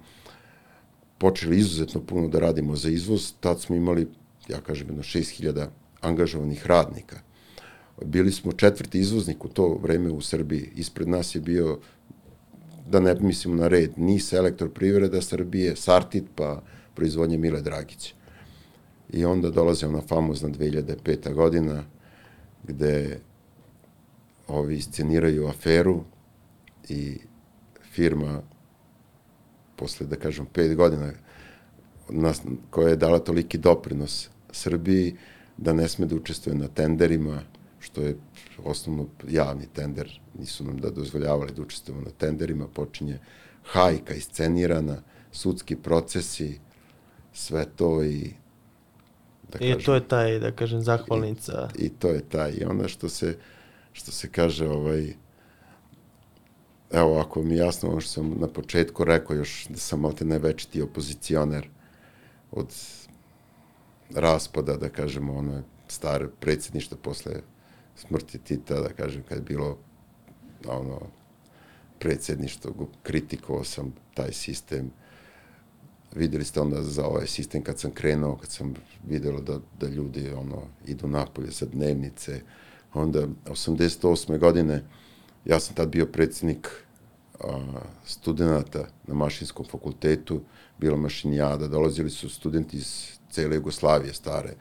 počeli 1.18 1.59
izuzetno 1.59 2.01
puno 2.01 2.28
da 2.28 2.38
radimo 2.38 2.76
za 2.76 2.90
izvoz, 2.90 3.32
tad 3.40 3.61
smo 3.61 3.76
imali, 3.76 4.09
ja 4.49 4.61
kažem, 4.61 4.88
jedno 4.88 5.03
6000 5.03 5.66
angažovanih 6.01 6.66
radnika. 6.66 7.20
Bili 8.05 8.32
smo 8.32 8.53
četvrti 8.53 8.99
izvoznik 8.99 9.45
u 9.45 9.49
to 9.49 9.78
vreme 9.82 10.11
u 10.11 10.20
Srbiji. 10.20 10.70
Ispred 10.74 11.09
nas 11.09 11.34
je 11.34 11.40
bio, 11.40 11.78
da 12.90 13.01
ne 13.01 13.14
mislimo 13.14 13.57
na 13.57 13.68
red, 13.68 13.93
NIS 13.97 14.32
elektroprivreda 14.32 15.22
Srbije, 15.22 15.76
Sartit, 15.76 16.24
pa 16.34 16.62
proizvodnje 16.95 17.38
Mile 17.38 17.62
Dragić. 17.62 18.14
I 19.12 19.24
onda 19.24 19.51
dolaze 19.51 19.86
ona 19.86 20.01
famozna 20.01 20.49
2005. 20.49 21.34
godina, 21.34 21.84
gde 22.64 23.20
ovi 24.49 24.76
isceniraju 24.76 25.47
aferu 25.47 26.05
i 26.89 27.18
firma 27.93 28.43
posle, 29.76 30.07
da 30.07 30.16
kažem, 30.16 30.47
pet 30.47 30.76
godina 30.76 31.12
nas, 32.09 32.43
koja 32.70 32.89
je 32.89 32.97
dala 32.97 33.18
toliki 33.18 33.59
doprinos 33.59 34.28
Srbiji 34.51 35.16
da 35.57 35.72
ne 35.72 35.89
sme 35.89 36.07
da 36.07 36.16
učestvuje 36.16 36.59
na 36.59 36.68
tenderima, 36.68 37.43
što 37.80 38.01
je 38.01 38.16
osnovno 38.64 39.07
javni 39.28 39.66
tender, 39.66 40.20
nisu 40.39 40.64
nam 40.64 40.76
da 40.78 40.91
dozvoljavali 40.91 41.53
da 41.53 41.62
učestvujemo 41.62 42.05
na 42.05 42.11
tenderima, 42.11 42.68
počinje 42.68 43.18
hajka 43.64 44.14
iscenirana, 44.14 45.03
sudski 45.33 45.76
procesi, 45.76 46.61
sve 47.33 47.66
to 47.76 48.05
i 48.05 48.30
da 49.53 49.59
I 49.61 49.72
kažem, 49.72 49.85
to 49.85 49.95
je 49.95 50.09
taj, 50.09 50.39
da 50.39 50.53
kažem, 50.53 50.80
zahvalnica. 50.80 51.68
I, 51.78 51.85
I 51.85 51.89
to 51.89 52.09
je 52.09 52.20
taj. 52.28 52.53
I 52.53 52.64
onda 52.64 52.89
što 52.89 53.09
se, 53.09 53.37
što 53.93 54.12
se 54.12 54.28
kaže, 54.28 54.68
ovaj, 54.68 55.14
evo, 56.93 57.18
ako 57.18 57.43
mi 57.43 57.55
je 57.55 57.59
jasno 57.59 57.90
ono 57.90 58.01
što 58.01 58.11
sam 58.11 58.34
na 58.40 58.49
početku 58.49 59.05
rekao, 59.05 59.36
još 59.36 59.66
da 59.68 59.78
sam 59.78 60.01
malte 60.01 60.24
ne 60.24 60.38
večiti 60.38 60.82
opozicioner 60.82 61.68
od 62.51 62.74
raspada, 64.14 64.76
da 64.76 64.88
kažemo, 64.88 65.34
ono 65.34 65.62
stare 65.88 66.28
predsjedništvo 66.40 66.99
posle 67.03 67.32
smrti 67.97 68.38
Tita, 68.38 68.80
da 68.80 68.88
kažem, 68.88 69.22
kad 69.28 69.38
je 69.38 69.45
bilo 69.45 69.78
ono, 70.68 71.01
predsjedništvo, 71.99 72.88
kritikovao 73.03 73.64
sam 73.64 73.95
taj 74.14 74.32
sistem, 74.32 74.90
videli 76.14 76.45
ste 76.45 76.61
onda 76.61 76.82
za 76.82 77.07
ovaj 77.07 77.26
sistem 77.26 77.62
kad 77.62 77.78
sam 77.78 77.90
krenuo, 77.90 78.36
kad 78.36 78.51
sam 78.51 78.74
videlo 79.09 79.40
da, 79.40 79.61
da 79.80 79.86
ljudi 79.86 80.30
ono, 80.30 80.62
idu 80.86 81.09
napolje 81.09 81.53
sa 81.53 81.66
dnevnice, 81.66 82.40
onda 82.95 83.26
88. 83.47 84.38
godine 84.38 84.82
ja 85.45 85.61
sam 85.61 85.74
tad 85.74 85.88
bio 85.88 86.07
predsednik 86.07 86.68
studenta 88.05 88.86
na 89.07 89.14
mašinskom 89.14 89.66
fakultetu, 89.66 90.40
bila 90.78 90.97
mašinijada, 90.97 91.68
dolazili 91.68 92.11
su 92.11 92.28
studenti 92.28 92.76
iz 92.76 93.18
cele 93.30 93.57
Jugoslavije 93.57 94.14
stare. 94.14 94.55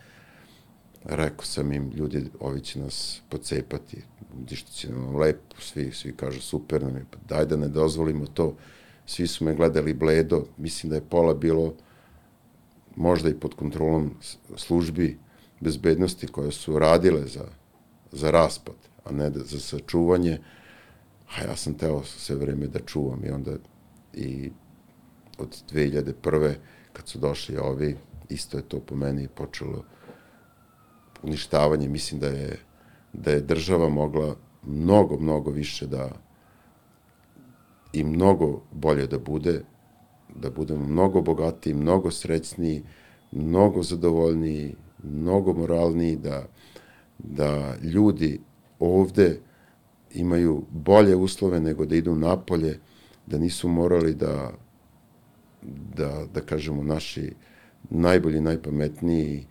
Rekao 1.04 1.46
sam 1.46 1.72
im, 1.72 1.92
ljudi, 1.92 2.30
ovi 2.40 2.62
će 2.62 2.80
nas 2.80 3.22
pocepati, 3.30 4.04
što 4.52 4.72
će 4.72 4.90
nam 4.90 5.16
lepo, 5.16 5.56
svi, 5.60 5.92
svi 5.92 6.14
kažu 6.16 6.42
super 6.42 6.84
nam 6.84 6.96
je, 6.96 7.06
pa 7.12 7.36
daj 7.36 7.46
da 7.46 7.58
ne 7.58 7.68
dozvolimo 7.68 8.26
to. 8.28 8.56
Svi 9.06 9.28
su 9.28 9.46
me 9.46 9.56
gledali 9.56 9.94
bledo, 9.94 10.46
mislim 10.58 10.90
da 10.90 10.96
je 10.96 11.10
pola 11.10 11.34
bilo 11.34 11.74
možda 12.96 13.30
i 13.30 13.40
pod 13.40 13.54
kontrolom 13.56 14.16
službi 14.56 15.20
bezbednosti 15.60 16.28
koje 16.28 16.52
su 16.52 16.80
radile 16.80 17.28
za, 17.28 17.46
za 18.12 18.32
raspad, 18.32 18.76
a 19.06 19.12
ne 19.12 19.30
da, 19.30 19.40
za 19.40 19.60
sačuvanje, 19.60 20.40
a 21.38 21.44
ja 21.44 21.56
sam 21.56 21.74
teo 21.74 22.04
sve 22.04 22.36
vreme 22.36 22.68
da 22.68 22.80
čuvam 22.80 23.26
i 23.26 23.30
onda 23.30 23.52
i 24.14 24.52
od 25.38 25.64
2001. 25.74 26.54
kad 26.94 27.08
su 27.08 27.20
došli 27.20 27.58
ovi, 27.58 27.98
isto 28.30 28.58
je 28.58 28.64
to 28.64 28.80
po 28.80 28.96
meni 28.96 29.28
počelo 29.28 29.84
uništavanje, 31.24 31.90
mislim 31.90 32.20
da 32.20 32.28
je, 32.28 32.60
da 33.14 33.32
je 33.32 33.42
država 33.42 33.90
mogla 33.90 34.36
mnogo, 34.64 35.18
mnogo 35.20 35.52
više 35.52 35.88
da, 35.88 36.10
i 37.94 38.04
mnogo 38.04 38.62
bolje 38.72 39.08
da 39.08 39.20
bude, 39.20 39.64
da 40.36 40.50
budemo 40.50 40.88
mnogo 40.88 41.22
bogatiji, 41.22 41.74
mnogo 41.74 42.12
srećniji, 42.12 42.84
mnogo 43.32 43.84
zadovoljniji, 43.84 44.76
mnogo 45.04 45.54
moralniji, 45.54 46.16
da, 46.16 46.46
da 47.18 47.76
ljudi 47.82 48.40
ovde 48.80 49.40
imaju 50.14 50.64
bolje 50.72 51.16
uslove 51.16 51.60
nego 51.60 51.86
da 51.86 51.96
idu 51.96 52.16
napolje, 52.16 52.80
da 53.26 53.38
nisu 53.38 53.70
morali 53.70 54.14
da, 54.14 54.52
da, 55.96 56.26
da 56.34 56.42
kažemo, 56.42 56.84
naši 56.84 57.34
najbolji, 57.90 58.42
najpametniji 58.42 59.46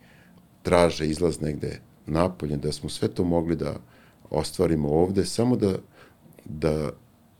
traže 0.63 1.07
izlaz 1.07 1.41
negde 1.41 1.79
napolje, 2.05 2.57
da 2.57 2.71
smo 2.71 2.89
sve 2.89 3.07
to 3.07 3.23
mogli 3.23 3.55
da 3.55 3.75
ostvarimo 4.29 4.89
ovde, 4.89 5.25
samo 5.25 5.55
da, 5.55 5.75
da 6.45 6.91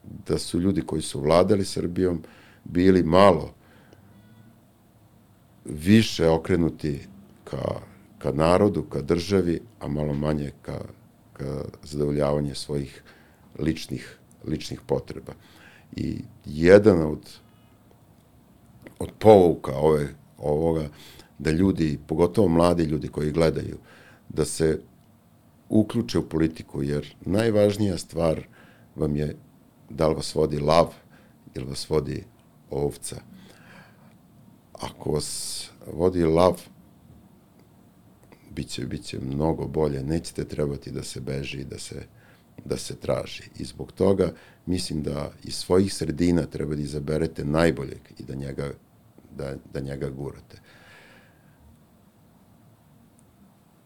da 0.03 0.37
su 0.37 0.59
ljudi 0.59 0.81
koji 0.81 1.01
su 1.01 1.19
vladali 1.19 1.65
Srbijom 1.65 2.23
bili 2.63 3.03
malo 3.03 3.53
više 5.65 6.27
okrenuti 6.27 6.99
ka, 7.43 7.79
ka 8.17 8.31
narodu, 8.31 8.83
ka 8.83 9.01
državi, 9.01 9.61
a 9.79 9.87
malo 9.87 10.13
manje 10.13 10.51
ka, 10.61 10.81
zadovoljavanje 11.83 12.55
svojih 12.55 13.03
ličnih, 13.59 14.17
ličnih 14.47 14.81
potreba. 14.87 15.33
I 15.95 16.21
jedan 16.45 17.01
od, 17.01 17.29
od 18.99 19.09
povuka 19.19 19.71
ove, 19.75 20.07
ovoga, 20.37 20.89
da 21.39 21.51
ljudi, 21.51 21.99
pogotovo 22.07 22.47
mladi 22.47 22.83
ljudi 22.83 23.07
koji 23.07 23.31
gledaju, 23.31 23.77
da 24.29 24.45
se 24.45 24.79
uključe 25.69 26.19
u 26.19 26.29
politiku, 26.29 26.83
jer 26.83 27.15
najvažnija 27.21 27.97
stvar 27.97 28.47
vam 28.95 29.15
je 29.15 29.35
da 29.89 30.07
li 30.07 30.15
vas 30.15 30.35
vodi 30.35 30.59
lav 30.59 30.93
ili 31.55 31.65
vas 31.65 31.89
vodi 31.89 32.23
ovca. 32.69 33.15
Ako 34.73 35.11
vas 35.11 35.69
vodi 35.93 36.23
lav, 36.23 36.61
biće, 38.55 38.85
biće 38.85 39.19
mnogo 39.19 39.67
bolje, 39.67 40.03
nećete 40.03 40.45
trebati 40.45 40.91
da 40.91 41.03
se 41.03 41.21
beži 41.21 41.63
da 41.63 41.79
se, 41.79 42.03
da 42.65 42.77
se 42.77 42.95
traži. 42.95 43.43
I 43.59 43.65
zbog 43.65 43.91
toga 43.91 44.33
mislim 44.65 45.03
da 45.03 45.31
iz 45.43 45.55
svojih 45.55 45.93
sredina 45.93 46.45
treba 46.45 46.75
da 46.75 46.81
izaberete 46.81 47.45
najboljeg 47.45 47.99
i 48.19 48.23
da 48.23 48.35
njega, 48.35 48.71
da, 49.37 49.55
da 49.73 49.79
njega 49.79 50.09
gurate. 50.09 50.61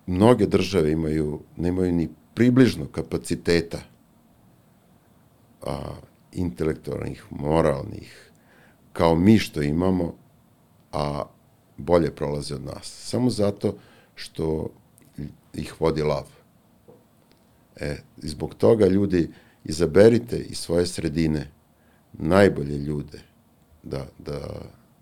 Mnoge 0.07 0.45
države 0.45 0.91
imaju, 0.91 1.39
nemaju 1.57 1.91
ni 1.91 2.09
približno 2.33 2.85
kapaciteta 2.85 3.79
a, 5.61 5.95
intelektualnih, 6.31 7.25
moralnih, 7.29 8.31
kao 8.93 9.15
mi 9.15 9.39
što 9.39 9.61
imamo, 9.61 10.13
a 10.91 11.23
bolje 11.77 12.15
prolaze 12.15 12.55
od 12.55 12.63
nas. 12.63 12.83
Samo 12.83 13.29
zato 13.29 13.67
što 13.67 13.94
ih 15.53 15.81
vodi 15.81 16.03
lav. 16.03 16.27
E, 17.75 17.97
zbog 18.17 18.55
toga 18.55 18.87
ljudi 18.87 19.31
izaberite 19.63 20.37
iz 20.37 20.57
svoje 20.57 20.85
sredine 20.85 21.51
najbolje 22.13 22.77
ljude 22.77 23.21
da, 23.83 24.05
da, 24.19 24.39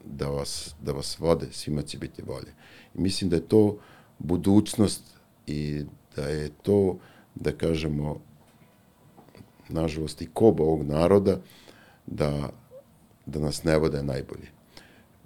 da, 0.06 0.28
vas, 0.28 0.76
da 0.82 0.92
vas 0.92 1.20
vode, 1.20 1.48
svima 1.52 1.82
će 1.82 1.98
biti 1.98 2.24
bolje. 2.24 2.54
I 2.96 3.02
mislim 3.02 3.30
da 3.30 3.36
je 3.36 3.48
to 3.48 3.78
budućnost 4.20 5.04
i 5.48 5.86
da 6.16 6.28
je 6.28 6.50
to, 6.62 6.98
da 7.36 7.52
kažemo, 7.52 8.22
nažalost, 9.70 10.22
i 10.22 10.30
kob 10.34 10.60
ovog 10.60 10.84
naroda 10.84 11.40
da, 12.08 12.50
da 13.26 13.40
nas 13.40 13.64
ne 13.64 13.78
vode 13.78 14.04
najbolje. 14.04 14.53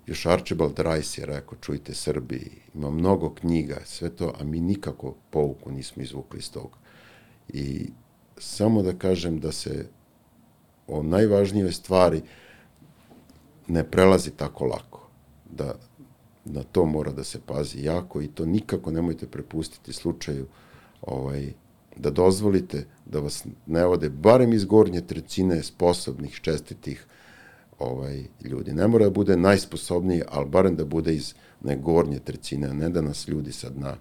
Još 0.08 0.26
Archibald 0.26 0.80
Rice 0.80 1.22
je 1.22 1.26
rekao, 1.26 1.58
čujte 1.62 1.94
Srbi, 1.94 2.52
ima 2.74 2.90
mnogo 2.90 3.34
knjiga, 3.34 3.78
sve 3.86 4.10
to, 4.10 4.34
a 4.40 4.44
mi 4.44 4.60
nikako 4.60 5.16
pouku 5.30 5.72
nismo 5.72 6.04
izvukli 6.04 6.40
iz 6.40 6.52
toga. 6.52 6.78
I 7.50 7.90
samo 8.38 8.82
da 8.82 8.94
kažem 8.94 9.40
da 9.40 9.52
se 9.52 9.88
o 10.88 11.04
najvažnijoj 11.04 11.72
stvari 11.72 12.22
ne 13.68 13.84
prelazi 13.84 14.32
tako 14.32 14.66
lako. 14.66 15.08
Da 15.52 15.76
na 16.46 16.64
to 16.64 16.86
mora 16.86 17.12
da 17.12 17.24
se 17.24 17.40
pazi 17.46 17.84
jako 17.84 18.22
i 18.22 18.28
to 18.28 18.46
nikako 18.46 18.92
nemojte 18.92 19.28
prepustiti 19.28 19.94
slučaju 19.94 20.48
ovaj, 21.02 21.54
da 21.96 22.10
dozvolite 22.10 22.86
da 23.06 23.20
vas 23.20 23.46
ne 23.66 23.86
vode 23.86 24.10
barem 24.10 24.54
iz 24.54 24.66
gornje 24.66 25.02
trećine 25.02 25.64
sposobnih, 25.64 26.40
čestitih 26.42 27.08
ovaj, 27.80 28.24
ljudi. 28.44 28.74
Ne 28.74 28.88
mora 28.88 29.06
da 29.06 29.12
bude 29.12 29.38
najsposobniji, 29.38 30.22
ali 30.30 30.50
barem 30.50 30.76
da 30.76 30.86
bude 30.86 31.16
iz 31.16 31.34
ne 31.64 31.76
gornje 31.76 32.20
trećine, 32.20 32.68
a 32.68 32.74
ne 32.74 32.90
da 32.90 33.02
nas 33.02 33.28
ljudi 33.28 33.52
sad 33.52 33.80
na 33.80 33.96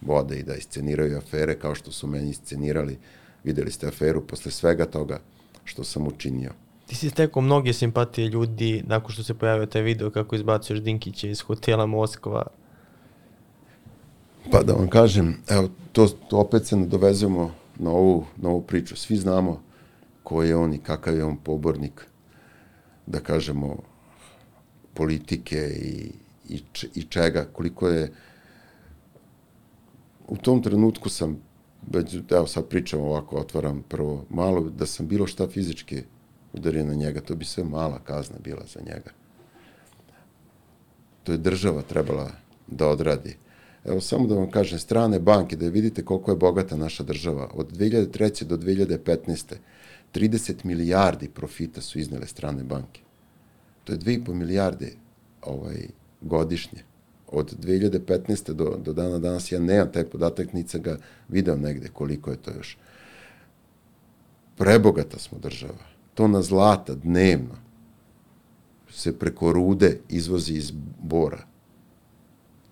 vode 0.00 0.36
i 0.36 0.42
da 0.42 0.54
isceniraju 0.54 1.18
afere 1.18 1.58
kao 1.58 1.74
što 1.74 1.92
su 1.92 2.06
meni 2.06 2.30
iscenirali. 2.30 2.98
Videli 3.44 3.70
ste 3.70 3.86
aferu 3.86 4.26
posle 4.26 4.50
svega 4.50 4.84
toga 4.84 5.20
što 5.64 5.84
sam 5.84 6.06
učinio. 6.06 6.50
Ti 6.86 6.94
si 6.94 7.10
stekao 7.10 7.42
mnoge 7.42 7.72
simpatije 7.72 8.28
ljudi 8.28 8.82
nakon 8.86 9.10
što 9.10 9.22
se 9.22 9.34
pojavio 9.34 9.66
taj 9.66 9.82
video 9.82 10.10
kako 10.10 10.36
izbacuješ 10.36 10.80
Dinkića 10.80 11.28
iz 11.28 11.40
hotela 11.40 11.86
Moskva. 11.86 12.46
Pa 14.50 14.62
da 14.62 14.72
vam 14.72 14.88
kažem, 14.88 15.36
evo, 15.48 15.68
to, 15.92 16.08
to 16.28 16.38
opet 16.38 16.66
se 16.66 16.76
nadovezujemo 16.76 17.54
na 17.78 17.90
ovu, 17.90 18.24
na 18.36 18.48
ovu 18.48 18.62
priču. 18.62 18.96
Svi 18.96 19.16
znamo 19.16 19.62
ko 20.22 20.42
je 20.42 20.56
on 20.56 20.74
i 20.74 20.78
kakav 20.78 21.16
je 21.16 21.24
on 21.24 21.36
pobornik, 21.36 22.06
da 23.06 23.20
kažemo, 23.20 23.76
politike 24.94 25.56
i, 25.58 26.10
i, 26.48 26.62
i 26.94 27.02
čega, 27.02 27.44
koliko 27.52 27.88
je 27.88 28.12
u 30.28 30.36
tom 30.36 30.62
trenutku 30.62 31.08
sam 31.08 31.38
već, 31.90 32.16
evo 32.30 32.46
sad 32.46 32.68
pričam 32.68 33.00
ovako, 33.00 33.36
otvaram 33.36 33.82
prvo 33.88 34.24
malo, 34.30 34.70
da 34.70 34.86
sam 34.86 35.08
bilo 35.08 35.26
šta 35.26 35.48
fizički 35.48 36.02
udario 36.52 36.84
na 36.84 36.94
njega, 36.94 37.20
to 37.20 37.34
bi 37.34 37.44
sve 37.44 37.64
mala 37.64 37.98
kazna 37.98 38.36
bila 38.44 38.64
za 38.66 38.80
njega. 38.80 39.10
To 41.24 41.32
je 41.32 41.38
država 41.38 41.82
trebala 41.82 42.30
da 42.66 42.88
odradi. 42.88 43.36
Evo 43.84 44.00
samo 44.00 44.26
da 44.26 44.34
vam 44.34 44.50
kažem, 44.50 44.78
strane 44.78 45.18
banke, 45.18 45.56
da 45.56 45.68
vidite 45.68 46.04
koliko 46.04 46.30
je 46.30 46.36
bogata 46.36 46.76
naša 46.76 47.02
država. 47.02 47.50
Od 47.54 47.72
2003. 47.72 48.44
do 48.44 48.56
2015. 48.56 49.54
30 50.14 50.64
milijardi 50.64 51.28
profita 51.28 51.80
su 51.80 51.98
iznele 51.98 52.26
strane 52.26 52.64
banke. 52.64 53.00
To 53.84 53.92
je 53.92 53.98
2,5 53.98 54.34
milijarde 54.34 54.92
ovaj, 55.42 55.86
godišnje. 56.20 56.82
Od 57.28 57.56
2015. 57.58 58.52
do, 58.52 58.76
do 58.84 58.92
dana 58.92 59.18
danas 59.18 59.52
ja 59.52 59.60
nemam 59.60 59.92
taj 59.92 60.04
podatak, 60.04 60.52
nica 60.52 60.78
ga 60.78 60.98
video 61.28 61.56
negde 61.56 61.88
koliko 61.88 62.30
je 62.30 62.36
to 62.36 62.50
još. 62.56 62.78
Prebogata 64.56 65.18
smo 65.18 65.38
država. 65.38 65.84
Tona 66.14 66.42
zlata 66.42 66.94
dnevno 66.94 67.56
se 68.90 69.18
preko 69.18 69.52
rude 69.52 69.98
izvozi 70.08 70.54
iz 70.54 70.72
Bora 71.02 71.52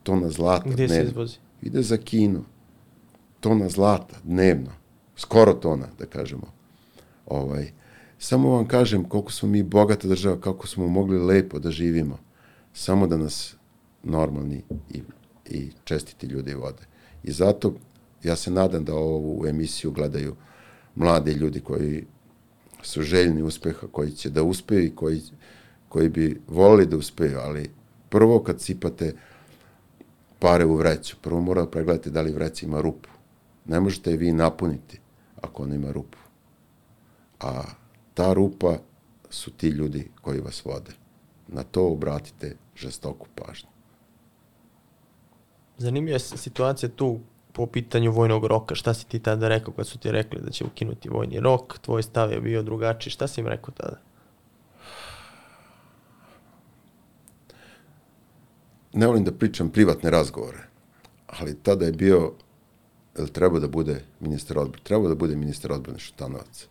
tona 0.03 0.31
zlata 0.31 0.71
Gde 0.71 0.87
dnevno. 0.87 1.05
se 1.05 1.11
izvozi? 1.11 1.37
Ide 1.63 1.83
za 1.83 1.97
Kinu. 1.97 2.45
Tona 3.41 3.69
zlata 3.69 4.17
dnevno. 4.25 4.71
Skoro 5.17 5.53
tona, 5.55 5.87
da 5.99 6.07
kažemo. 6.07 6.47
Ovaj, 7.31 7.73
samo 8.19 8.51
vam 8.51 8.69
kažem 8.69 9.05
koliko 9.05 9.33
smo 9.33 9.49
mi 9.49 9.63
bogata 9.63 10.09
država, 10.09 10.41
kako 10.41 10.67
smo 10.67 10.89
mogli 10.89 11.19
lepo 11.19 11.59
da 11.59 11.71
živimo. 11.71 12.19
Samo 12.73 13.07
da 13.07 13.17
nas 13.17 13.55
normalni 14.03 14.63
i, 14.91 15.03
i 15.51 15.71
čestiti 15.85 16.27
ljudi 16.27 16.55
vode. 16.55 16.83
I 17.23 17.33
zato 17.33 17.75
ja 18.23 18.37
se 18.37 18.51
nadam 18.51 18.85
da 18.85 18.95
ovu 18.95 19.47
emisiju 19.47 19.91
gledaju 19.91 20.37
mladi 20.95 21.33
ljudi 21.33 21.61
koji 21.61 22.05
su 22.83 23.03
željni 23.03 23.43
uspeha, 23.43 23.87
koji 23.93 24.11
će 24.11 24.31
da 24.31 24.43
uspeju 24.43 24.85
i 24.85 24.95
koji, 24.95 25.23
koji 25.89 26.09
bi 26.09 26.41
volili 26.49 26.87
da 26.87 26.97
uspeju, 26.97 27.39
ali 27.39 27.71
prvo 28.09 28.43
kad 28.43 28.61
sipate 28.61 29.15
pare 30.39 30.65
u 30.65 30.77
vreću. 30.77 31.17
Prvo 31.23 31.41
mora 31.41 31.63
da 31.63 31.71
pregledate 31.71 32.11
da 32.11 32.21
li 32.23 32.33
vreća 32.33 32.67
ima 32.67 32.81
rupu. 32.81 33.09
Ne 33.65 33.81
možete 33.81 34.11
je 34.11 34.17
vi 34.17 34.33
napuniti 34.33 35.01
ako 35.43 35.63
ona 35.63 35.75
ima 35.75 35.93
rupu. 35.93 36.20
A 37.41 37.63
ta 38.15 38.33
rupa 38.33 38.77
su 39.31 39.51
ti 39.51 39.69
ljudi 39.69 40.11
koji 40.21 40.41
vas 40.41 40.65
vode. 40.65 40.91
Na 41.49 41.63
to 41.63 41.87
obratite 41.87 42.57
žestoku 42.77 43.27
pažnju. 43.35 43.69
Zanimljiva 45.79 46.15
je 46.15 46.21
situacija 46.21 46.89
tu 46.97 47.21
po 47.53 47.67
pitanju 47.67 48.13
vojnog 48.13 48.45
roka. 48.45 48.75
Šta 48.75 48.95
si 48.95 49.07
ti 49.07 49.19
tada 49.19 49.49
rekao 49.49 49.75
kad 49.75 49.87
su 49.87 49.99
ti 49.99 50.13
rekli 50.13 50.41
da 50.41 50.51
će 50.51 50.65
ukinuti 50.65 51.09
vojni 51.09 51.41
rok? 51.41 51.79
Tvoj 51.79 52.03
stav 52.03 52.33
je 52.33 52.41
bio 52.41 52.63
drugačiji. 52.63 53.11
Šta 53.11 53.29
si 53.29 53.41
im 53.41 53.47
rekao 53.47 53.75
tada? 53.75 53.97
ne 58.93 59.07
volim 59.07 59.25
da 59.25 59.33
pričam 59.33 59.71
privatne 59.71 60.11
razgovore, 60.11 60.59
ali 61.27 61.59
tada 61.63 61.85
je 61.85 61.93
bio, 61.93 62.33
jel 63.19 63.29
treba 63.29 63.59
da 63.59 63.69
bude 63.69 64.03
ministar 64.21 64.59
odbrane, 64.59 64.85
treba 64.85 65.09
da 65.09 65.15
bude 65.15 65.37
ministar 65.37 65.73
odbrane 65.73 65.99
Šutanovac. 65.99 66.67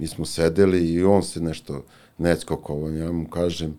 Mi 0.00 0.06
smo 0.06 0.24
sedeli 0.24 0.92
i 0.92 1.04
on 1.04 1.22
se 1.22 1.40
nešto 1.40 1.84
neckokovo, 2.18 2.90
ja 2.90 3.12
mu 3.12 3.28
kažem, 3.28 3.74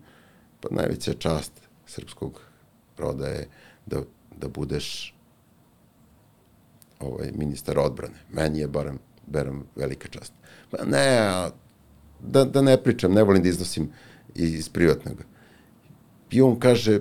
pa 0.60 0.68
najveća 0.70 1.14
čast 1.14 1.52
srpskog 1.86 2.40
roda 2.98 3.26
je 3.26 3.48
da, 3.86 4.02
da 4.40 4.48
budeš 4.48 5.14
ovaj, 7.00 7.32
ministar 7.34 7.78
odbrane. 7.78 8.14
Meni 8.32 8.58
je 8.58 8.68
barem, 8.68 8.98
barem 9.26 9.64
velika 9.76 10.08
čast. 10.08 10.32
Pa 10.70 10.84
ne, 10.84 11.18
da, 12.20 12.44
da 12.44 12.62
ne 12.62 12.76
pričam, 12.82 13.12
ne 13.12 13.22
volim 13.22 13.42
da 13.42 13.48
iznosim 13.48 13.90
iz 14.34 14.68
privatnog. 14.68 15.24
I 16.30 16.42
on 16.42 16.58
kaže, 16.60 17.00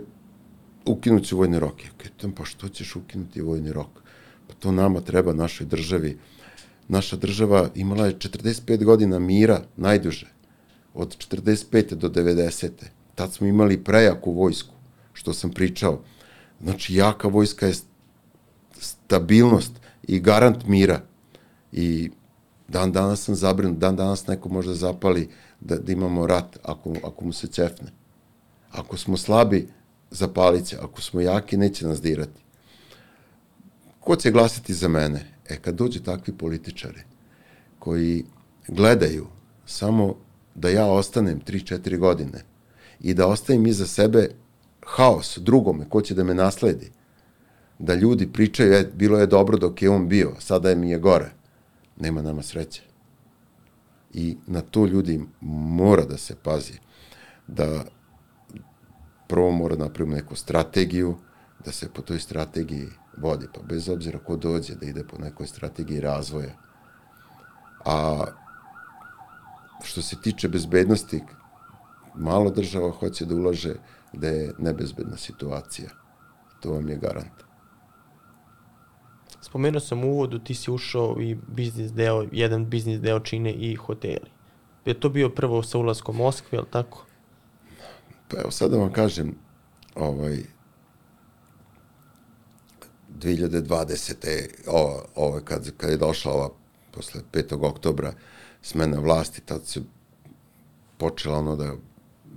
ukinut 0.85 1.23
će 1.23 1.35
vojni 1.35 1.59
rok. 1.59 1.83
Ja 1.83 1.91
kažem, 1.97 2.31
pa 2.31 2.45
što 2.45 2.69
ćeš 2.69 2.95
ukinuti 2.95 3.41
vojni 3.41 3.73
rok? 3.73 4.01
Pa 4.47 4.53
to 4.53 4.71
nama 4.71 5.01
treba, 5.01 5.33
našoj 5.33 5.67
državi. 5.67 6.17
Naša 6.91 7.15
država 7.15 7.69
imala 7.75 8.05
je 8.05 8.15
45 8.15 8.83
godina 8.83 9.19
mira, 9.19 9.61
najduže. 9.77 10.27
Od 10.93 11.17
45. 11.17 11.95
do 11.95 12.09
90. 12.09 12.69
Tad 13.15 13.33
smo 13.33 13.47
imali 13.47 13.83
prejaku 13.83 14.31
vojsku, 14.31 14.73
što 15.13 15.33
sam 15.33 15.51
pričao. 15.51 16.01
Znači, 16.61 16.95
jaka 16.95 17.27
vojska 17.27 17.67
je 17.67 17.73
stabilnost 18.79 19.71
i 20.03 20.19
garant 20.19 20.65
mira. 20.67 21.01
I 21.71 22.11
dan 22.67 22.91
danas 22.91 23.23
sam 23.23 23.35
zabrinut, 23.35 23.77
dan 23.77 23.95
danas 23.95 24.27
neko 24.27 24.49
možda 24.49 24.73
zapali 24.73 25.29
da, 25.59 25.75
da 25.75 25.91
imamo 25.91 26.27
rat 26.27 26.59
ako, 26.63 26.93
ako 27.03 27.25
mu 27.25 27.33
se 27.33 27.47
cefne. 27.47 27.91
Ako 28.71 28.97
smo 28.97 29.17
slabi, 29.17 29.67
zapalit 30.09 30.65
će. 30.65 30.77
Ako 30.77 31.01
smo 31.01 31.21
jaki, 31.21 31.57
neće 31.57 31.87
nas 31.87 32.01
dirati. 32.01 32.41
Ko 33.99 34.15
će 34.15 34.31
glasati 34.31 34.73
za 34.73 34.87
mene? 34.87 35.31
E, 35.51 35.57
kad 35.61 35.75
dođe 35.75 36.03
takvi 36.03 36.33
političari 36.37 37.01
koji 37.79 38.25
gledaju 38.67 39.27
samo 39.65 40.15
da 40.55 40.69
ja 40.69 40.85
ostanem 40.85 41.41
3-4 41.41 41.97
godine 41.97 42.43
i 42.99 43.13
da 43.13 43.27
ostavim 43.27 43.67
iza 43.67 43.87
sebe 43.87 44.29
haos 44.85 45.37
drugome, 45.37 45.89
ko 45.89 46.01
će 46.01 46.15
da 46.15 46.23
me 46.23 46.33
nasledi, 46.33 46.91
da 47.79 47.95
ljudi 47.95 48.27
pričaju, 48.33 48.73
e, 48.73 48.89
bilo 48.93 49.19
je 49.19 49.27
dobro 49.27 49.57
dok 49.57 49.81
je 49.81 49.89
on 49.89 50.07
bio, 50.09 50.35
sada 50.39 50.69
je 50.69 50.75
mi 50.75 50.89
je 50.89 50.99
gore. 50.99 51.31
Nema 51.99 52.21
nama 52.21 52.41
sreće. 52.41 52.81
I 54.13 54.37
na 54.47 54.61
to 54.61 54.85
ljudi 54.85 55.21
mora 55.41 56.05
da 56.05 56.17
se 56.17 56.35
pazi. 56.43 56.73
Da 57.47 57.85
prvo 59.27 59.51
mora 59.51 59.75
da 59.75 59.83
napravimo 59.83 60.15
neku 60.15 60.35
strategiju, 60.35 61.15
da 61.65 61.71
se 61.71 61.89
po 61.93 62.01
toj 62.01 62.19
strategiji 62.19 62.87
vodi, 63.17 63.47
pa 63.53 63.61
bez 63.61 63.89
obzira 63.89 64.19
ko 64.19 64.35
dođe 64.35 64.75
da 64.75 64.85
ide 64.85 65.03
po 65.03 65.17
nekoj 65.17 65.47
strategiji 65.47 65.99
razvoja. 65.99 66.53
A 67.85 68.25
što 69.83 70.01
se 70.01 70.21
tiče 70.21 70.47
bezbednosti, 70.47 71.23
malo 72.15 72.49
država 72.49 72.91
hoće 72.91 73.25
da 73.25 73.35
ulaže 73.35 73.75
da 74.13 74.27
je 74.27 74.53
nebezbedna 74.57 75.17
situacija. 75.17 75.89
To 76.59 76.71
vam 76.71 76.89
je 76.89 76.97
garant. 76.97 77.51
Spomenuo 79.41 79.79
sam 79.79 80.03
u 80.03 80.11
uvodu, 80.11 80.39
ti 80.39 80.55
si 80.55 80.71
ušao 80.71 81.15
i 81.19 81.37
biznis 81.47 81.91
deo, 81.91 82.25
jedan 82.31 82.69
biznis 82.69 82.99
deo 82.99 83.19
čine 83.19 83.53
i 83.53 83.75
hoteli. 83.75 84.29
Je 84.85 84.99
to 84.99 85.09
bio 85.09 85.29
prvo 85.29 85.63
sa 85.63 85.77
ulaskom 85.77 86.15
Moskve, 86.15 86.57
je 86.57 86.61
li 86.61 86.67
tako? 86.71 87.05
Pa 88.27 88.37
evo 88.41 88.51
sad 88.51 88.71
da 88.71 88.77
vam 88.77 88.91
kažem, 88.91 89.35
ovaj, 89.95 90.43
2020. 93.21 94.47
Ovo, 94.67 95.05
ovo 95.15 95.41
kad, 95.43 95.71
kad 95.77 95.89
je 95.89 95.97
došla 95.97 96.33
ova 96.33 96.49
posle 96.91 97.21
5. 97.33 97.65
oktobra 97.65 98.13
smena 98.61 98.99
vlasti, 98.99 99.41
tad 99.41 99.65
se 99.65 99.81
počela 100.97 101.37
ono 101.37 101.55
da, 101.55 101.73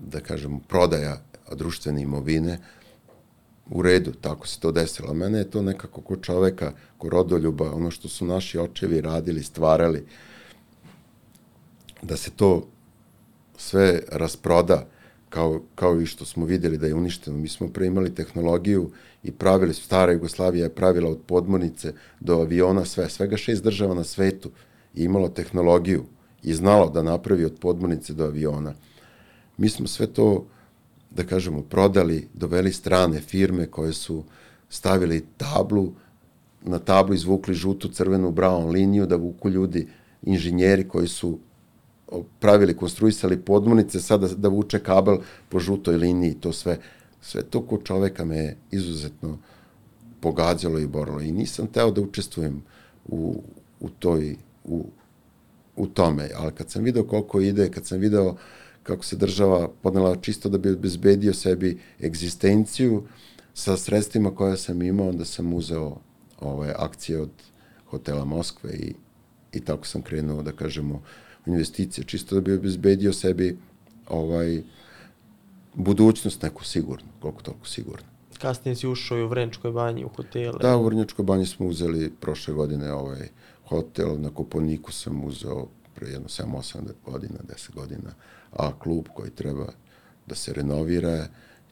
da 0.06 0.20
kažem, 0.20 0.60
prodaja 0.68 1.22
društvene 1.52 2.02
imovine, 2.02 2.58
u 3.70 3.82
redu, 3.82 4.12
tako 4.12 4.46
se 4.46 4.60
to 4.60 4.72
desilo. 4.72 5.10
A 5.10 5.14
mene 5.14 5.38
je 5.38 5.50
to 5.50 5.62
nekako 5.62 6.00
ko 6.00 6.16
čoveka, 6.16 6.72
ko 6.98 7.08
rodoljuba, 7.08 7.72
ono 7.72 7.90
što 7.90 8.08
su 8.08 8.26
naši 8.26 8.58
očevi 8.58 9.00
radili, 9.00 9.42
stvarali, 9.42 10.06
da 12.02 12.16
se 12.16 12.30
to 12.30 12.66
sve 13.56 14.02
rasproda, 14.12 14.86
kao, 15.28 15.62
kao 15.74 16.00
i 16.00 16.06
što 16.06 16.24
smo 16.24 16.46
videli 16.46 16.78
da 16.78 16.86
je 16.86 16.94
uništeno. 16.94 17.36
Mi 17.36 17.48
smo 17.48 17.68
pre 17.68 17.86
imali 17.86 18.14
tehnologiju 18.14 18.90
i 19.24 19.32
pravili, 19.32 19.74
stara 19.74 20.12
Jugoslavija 20.12 20.64
je 20.64 20.74
pravila 20.74 21.10
od 21.10 21.18
podmornice 21.26 21.92
do 22.20 22.34
aviona 22.34 22.84
sve, 22.84 23.08
svega 23.08 23.36
šest 23.36 23.64
država 23.64 23.94
na 23.94 24.04
svetu 24.04 24.50
je 24.94 25.04
imalo 25.04 25.28
tehnologiju 25.28 26.04
i 26.42 26.54
znalo 26.54 26.90
da 26.90 27.02
napravi 27.02 27.44
od 27.44 27.58
podmornice 27.60 28.12
do 28.12 28.24
aviona. 28.24 28.74
Mi 29.56 29.68
smo 29.68 29.86
sve 29.86 30.06
to, 30.06 30.46
da 31.10 31.24
kažemo, 31.24 31.62
prodali, 31.62 32.28
doveli 32.34 32.72
strane 32.72 33.20
firme 33.20 33.66
koje 33.66 33.92
su 33.92 34.24
stavili 34.68 35.24
tablu, 35.36 35.92
na 36.62 36.78
tablu 36.78 37.14
izvukli 37.14 37.54
žutu, 37.54 37.88
crvenu, 37.88 38.32
brown 38.32 38.70
liniju 38.70 39.06
da 39.06 39.16
vuku 39.16 39.50
ljudi, 39.50 39.88
inženjeri 40.22 40.88
koji 40.88 41.08
su 41.08 41.38
pravili, 42.40 42.76
konstruisali 42.76 43.40
podmornice, 43.40 44.00
sada 44.00 44.28
da, 44.28 44.34
da 44.34 44.48
vuče 44.48 44.78
kabel 44.78 45.18
po 45.48 45.60
žutoj 45.60 45.96
liniji, 45.96 46.34
to 46.34 46.52
sve, 46.52 46.78
sve 47.24 47.42
to 47.42 47.66
ko 47.66 47.78
čoveka 47.84 48.24
me 48.24 48.56
izuzetno 48.70 49.38
pogađalo 50.20 50.78
i 50.78 50.86
borilo. 50.86 51.20
I 51.20 51.32
nisam 51.32 51.66
teo 51.66 51.90
da 51.90 52.00
učestvujem 52.00 52.62
u, 53.04 53.42
u 53.80 53.88
toj, 53.88 54.36
u, 54.64 54.86
u 55.76 55.86
tome, 55.86 56.30
ali 56.36 56.52
kad 56.52 56.70
sam 56.70 56.84
video 56.84 57.04
koliko 57.04 57.40
ide, 57.40 57.70
kad 57.70 57.86
sam 57.86 57.98
video 57.98 58.36
kako 58.82 59.04
se 59.04 59.16
država 59.16 59.68
podnela 59.82 60.16
čisto 60.16 60.48
da 60.48 60.58
bi 60.58 60.70
obezbedio 60.70 61.34
sebi 61.34 61.78
egzistenciju 62.00 63.02
sa 63.54 63.76
sredstvima 63.76 64.34
koje 64.34 64.56
sam 64.56 64.82
imao, 64.82 65.08
onda 65.08 65.24
sam 65.24 65.54
uzeo 65.54 65.96
ove 66.40 66.74
akcije 66.78 67.20
od 67.20 67.30
hotela 67.86 68.24
Moskve 68.24 68.70
i, 68.72 68.94
i 69.52 69.60
tako 69.60 69.86
sam 69.86 70.02
krenuo, 70.02 70.42
da 70.42 70.52
kažemo, 70.52 71.02
investicije, 71.46 72.04
čisto 72.04 72.34
da 72.34 72.40
bi 72.40 72.52
obezbedio 72.52 73.12
sebi 73.12 73.56
ovaj, 74.08 74.62
budućnost 75.74 76.42
neku 76.42 76.64
sigurno, 76.64 77.08
koliko 77.20 77.42
toliko 77.42 77.66
sigurno. 77.66 78.06
Kasnije 78.38 78.76
si 78.76 78.88
ušao 78.88 79.18
i 79.18 79.22
u 79.22 79.28
Vreničkoj 79.28 79.72
banji, 79.72 80.04
u 80.04 80.08
hotele. 80.08 80.58
Da, 80.62 80.76
u 80.76 80.84
Vrničkoj 80.84 81.24
banji 81.24 81.46
smo 81.46 81.66
uzeli 81.66 82.12
prošle 82.20 82.54
godine 82.54 82.92
ovaj 82.92 83.28
hotel, 83.68 84.20
na 84.20 84.30
Koponiku 84.30 84.92
sam 84.92 85.24
uzeo 85.24 85.66
pre 85.94 86.08
jedno 86.08 86.28
7-8 86.28 86.78
godina, 87.04 87.38
10 87.54 87.74
godina, 87.74 88.10
a 88.52 88.78
klub 88.78 89.08
koji 89.14 89.30
treba 89.30 89.66
da 90.26 90.34
se 90.34 90.52
renovira, 90.52 91.26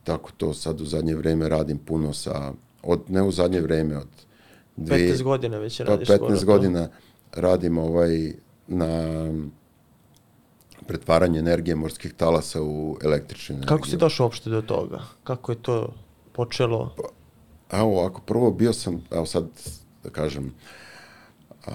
tako 0.04 0.30
to 0.36 0.54
sad 0.54 0.80
u 0.80 0.84
zadnje 0.84 1.14
vreme 1.14 1.48
radim 1.48 1.78
puno 1.78 2.12
sa, 2.12 2.52
od, 2.82 3.00
ne 3.08 3.22
u 3.22 3.32
zadnje 3.32 3.60
vreme, 3.60 3.96
od 3.96 4.08
dve, 4.76 4.96
15 4.96 5.22
godina 5.22 5.58
već 5.58 5.78
pa 5.78 5.84
radiš. 5.84 6.08
Pa 6.08 6.14
15 6.14 6.44
godina 6.44 6.88
radim 7.32 7.78
ovaj 7.78 8.32
na 8.66 9.24
pretvaranje 10.86 11.38
energije 11.38 11.74
morskih 11.76 12.14
talasa 12.14 12.62
u 12.62 12.98
električnu 13.04 13.54
energiju. 13.54 13.76
Kako 13.76 13.88
si 13.88 13.96
došao 13.96 14.26
uopšte 14.26 14.50
do 14.50 14.62
toga? 14.62 15.02
Kako 15.24 15.52
je 15.52 15.62
to 15.62 15.94
počelo? 16.32 16.94
Pa, 16.96 17.02
evo 17.78 17.98
ovako, 18.00 18.20
prvo 18.20 18.50
bio 18.50 18.72
sam, 18.72 19.04
evo 19.10 19.26
sad 19.26 19.48
da 20.04 20.10
kažem, 20.10 20.54
a, 21.66 21.70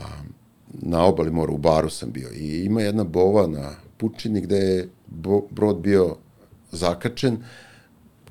na 0.74 1.06
obali 1.06 1.32
mora 1.32 1.52
u 1.52 1.58
baru 1.58 1.90
sam 1.90 2.12
bio 2.12 2.30
i 2.34 2.66
ima 2.66 2.82
jedna 2.82 3.04
bova 3.04 3.48
na 3.48 3.72
Pučini 3.98 4.42
gde 4.42 4.58
je 4.58 4.90
bo, 5.08 5.42
brod 5.52 5.78
bio 5.78 6.16
zakačen, 6.72 7.38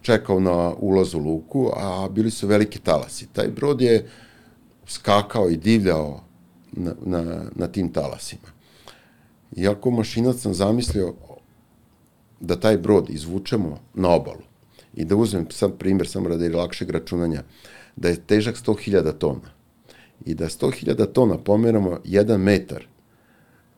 čekao 0.03 0.41
na 0.41 0.75
ulaz 0.79 1.15
u 1.15 1.19
luku, 1.19 1.71
a 1.77 2.09
bili 2.11 2.31
su 2.31 2.47
veliki 2.47 2.79
talasi. 2.79 3.27
Taj 3.33 3.49
brod 3.49 3.81
je 3.81 4.09
skakao 4.87 5.49
i 5.49 5.57
divljao 5.57 6.21
na, 6.73 6.95
na, 7.05 7.43
na 7.55 7.67
tim 7.67 7.93
talasima. 7.93 8.56
Iako 9.53 9.91
mašinac 9.91 10.37
sam 10.37 10.55
zamislio 10.55 11.15
da 12.41 12.61
taj 12.61 12.79
brod 12.79 13.11
izvučemo 13.11 13.79
na 13.95 14.09
obalu 14.09 14.43
i 14.95 15.05
da 15.05 15.17
uzmem 15.17 15.47
sam 15.51 15.73
primjer 15.79 16.09
samo 16.09 16.29
radi 16.29 16.49
lakšeg 16.49 16.91
računanja, 16.91 17.43
da 17.97 18.09
je 18.09 18.27
težak 18.27 18.57
100.000 18.57 19.19
tona 19.19 19.51
i 20.25 20.35
da 20.35 20.45
100.000 20.45 21.13
tona 21.13 21.39
pomeramo 21.39 22.01
1 22.05 22.37
metar 22.37 22.87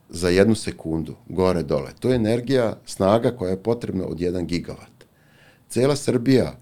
za 0.09 0.29
jednu 0.29 0.55
sekundu, 0.55 1.15
gore 1.29 1.63
dole. 1.63 1.91
To 2.01 2.09
je 2.09 2.17
energija, 2.17 2.77
snaga 2.87 3.31
koja 3.31 3.51
je 3.51 3.63
potrebna 3.63 4.05
od 4.07 4.19
1 4.19 4.47
gigavat. 4.47 5.05
Cela 5.69 5.97
Srbija 5.97 6.59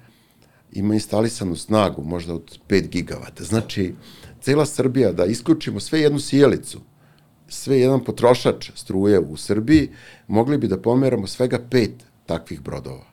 ima 0.73 0.95
instalisanu 0.95 1.57
snagu 1.57 2.03
možda 2.03 2.35
od 2.35 2.59
5 2.69 2.89
gigavata. 2.89 3.45
Znači, 3.45 3.95
cela 4.41 4.67
Srbija 4.67 5.13
da 5.13 5.25
isključimo 5.25 5.81
sve 5.81 6.01
jednu 6.01 6.21
sjelicu, 6.21 6.81
sve 7.49 7.81
jedan 7.81 8.05
potrošač 8.05 8.71
struje 8.75 9.21
u 9.21 9.37
Srbiji, 9.37 9.91
mogli 10.29 10.59
bi 10.59 10.69
da 10.69 10.79
pomeramo 10.79 11.27
svega 11.27 11.59
pet 11.71 12.05
takvih 12.27 12.61
brodova. 12.61 13.05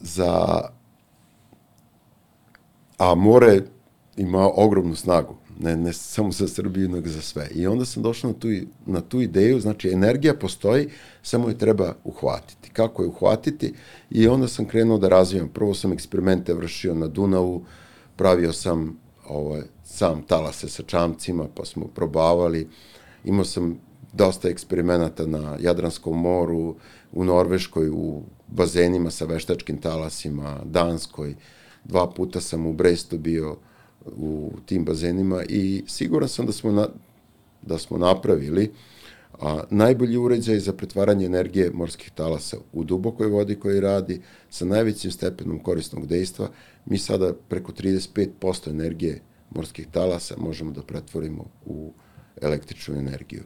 Za 0.00 0.60
a 2.98 3.14
more 3.14 3.60
ima 4.16 4.50
ogromnu 4.54 4.94
snagu, 4.94 5.36
ne, 5.58 5.76
ne 5.76 5.92
samo 5.92 6.32
za 6.32 6.48
Srbiju, 6.48 6.88
nego 6.88 7.08
za 7.08 7.22
sve. 7.22 7.48
I 7.54 7.66
onda 7.66 7.84
sam 7.84 8.02
došao 8.02 8.30
na 8.30 8.38
tu, 8.38 8.48
na 8.86 9.00
tu 9.00 9.20
ideju, 9.20 9.60
znači 9.60 9.90
energija 9.90 10.34
postoji, 10.34 10.88
samo 11.22 11.48
je 11.48 11.58
treba 11.58 11.94
uhvatiti. 12.04 12.70
Kako 12.70 13.02
je 13.02 13.08
uhvatiti? 13.08 13.74
I 14.10 14.28
onda 14.28 14.48
sam 14.48 14.64
krenuo 14.64 14.98
da 14.98 15.08
razvijam. 15.08 15.48
Prvo 15.48 15.74
sam 15.74 15.92
eksperimente 15.92 16.54
vršio 16.54 16.94
na 16.94 17.06
Dunavu, 17.06 17.64
pravio 18.16 18.52
sam 18.52 18.98
ovaj, 19.30 19.62
sam 19.84 20.22
talase 20.22 20.68
sa 20.68 20.82
čamcima, 20.82 21.46
pa 21.54 21.64
smo 21.64 21.86
probavali. 21.86 22.68
Imao 23.24 23.44
sam 23.44 23.78
dosta 24.12 24.48
eksperimenata 24.48 25.26
na 25.26 25.56
Jadranskom 25.60 26.20
moru, 26.20 26.76
u 27.12 27.24
Norveškoj, 27.24 27.90
u 27.90 28.22
bazenima 28.46 29.10
sa 29.10 29.24
veštačkim 29.24 29.78
talasima, 29.78 30.60
Danskoj. 30.64 31.34
Dva 31.84 32.10
puta 32.10 32.40
sam 32.40 32.66
u 32.66 32.72
Brestu 32.72 33.18
bio 33.18 33.56
u 34.06 34.52
tim 34.66 34.84
bazenima 34.84 35.42
i 35.48 35.84
siguran 35.86 36.28
sam 36.28 36.46
da 36.46 36.52
smo, 36.52 36.72
na, 36.72 36.88
da 37.62 37.78
smo 37.78 37.98
napravili 37.98 38.72
a, 39.38 39.62
najbolji 39.70 40.16
uređaj 40.16 40.58
za 40.58 40.72
pretvaranje 40.72 41.26
energije 41.26 41.70
morskih 41.74 42.10
talasa 42.10 42.56
u 42.72 42.84
dubokoj 42.84 43.26
vodi 43.26 43.54
koji 43.54 43.80
radi 43.80 44.20
sa 44.50 44.64
najvećim 44.64 45.10
stepenom 45.10 45.58
korisnog 45.62 46.06
dejstva. 46.06 46.48
Mi 46.86 46.98
sada 46.98 47.34
preko 47.48 47.72
35% 47.72 48.70
energije 48.70 49.20
morskih 49.50 49.86
talasa 49.92 50.34
možemo 50.38 50.70
da 50.70 50.82
pretvorimo 50.82 51.44
u 51.66 51.92
električnu 52.40 52.98
energiju. 52.98 53.42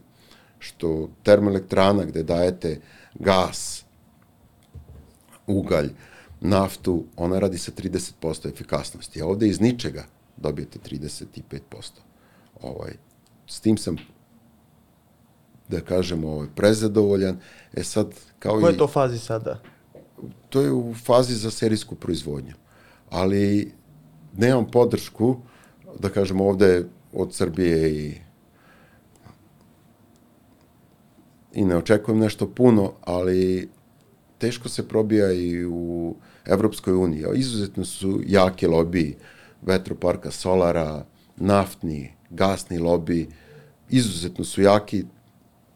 Što 0.59 1.09
termoelektrana 1.23 2.05
gde 2.05 2.23
dajete 2.23 2.79
gas, 3.13 3.85
ugalj, 5.47 5.89
naftu, 6.41 7.03
ona 7.15 7.39
radi 7.39 7.57
sa 7.57 7.71
30% 7.71 8.49
efikasnosti, 8.49 9.21
a 9.21 9.25
ovde 9.25 9.47
iz 9.47 9.61
ničega 9.61 10.05
dobijete 10.37 10.79
35%. 10.79 11.41
Ovaj, 12.61 12.91
s 13.47 13.59
tim 13.59 13.77
sam 13.77 13.97
da 15.69 15.81
kažem, 15.81 16.23
ovaj, 16.23 16.47
prezadovoljan. 16.55 17.37
E 17.73 17.83
sad, 17.83 18.13
kao 18.39 18.59
Koje 18.59 18.71
je 18.71 18.77
to 18.77 18.87
fazi 18.87 19.19
sada? 19.19 19.59
To 20.49 20.61
je 20.61 20.71
u 20.71 20.93
fazi 20.93 21.35
za 21.35 21.51
serijsku 21.51 21.95
proizvodnju. 21.95 22.53
Ali 23.09 23.71
nemam 24.37 24.71
podršku 24.71 25.37
da 25.99 26.09
kažem, 26.09 26.41
ovde 26.41 26.85
od 27.13 27.33
Srbije 27.33 27.93
i 27.93 28.15
i 31.55 31.65
ne 31.65 31.77
očekujem 31.77 32.19
nešto 32.19 32.47
puno, 32.47 32.93
ali 33.01 33.69
teško 34.37 34.69
se 34.69 34.87
probija 34.87 35.31
i 35.31 35.65
u 35.65 36.15
Evropskoj 36.45 36.93
uniji. 36.93 37.25
Izuzetno 37.35 37.85
su 37.85 38.21
jake 38.27 38.67
lobiji 38.67 39.15
vetroparka, 39.61 40.31
solara, 40.31 41.05
naftni, 41.37 42.13
gasni 42.29 42.77
lobi, 42.77 43.29
izuzetno 43.89 44.45
su 44.45 44.61
jaki, 44.61 45.05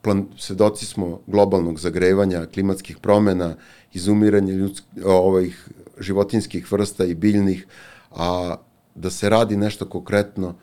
plan, 0.02 0.26
svedoci 0.38 0.86
smo 0.86 1.20
globalnog 1.28 1.80
zagrevanja, 1.80 2.46
klimatskih 2.46 2.98
promena, 2.98 3.56
izumiranja 3.94 4.54
ljudsk, 4.54 4.84
ovih 5.06 5.70
životinskih 6.00 6.72
vrsta 6.72 7.06
i 7.06 7.16
biljnih, 7.16 7.68
a 8.12 8.56
da 8.96 9.10
se 9.10 9.30
radi 9.30 9.58
nešto 9.58 9.90
konkretno. 9.90 10.56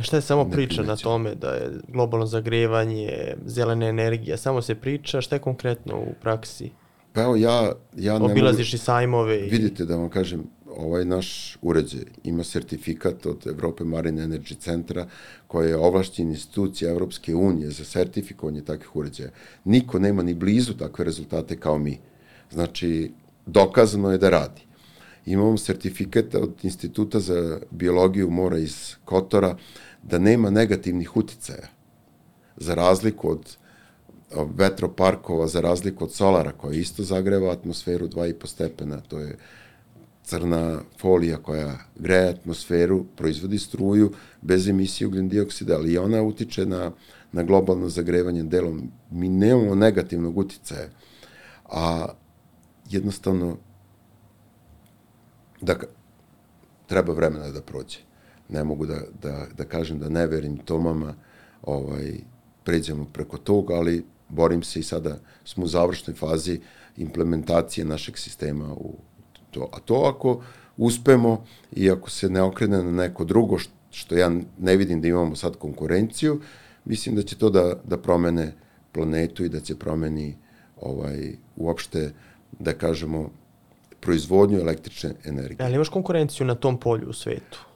Šta 0.00 0.16
je 0.16 0.22
samo 0.22 0.50
priča 0.50 0.82
na 0.82 0.96
tome 0.96 1.34
da 1.34 1.50
je 1.50 1.70
globalno 1.88 2.26
zagrevanje, 2.26 3.34
zelena 3.46 3.86
energija, 3.86 4.36
samo 4.36 4.62
se 4.62 4.74
priča, 4.74 5.20
šta 5.20 5.36
je 5.36 5.40
konkretno 5.40 5.96
u 5.96 6.14
praksi? 6.22 6.70
Pa 7.12 7.22
evo 7.22 7.36
ja, 7.36 7.72
ja 7.96 8.18
ne 8.18 8.24
Obilaziš 8.24 8.74
i 8.74 8.78
sajmove. 8.78 9.46
I... 9.46 9.50
Vidite 9.50 9.84
da 9.84 9.96
vam 9.96 10.10
kažem, 10.10 10.44
ovaj 10.76 11.04
naš 11.04 11.58
uređaj 11.62 12.04
ima 12.24 12.44
sertifikat 12.44 13.26
od 13.26 13.46
Evrope 13.46 13.84
Marine 13.84 14.26
Energy 14.26 14.58
Centra 14.58 15.06
koja 15.46 15.68
je 15.68 15.76
ovlašćena 15.76 16.30
institucija 16.30 16.90
Evropske 16.90 17.34
unije 17.34 17.70
za 17.70 17.84
sertifikovanje 17.84 18.64
takvih 18.64 18.96
uređaja. 18.96 19.30
Niko 19.64 19.98
nema 19.98 20.22
ni 20.22 20.34
blizu 20.34 20.74
takve 20.74 21.04
rezultate 21.04 21.56
kao 21.60 21.78
mi. 21.78 21.98
Znači, 22.50 23.12
dokazano 23.46 24.10
je 24.10 24.18
da 24.18 24.30
radi. 24.30 24.62
Imamo 25.26 25.58
sertifikat 25.58 26.34
od 26.34 26.54
Instituta 26.62 27.20
za 27.20 27.60
biologiju 27.70 28.30
mora 28.30 28.58
iz 28.58 28.94
Kotora 29.04 29.56
da 30.02 30.18
nema 30.18 30.50
negativnih 30.50 31.16
uticaja. 31.16 31.68
Za 32.56 32.74
razliku 32.74 33.30
od 33.30 33.56
vetroparkova, 34.54 35.46
za 35.46 35.60
razliku 35.60 36.04
od 36.04 36.12
solara 36.12 36.52
koja 36.52 36.78
isto 36.78 37.02
zagreva 37.02 37.52
atmosferu 37.52 38.08
2,5 38.08 38.46
stepena, 38.46 39.00
to 39.00 39.18
je 39.18 39.38
crna 40.30 40.80
folija 40.98 41.36
koja 41.36 41.78
greje 41.96 42.28
atmosferu, 42.28 43.04
proizvodi 43.16 43.58
struju 43.58 44.12
bez 44.42 44.68
emisije 44.68 45.06
ugljen 45.06 45.28
dioksida, 45.28 45.74
ali 45.74 45.98
ona 45.98 46.22
utiče 46.22 46.66
na, 46.66 46.92
na 47.32 47.42
globalno 47.42 47.88
zagrevanje 47.88 48.42
delom. 48.42 48.90
Mi 49.10 49.28
nemamo 49.28 49.74
negativnog 49.74 50.38
uticaja, 50.38 50.88
a 51.64 52.06
jednostavno 52.90 53.56
da 55.60 55.76
treba 56.86 57.12
vremena 57.12 57.50
da 57.50 57.62
prođe. 57.62 57.98
Ne 58.48 58.64
mogu 58.64 58.86
da, 58.86 59.00
da, 59.22 59.46
da 59.56 59.64
kažem 59.64 59.98
da 59.98 60.08
ne 60.08 60.26
verim 60.26 60.56
Tomama, 60.56 61.14
ovaj, 61.62 62.12
pređemo 62.64 63.04
preko 63.12 63.38
toga, 63.38 63.74
ali 63.74 64.04
borim 64.28 64.62
se 64.62 64.80
i 64.80 64.82
sada 64.82 65.18
smo 65.44 65.64
u 65.64 65.68
završnoj 65.68 66.14
fazi 66.14 66.60
implementacije 66.96 67.84
našeg 67.84 68.18
sistema 68.18 68.74
u 68.74 68.94
to. 69.50 69.68
A 69.72 69.80
to 69.80 69.94
ako 69.94 70.42
uspemo 70.76 71.44
i 71.72 71.90
ako 71.90 72.10
se 72.10 72.28
ne 72.28 72.42
okrene 72.42 72.82
na 72.82 72.90
neko 72.90 73.24
drugo, 73.24 73.58
što 73.90 74.16
ja 74.16 74.30
ne 74.58 74.76
vidim 74.76 75.00
da 75.00 75.08
imamo 75.08 75.36
sad 75.36 75.56
konkurenciju, 75.56 76.40
mislim 76.84 77.14
da 77.14 77.22
će 77.22 77.36
to 77.36 77.50
da, 77.50 77.74
da 77.84 77.98
promene 77.98 78.52
planetu 78.92 79.44
i 79.44 79.48
da 79.48 79.60
će 79.60 79.76
promeni 79.76 80.36
ovaj, 80.80 81.32
uopšte, 81.56 82.12
da 82.58 82.72
kažemo, 82.72 83.30
proizvodnju 84.00 84.58
električne 84.58 85.14
energije. 85.24 85.66
Ali 85.66 85.74
imaš 85.74 85.88
konkurenciju 85.88 86.46
na 86.46 86.54
tom 86.54 86.80
polju 86.80 87.08
u 87.08 87.12
svetu? 87.12 87.66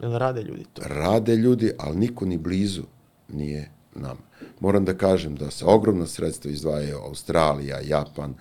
Jel 0.00 0.18
rade 0.18 0.42
ljudi 0.42 0.64
to? 0.72 0.82
Rade 0.86 1.36
ljudi, 1.36 1.72
ali 1.78 1.98
niko 1.98 2.26
ni 2.26 2.38
blizu 2.38 2.82
nije 3.28 3.70
nama. 3.94 4.20
Moram 4.60 4.84
da 4.84 4.94
kažem 4.94 5.36
da 5.36 5.50
se 5.50 5.64
ogromna 5.64 6.06
sredstva 6.06 6.50
izdvajaju 6.50 6.96
Australija, 6.96 7.80
Japan, 7.80 8.34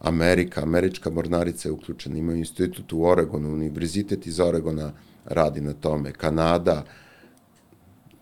Amerika, 0.00 0.62
američka 0.62 1.10
mornarica 1.10 1.68
je 1.68 1.72
uključena, 1.72 2.18
imaju 2.18 2.38
institut 2.38 2.92
u 2.92 3.02
Oregonu, 3.04 3.52
univerzitet 3.52 4.26
iz 4.26 4.40
Oregona 4.40 4.92
radi 5.24 5.60
na 5.60 5.72
tome, 5.72 6.12
Kanada, 6.12 6.84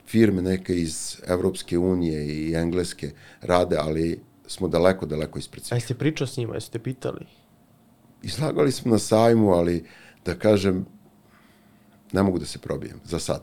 firme 0.07 0.43
neke 0.43 0.75
iz 0.75 1.21
Evropske 1.27 1.79
unije 1.79 2.27
i 2.27 2.55
Engleske 2.55 3.11
rade, 3.41 3.77
ali 3.77 4.21
smo 4.47 4.69
daleko, 4.69 5.07
daleko 5.07 5.39
ispred 5.39 5.65
svih. 5.65 5.73
A 5.73 5.77
jeste 5.77 5.95
pričao 5.95 6.27
s 6.27 6.37
njima, 6.37 6.55
jeste 6.55 6.79
pitali? 6.79 7.27
Izlagali 8.23 8.73
smo 8.73 8.93
na 8.93 8.99
sajmu, 8.99 9.51
ali 9.51 9.85
da 10.25 10.35
kažem, 10.35 10.87
ne 12.13 12.23
mogu 12.23 12.39
da 12.39 12.47
se 12.47 12.59
probijem, 12.59 13.01
za 13.05 13.19
sad. 13.19 13.43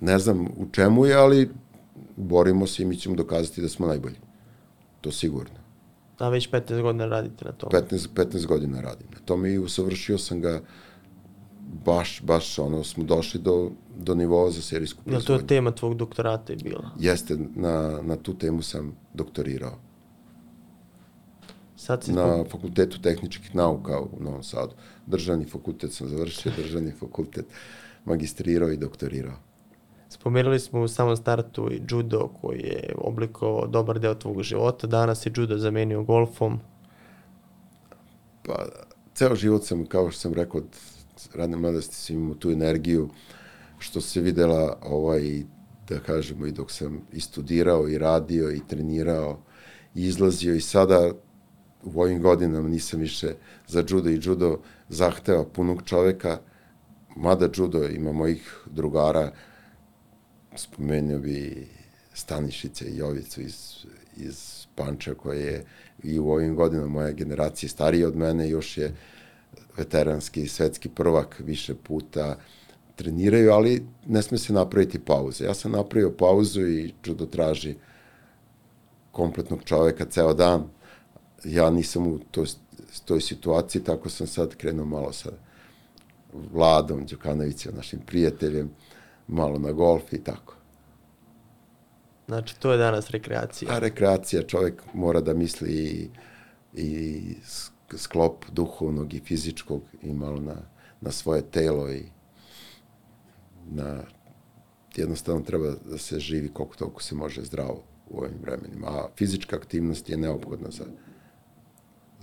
Ne 0.00 0.18
znam 0.18 0.46
u 0.46 0.66
čemu 0.72 1.06
je, 1.06 1.14
ali 1.14 1.50
borimo 2.16 2.66
se 2.66 2.82
i 2.82 2.86
mi 2.86 2.96
ćemo 2.96 3.14
dokazati 3.14 3.62
da 3.62 3.68
smo 3.68 3.86
najbolji. 3.86 4.16
To 5.00 5.12
sigurno. 5.12 5.61
A 6.22 6.28
već 6.28 6.50
15 6.50 6.82
godina 6.82 7.06
radite 7.06 7.44
na 7.44 7.52
tome? 7.52 7.82
15, 7.82 8.08
15 8.14 8.46
godina 8.46 8.80
radim 8.80 9.06
na 9.12 9.18
tome 9.24 9.52
i 9.52 9.58
usavršio 9.58 10.18
sam 10.18 10.40
ga 10.40 10.60
baš, 11.84 12.22
baš 12.22 12.58
ono, 12.58 12.84
smo 12.84 13.04
došli 13.04 13.40
do, 13.40 13.70
do 13.96 14.14
nivoa 14.14 14.50
za 14.50 14.62
serijsku 14.62 15.02
proizvodnju. 15.02 15.34
Je 15.34 15.40
to 15.40 15.46
tema 15.46 15.70
tvog 15.70 15.94
doktorata 15.94 16.52
je 16.52 16.56
bila? 16.56 16.90
Jeste, 16.98 17.38
na, 17.54 18.00
na 18.02 18.16
tu 18.16 18.34
temu 18.38 18.62
sam 18.62 18.96
doktorirao. 19.14 19.78
Sad 21.76 22.04
si 22.04 22.12
na 22.12 22.34
zbog... 22.34 22.48
Fakultetu 22.50 23.00
tehničkih 23.02 23.54
nauka 23.54 24.00
u 24.00 24.08
Novom 24.20 24.42
Sadu. 24.42 24.72
Državni 25.06 25.44
fakultet 25.44 25.92
sam 25.92 26.08
završio, 26.08 26.52
državni 26.56 26.92
fakultet 27.00 27.46
magistrirao 28.04 28.70
i 28.70 28.76
doktorirao. 28.76 29.36
Spomenuli 30.12 30.60
smo 30.60 30.82
u 30.82 30.88
samom 30.88 31.16
startu 31.16 31.72
i 31.72 31.80
judo 31.90 32.28
koji 32.40 32.60
je 32.60 32.94
oblikovao 32.98 33.66
dobar 33.66 33.98
deo 33.98 34.14
tvog 34.14 34.42
života. 34.42 34.86
Danas 34.86 35.26
je 35.26 35.32
judo 35.36 35.56
zamenio 35.58 36.02
golfom. 36.02 36.60
Pa, 38.46 38.66
ceo 39.14 39.34
život 39.34 39.64
sam, 39.64 39.86
kao 39.86 40.10
što 40.10 40.20
sam 40.20 40.34
rekao, 40.34 40.60
od 40.60 40.66
radne 41.34 41.56
mladosti 41.56 41.94
sam 41.94 42.16
imao 42.16 42.34
tu 42.34 42.50
energiju 42.50 43.08
što 43.78 44.00
se 44.00 44.20
videla 44.20 44.76
ovaj, 44.82 45.42
da 45.88 45.98
kažemo, 45.98 46.46
i 46.46 46.52
dok 46.52 46.70
sam 46.70 47.00
i 47.12 47.20
studirao 47.20 47.88
i 47.88 47.98
radio 47.98 48.50
i 48.50 48.60
trenirao 48.68 49.38
i 49.94 50.04
izlazio 50.06 50.54
i 50.54 50.60
sada 50.60 51.12
u 51.84 52.00
ovim 52.00 52.22
godinama 52.22 52.68
nisam 52.68 53.00
više 53.00 53.34
za 53.66 53.84
judo 53.88 54.10
i 54.10 54.20
judo 54.22 54.58
zahteva 54.88 55.44
punog 55.44 55.82
čoveka, 55.84 56.38
mada 57.16 57.48
judo 57.56 57.84
ima 57.84 58.12
mojih 58.12 58.58
drugara 58.66 59.32
spomenuo 60.56 61.18
bi 61.18 61.66
Stanišice 62.14 62.84
i 62.84 62.96
Jovicu 62.96 63.40
iz, 63.40 63.86
iz 64.16 64.66
Panča 64.74 65.14
koja 65.14 65.40
je 65.40 65.64
i 66.02 66.18
u 66.18 66.30
ovim 66.30 66.56
godinama 66.56 66.88
moja 66.88 67.10
generacija 67.10 67.68
starija 67.68 68.08
od 68.08 68.16
mene, 68.16 68.50
još 68.50 68.78
je 68.78 68.94
veteranski 69.76 70.48
svetski 70.48 70.88
prvak 70.88 71.40
više 71.44 71.74
puta 71.74 72.36
treniraju, 72.96 73.52
ali 73.52 73.86
ne 74.06 74.22
sme 74.22 74.38
se 74.38 74.52
napraviti 74.52 74.98
pauze. 74.98 75.44
Ja 75.44 75.54
sam 75.54 75.72
napravio 75.72 76.10
pauzu 76.18 76.66
i 76.66 76.92
judo 77.04 77.26
traži 77.26 77.74
kompletnog 79.12 79.64
čoveka 79.64 80.04
ceo 80.04 80.34
dan. 80.34 80.64
Ja 81.44 81.70
nisam 81.70 82.06
u 82.06 82.18
toj, 82.30 82.46
toj 83.04 83.20
situaciji, 83.20 83.84
tako 83.84 84.08
sam 84.08 84.26
sad 84.26 84.56
krenuo 84.56 84.86
malo 84.86 85.12
sa 85.12 85.30
Vladom 86.52 87.06
Đukanovićem, 87.06 87.74
našim 87.76 88.00
prijateljem, 88.06 88.70
malo 89.32 89.58
na 89.58 89.72
golf 89.72 90.12
i 90.12 90.24
tako. 90.24 90.54
Znači, 92.26 92.60
to 92.60 92.72
je 92.72 92.78
danas 92.78 93.10
rekreacija. 93.10 93.72
A 93.72 93.78
rekreacija, 93.78 94.42
čovek 94.42 94.82
mora 94.94 95.20
da 95.20 95.34
misli 95.34 95.72
i, 95.72 96.08
i 96.82 97.36
sklop 97.96 98.44
duhovnog 98.52 99.14
i 99.14 99.20
fizičkog 99.20 99.82
i 100.02 100.12
malo 100.12 100.40
na, 100.40 100.56
na 101.00 101.10
svoje 101.10 101.42
telo 101.42 101.90
i 101.90 102.04
na 103.70 104.02
jednostavno 104.96 105.42
treba 105.42 105.74
da 105.90 105.98
se 105.98 106.18
živi 106.18 106.48
koliko 106.48 106.76
toliko 106.76 107.02
se 107.02 107.14
može 107.14 107.42
zdravo 107.42 107.82
u 108.10 108.18
ovim 108.18 108.38
vremenima. 108.42 108.86
A 108.86 109.08
fizička 109.16 109.56
aktivnost 109.56 110.08
je 110.08 110.16
neophodna 110.16 110.70
za, 110.70 110.84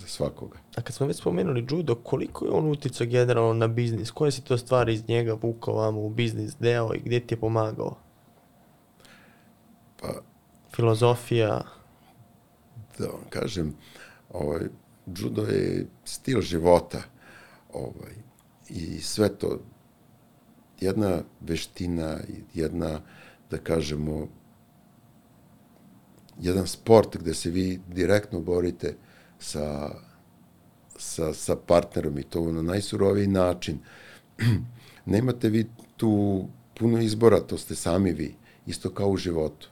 svakoga. 0.10 0.58
A 0.76 0.82
kad 0.82 0.96
smo 0.96 1.08
već 1.08 1.18
spomenuli 1.18 1.68
judo, 1.70 1.96
koliko 1.96 2.46
je 2.46 2.52
on 2.52 2.72
uticao 2.72 3.08
generalno 3.08 3.54
na 3.54 3.68
biznis? 3.68 4.12
Koje 4.12 4.32
si 4.32 4.44
to 4.44 4.58
stvari 4.58 4.94
iz 4.94 5.08
njega 5.08 5.34
vukao 5.42 5.76
vamo 5.76 6.02
u 6.02 6.10
biznis 6.10 6.56
deo 6.60 6.94
i 6.94 7.00
gde 7.00 7.20
ti 7.20 7.34
je 7.34 7.40
pomagao? 7.40 7.96
Pa, 10.02 10.08
Filozofija? 10.76 11.62
Da 13.00 13.06
vam 13.06 13.24
kažem, 13.30 13.76
ovaj, 14.34 14.62
judo 15.06 15.42
je 15.42 15.88
stil 16.06 16.42
života 16.42 17.02
ovaj, 17.74 18.14
i 18.70 19.02
sve 19.02 19.38
to 19.38 19.60
jedna 20.80 21.22
veština, 21.42 22.18
jedna, 22.54 23.00
da 23.52 23.58
kažemo, 23.58 24.28
jedan 26.40 26.68
sport 26.68 27.18
gde 27.18 27.34
se 27.34 27.50
vi 27.50 27.80
direktno 27.88 28.40
borite 28.40 28.96
sa, 29.40 29.96
sa, 30.98 31.34
sa 31.34 31.56
partnerom 31.56 32.20
i 32.20 32.24
to 32.24 32.52
na 32.52 32.62
najsuroviji 32.62 33.28
način. 33.28 33.80
Nemate 35.06 35.50
vi 35.50 35.66
tu 35.98 36.46
puno 36.80 37.00
izbora, 37.00 37.40
to 37.40 37.58
ste 37.58 37.76
sami 37.76 38.12
vi, 38.12 38.36
isto 38.66 38.90
kao 38.90 39.10
u 39.10 39.18
životu. 39.18 39.70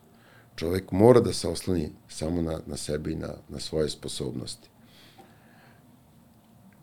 Čovek 0.56 0.92
mora 0.92 1.20
da 1.20 1.34
se 1.34 1.48
osloni 1.48 1.90
samo 2.08 2.42
na, 2.42 2.60
na 2.66 2.78
sebe 2.78 3.12
i 3.12 3.16
na, 3.16 3.34
na 3.50 3.60
svoje 3.60 3.90
sposobnosti. 3.90 4.70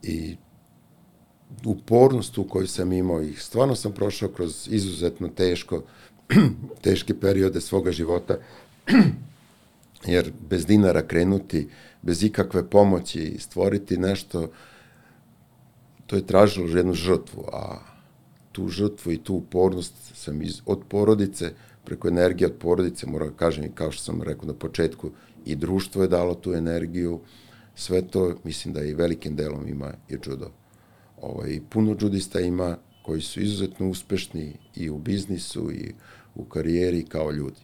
I 0.02 0.36
upornost 1.64 2.38
u 2.38 2.44
kojoj 2.44 2.66
sam 2.66 2.92
imao 2.92 3.22
ih, 3.22 3.42
stvarno 3.42 3.74
sam 3.74 3.92
prošao 3.92 4.28
kroz 4.28 4.68
izuzetno 4.70 5.28
teško, 5.28 5.82
teške 6.84 7.20
periode 7.20 7.60
svoga 7.60 7.92
života, 7.92 8.38
jer 10.14 10.32
bez 10.50 10.66
dinara 10.66 11.06
krenuti, 11.06 11.68
bez 12.04 12.22
ikakve 12.22 12.70
pomoći, 12.70 13.36
stvoriti 13.38 13.96
nešto, 13.96 14.50
to 16.06 16.16
je 16.16 16.26
tražilo 16.26 16.68
jednu 16.68 16.92
žrtvu, 16.92 17.44
a 17.52 17.78
tu 18.52 18.68
žrtvu 18.68 19.12
i 19.12 19.18
tu 19.18 19.34
upornost 19.34 19.94
sam 20.14 20.42
iz, 20.42 20.60
od 20.66 20.82
porodice, 20.88 21.52
preko 21.84 22.08
energije 22.08 22.46
od 22.46 22.58
porodice, 22.60 23.06
moram 23.06 23.28
da 23.28 23.36
kažem 23.36 23.64
i 23.64 23.72
kao 23.74 23.90
što 23.90 24.02
sam 24.02 24.22
rekao 24.22 24.46
na 24.46 24.54
početku, 24.54 25.10
i 25.44 25.56
društvo 25.56 26.02
je 26.02 26.08
dalo 26.08 26.34
tu 26.34 26.54
energiju, 26.54 27.20
sve 27.74 28.02
to 28.08 28.34
mislim 28.44 28.74
da 28.74 28.84
i 28.84 28.94
velikim 28.94 29.36
delom 29.36 29.68
ima 29.68 29.92
i 30.08 30.18
judo. 30.26 30.50
Ovaj, 31.22 31.60
puno 31.70 31.96
judista 32.00 32.40
ima 32.40 32.76
koji 33.02 33.20
su 33.20 33.40
izuzetno 33.40 33.88
uspešni 33.88 34.52
i 34.74 34.90
u 34.90 34.98
biznisu 34.98 35.72
i 35.72 35.94
u 36.34 36.44
karijeri 36.44 37.04
kao 37.04 37.30
ljudi. 37.30 37.60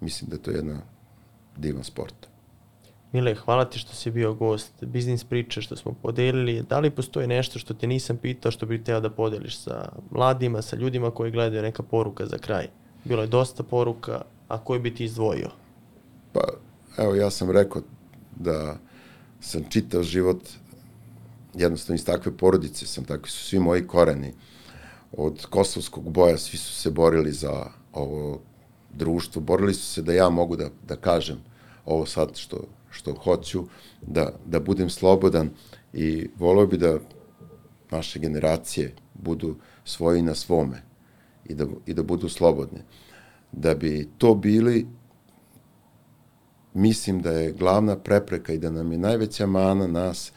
Mislim 0.00 0.30
da 0.30 0.36
je 0.36 0.42
to 0.42 0.50
jedna 0.50 0.80
divan 1.56 1.84
sport. 1.84 2.29
Mile, 3.12 3.34
hvala 3.34 3.64
ti 3.64 3.78
što 3.78 3.94
si 3.94 4.10
bio 4.10 4.34
gost 4.34 4.84
biznis 4.84 5.24
priče 5.24 5.62
što 5.62 5.76
smo 5.76 5.92
podelili. 6.02 6.62
Da 6.62 6.78
li 6.78 6.90
postoji 6.90 7.26
nešto 7.26 7.58
što 7.58 7.74
te 7.74 7.86
nisam 7.86 8.16
pitao 8.16 8.52
što 8.52 8.66
bih 8.66 8.82
teo 8.82 9.00
da 9.00 9.10
podeliš 9.10 9.58
sa 9.58 9.88
mladima, 10.10 10.62
sa 10.62 10.76
ljudima 10.76 11.10
koji 11.10 11.30
gledaju 11.30 11.62
neka 11.62 11.82
poruka 11.82 12.26
za 12.26 12.38
kraj? 12.38 12.68
Bilo 13.04 13.22
je 13.22 13.28
dosta 13.28 13.62
poruka, 13.62 14.22
a 14.48 14.58
koji 14.64 14.80
bi 14.80 14.94
ti 14.94 15.04
izdvojio? 15.04 15.50
Pa, 16.32 16.40
evo, 16.98 17.14
ja 17.14 17.30
sam 17.30 17.50
rekao 17.50 17.82
da 18.36 18.76
sam 19.40 19.62
čitao 19.68 20.02
život 20.02 20.48
jednostavno 21.54 21.94
iz 21.94 22.04
takve 22.04 22.36
porodice 22.36 22.86
sam, 22.86 23.04
takvi 23.04 23.30
su 23.30 23.44
svi 23.44 23.58
moji 23.58 23.86
koreni. 23.86 24.34
Od 25.12 25.46
kosovskog 25.46 26.10
boja 26.10 26.38
svi 26.38 26.58
su 26.58 26.72
se 26.72 26.90
borili 26.90 27.32
za 27.32 27.66
ovo 27.92 28.40
društvo, 28.94 29.42
borili 29.42 29.74
su 29.74 29.86
se 29.86 30.02
da 30.02 30.12
ja 30.12 30.28
mogu 30.28 30.56
da, 30.56 30.68
da 30.88 30.96
kažem 30.96 31.36
ovo 31.84 32.06
sad 32.06 32.36
što, 32.36 32.64
što 32.90 33.14
hoću, 33.14 33.64
da, 34.02 34.32
da 34.46 34.60
budem 34.60 34.90
slobodan 34.90 35.50
i 35.92 36.28
volio 36.38 36.66
bi 36.66 36.76
da 36.76 36.98
naše 37.90 38.18
generacije 38.18 38.94
budu 39.14 39.56
svoji 39.84 40.22
na 40.22 40.34
svome 40.34 40.82
i 41.44 41.54
da, 41.54 41.66
i 41.86 41.94
da 41.94 42.02
budu 42.02 42.28
slobodne. 42.28 42.84
Da 43.52 43.74
bi 43.74 44.08
to 44.18 44.34
bili, 44.34 44.86
mislim 46.74 47.22
da 47.22 47.30
je 47.30 47.52
glavna 47.52 47.96
prepreka 47.96 48.52
i 48.52 48.58
da 48.58 48.70
nam 48.70 48.92
je 48.92 48.98
najveća 48.98 49.46
mana 49.46 49.86
nas 49.86 50.32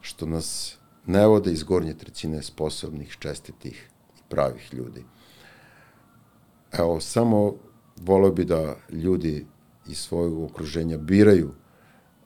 što 0.00 0.26
nas 0.26 0.76
ne 1.06 1.26
vode 1.26 1.52
iz 1.52 1.62
gornje 1.62 1.94
trećine 1.94 2.42
sposobnih, 2.42 3.16
čestitih 3.18 3.90
i 4.18 4.20
pravih 4.28 4.74
ljudi. 4.74 5.04
Evo, 6.72 7.00
samo 7.00 7.54
volio 8.00 8.30
bi 8.30 8.44
da 8.44 8.76
ljudi 8.90 9.46
iz 9.88 9.98
svojeg 9.98 10.38
okruženja 10.38 10.98
biraju 10.98 11.54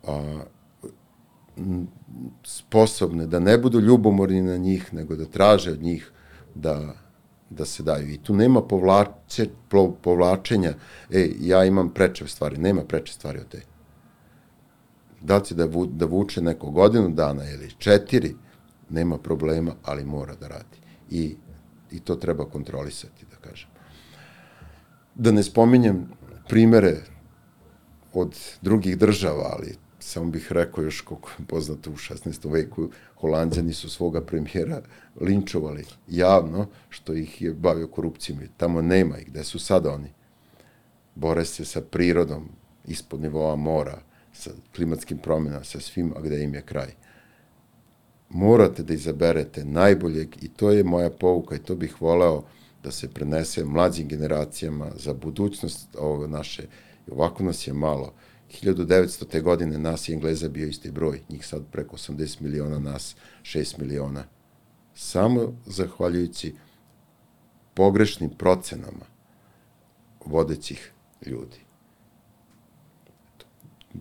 a, 0.07 0.43
sposobne, 2.45 3.27
da 3.27 3.39
ne 3.39 3.59
budu 3.59 3.81
ljubomorni 3.81 4.43
na 4.43 4.57
njih, 4.57 4.95
nego 4.95 5.17
da 5.17 5.25
traže 5.25 5.73
od 5.73 5.83
njih 5.83 6.13
da, 6.55 6.95
da 7.51 7.65
se 7.65 7.83
daju. 7.83 8.09
I 8.09 8.19
tu 8.19 8.35
nema 8.35 8.63
povlače, 8.63 9.49
povlačenja, 10.03 10.75
e, 11.11 11.31
ja 11.41 11.65
imam 11.65 11.91
preče 11.95 12.27
stvari, 12.27 12.59
nema 12.59 12.85
preče 12.85 13.13
stvari 13.13 13.39
od 13.39 13.49
te. 13.49 13.63
Da 15.21 15.37
li 15.37 15.45
će 15.45 15.55
da, 15.55 15.65
vu, 15.65 15.87
da 15.87 16.07
vuče 16.07 16.41
neko 16.41 16.71
godinu 16.71 17.09
dana 17.09 17.51
ili 17.51 17.71
četiri, 17.79 18.35
nema 18.91 19.19
problema, 19.19 19.75
ali 19.83 20.05
mora 20.05 20.35
da 20.35 20.49
radi. 20.49 20.79
I, 21.11 21.37
i 21.91 22.01
to 22.01 22.17
treba 22.17 22.45
kontrolisati, 22.45 23.27
da 23.31 23.37
kažem. 23.49 23.69
Da 25.15 25.33
ne 25.33 25.43
spominjem 25.43 26.09
primere 26.49 26.97
od 28.13 28.37
drugih 28.63 28.99
država, 28.99 29.51
ali 29.53 29.77
samo 30.03 30.31
bih 30.31 30.53
rekao 30.53 30.85
još 30.85 31.01
koliko 31.01 31.31
je 31.39 31.47
poznato 31.47 31.91
u 31.91 31.97
16. 31.97 32.53
veku, 32.53 32.91
Holandjani 33.21 33.75
su 33.75 33.91
svoga 33.91 34.21
premijera 34.21 34.83
linčovali 35.21 35.85
javno, 36.09 36.67
što 36.89 37.15
ih 37.15 37.43
je 37.43 37.53
bavio 37.53 37.87
korupcijom. 37.87 38.39
Tamo 38.57 38.83
nema 38.83 39.19
ih, 39.19 39.27
gde 39.27 39.45
su 39.45 39.59
sada 39.59 39.93
oni? 39.93 40.09
Bore 41.15 41.45
se 41.45 41.65
sa 41.65 41.81
prirodom 41.81 42.49
ispod 42.85 43.21
nivoa 43.21 43.57
mora, 43.57 43.99
sa 44.33 44.51
klimatskim 44.77 45.19
promenama, 45.19 45.65
sa 45.65 45.81
svim, 45.81 46.13
a 46.17 46.21
gde 46.21 46.43
im 46.43 46.55
je 46.55 46.63
kraj. 46.63 46.95
Morate 48.29 48.83
da 48.83 48.95
izaberete 48.95 49.65
najboljeg 49.65 50.45
i 50.45 50.49
to 50.49 50.71
je 50.71 50.85
moja 50.85 51.11
pouka 51.11 51.57
i 51.57 51.59
to 51.59 51.75
bih 51.75 52.03
voleo 52.03 52.43
da 52.83 52.91
se 52.91 53.09
prenese 53.09 53.65
mlađim 53.65 54.09
generacijama 54.09 54.91
za 54.97 55.15
budućnost 55.15 55.97
ovog 55.99 56.31
naše. 56.31 56.63
Ovako 57.11 57.45
nas 57.45 57.67
je 57.67 57.73
malo 57.73 58.13
1900. 58.53 59.43
godine 59.43 59.79
nas 59.79 60.09
i 60.09 60.13
Engleza 60.13 60.49
bio 60.49 60.67
isti 60.67 60.91
broj, 60.91 61.21
njih 61.29 61.47
sad 61.47 61.63
preko 61.73 61.97
80 61.97 62.41
miliona, 62.41 62.79
nas 62.79 63.17
6 63.43 63.79
miliona. 63.79 64.25
Samo 64.95 65.55
zahvaljujući 65.67 66.55
pogrešnim 67.75 68.31
procenama 68.31 69.07
vodećih 70.25 70.93
ljudi. 71.27 71.59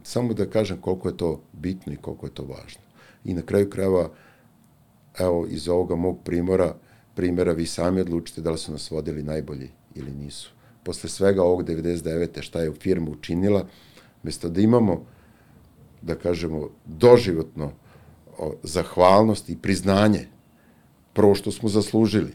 Samo 0.04 0.34
da 0.34 0.50
kažem 0.50 0.82
koliko 0.82 1.10
je 1.10 1.18
to 1.18 1.42
bitno 1.54 1.94
i 1.94 1.98
koliko 1.98 2.26
je 2.26 2.34
to 2.34 2.44
važno. 2.44 2.82
I 3.26 3.34
na 3.34 3.42
kraju 3.42 3.70
krajeva, 3.70 4.10
evo, 5.20 5.48
iz 5.50 5.68
ovoga 5.68 5.96
mog 5.96 6.20
primora, 6.24 6.76
primjera 7.16 7.54
vi 7.54 7.66
sami 7.66 8.02
odlučite 8.02 8.42
da 8.42 8.52
li 8.52 8.58
su 8.58 8.72
nas 8.72 8.92
vodili 8.92 9.24
najbolji 9.24 9.70
ili 9.96 10.12
nisu. 10.12 10.52
Posle 10.84 11.10
svega 11.10 11.44
ovog 11.44 11.64
99. 11.64 12.42
šta 12.42 12.62
je 12.62 12.70
u 12.70 12.74
firmu 12.74 13.12
učinila, 13.12 13.66
Mesto 14.24 14.50
da 14.50 14.62
imamo, 14.62 15.06
da 16.02 16.16
kažemo, 16.16 16.70
doživotno 16.86 17.72
zahvalnost 18.64 19.50
i 19.50 19.58
priznanje, 19.58 20.28
prvo 21.14 21.36
što 21.36 21.52
smo 21.52 21.70
zaslužili, 21.70 22.34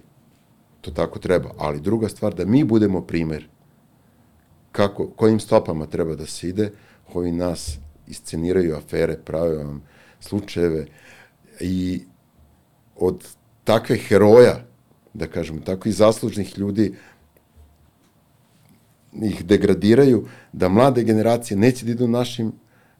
to 0.80 0.90
tako 0.90 1.18
treba, 1.18 1.50
ali 1.58 1.80
druga 1.80 2.08
stvar, 2.08 2.34
da 2.34 2.44
mi 2.44 2.64
budemo 2.64 3.00
primer 3.00 3.48
kako, 4.72 5.06
kojim 5.06 5.40
stopama 5.40 5.86
treba 5.86 6.14
da 6.14 6.26
se 6.26 6.48
ide, 6.48 6.72
koji 7.12 7.32
nas 7.32 7.78
isceniraju 8.06 8.76
afere, 8.76 9.16
prave 9.24 9.56
vam 9.56 9.82
slučajeve 10.20 10.86
i 11.60 12.02
od 12.96 13.24
takve 13.64 13.96
heroja, 13.96 14.64
da 15.14 15.26
kažemo, 15.26 15.60
takvih 15.60 15.94
zaslužnih 15.94 16.58
ljudi, 16.58 16.94
ih 19.22 19.44
degradiraju, 19.44 20.26
da 20.52 20.68
mlade 20.68 21.04
generacije 21.04 21.56
neće 21.56 21.84
da 21.84 21.92
idu 21.92 22.08
našim, 22.08 22.52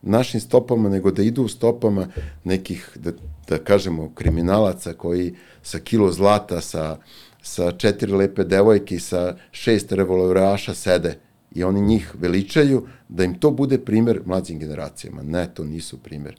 našim 0.02 0.40
stopama, 0.40 0.88
nego 0.88 1.10
da 1.10 1.22
idu 1.22 1.42
u 1.42 1.48
stopama 1.48 2.08
nekih, 2.44 2.90
da, 2.94 3.12
da 3.48 3.58
kažemo, 3.58 4.10
kriminalaca 4.14 4.92
koji 4.92 5.34
sa 5.62 5.78
kilo 5.78 6.12
zlata, 6.12 6.60
sa, 6.60 6.98
sa 7.42 7.72
četiri 7.72 8.12
lepe 8.12 8.44
devojke 8.44 8.94
i 8.94 9.00
sa 9.00 9.36
šest 9.50 9.92
revolveraša 9.92 10.74
sede 10.74 11.18
i 11.54 11.64
oni 11.64 11.80
njih 11.80 12.14
veličaju, 12.14 12.86
da 13.08 13.24
im 13.24 13.38
to 13.38 13.50
bude 13.50 13.78
primer 13.78 14.20
mlađim 14.24 14.58
generacijama. 14.58 15.22
Ne, 15.22 15.48
to 15.54 15.64
nisu 15.64 15.98
primer. 15.98 16.36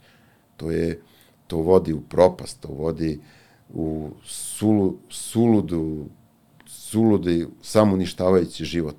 To 0.56 0.70
je, 0.70 1.00
to 1.46 1.56
vodi 1.56 1.92
u 1.92 2.00
propast, 2.00 2.60
to 2.60 2.68
vodi 2.68 3.20
u 3.68 4.10
sulu, 4.24 4.96
suludu, 5.08 6.06
suludi, 6.66 7.46
samuništavajući 7.62 8.64
život 8.64 8.96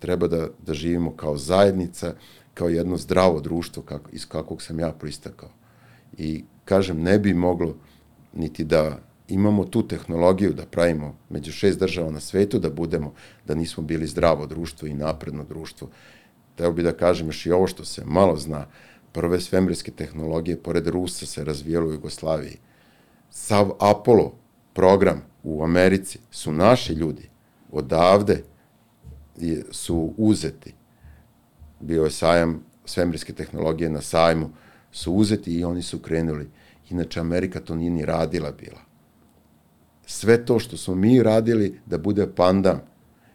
treba 0.00 0.28
da, 0.28 0.48
da 0.66 0.74
živimo 0.74 1.16
kao 1.16 1.36
zajednica, 1.36 2.14
kao 2.54 2.68
jedno 2.68 2.96
zdravo 2.96 3.40
društvo 3.40 3.82
kako, 3.82 4.10
iz 4.12 4.28
kakvog 4.28 4.62
sam 4.62 4.80
ja 4.80 4.92
pristakao. 4.92 5.50
I 6.18 6.44
kažem, 6.64 7.02
ne 7.02 7.18
bi 7.18 7.34
moglo 7.34 7.76
niti 8.32 8.64
da 8.64 8.98
imamo 9.28 9.64
tu 9.64 9.88
tehnologiju 9.88 10.52
da 10.52 10.66
pravimo 10.66 11.14
među 11.30 11.52
šest 11.52 11.78
država 11.78 12.10
na 12.10 12.20
svetu, 12.20 12.58
da 12.58 12.70
budemo, 12.70 13.12
da 13.46 13.54
nismo 13.54 13.82
bili 13.82 14.06
zdravo 14.06 14.46
društvo 14.46 14.88
i 14.88 14.94
napredno 14.94 15.44
društvo. 15.44 15.88
Teo 16.56 16.72
bi 16.72 16.82
da 16.82 16.92
kažem 16.92 17.26
još 17.26 17.46
i 17.46 17.52
ovo 17.52 17.66
što 17.66 17.84
se 17.84 18.04
malo 18.04 18.36
zna, 18.36 18.66
prve 19.12 19.40
svemirske 19.40 19.90
tehnologije, 19.90 20.62
pored 20.62 20.86
Rusa, 20.86 21.26
se 21.26 21.44
razvijalo 21.44 21.88
u 21.88 21.92
Jugoslaviji. 21.92 22.58
Sav 23.30 23.70
Apollo 23.80 24.32
program 24.72 25.22
u 25.42 25.64
Americi 25.64 26.18
su 26.30 26.52
naši 26.52 26.92
ljudi 26.92 27.28
odavde 27.72 28.42
su 29.70 30.14
uzeti. 30.16 30.74
Bio 31.80 32.04
je 32.04 32.10
sajam 32.10 32.64
svemirske 32.84 33.32
tehnologije 33.32 33.90
na 33.90 34.00
sajmu, 34.00 34.50
su 34.92 35.12
uzeti 35.12 35.54
i 35.54 35.64
oni 35.64 35.82
su 35.82 35.98
krenuli. 35.98 36.50
Inače, 36.90 37.20
Amerika 37.20 37.60
to 37.60 37.74
nije 37.74 37.90
ni 37.90 38.04
radila 38.04 38.52
bila. 38.52 38.80
Sve 40.06 40.44
to 40.44 40.58
što 40.58 40.76
smo 40.76 40.94
mi 40.94 41.22
radili 41.22 41.80
da 41.86 41.98
bude 41.98 42.26
pandam 42.34 42.80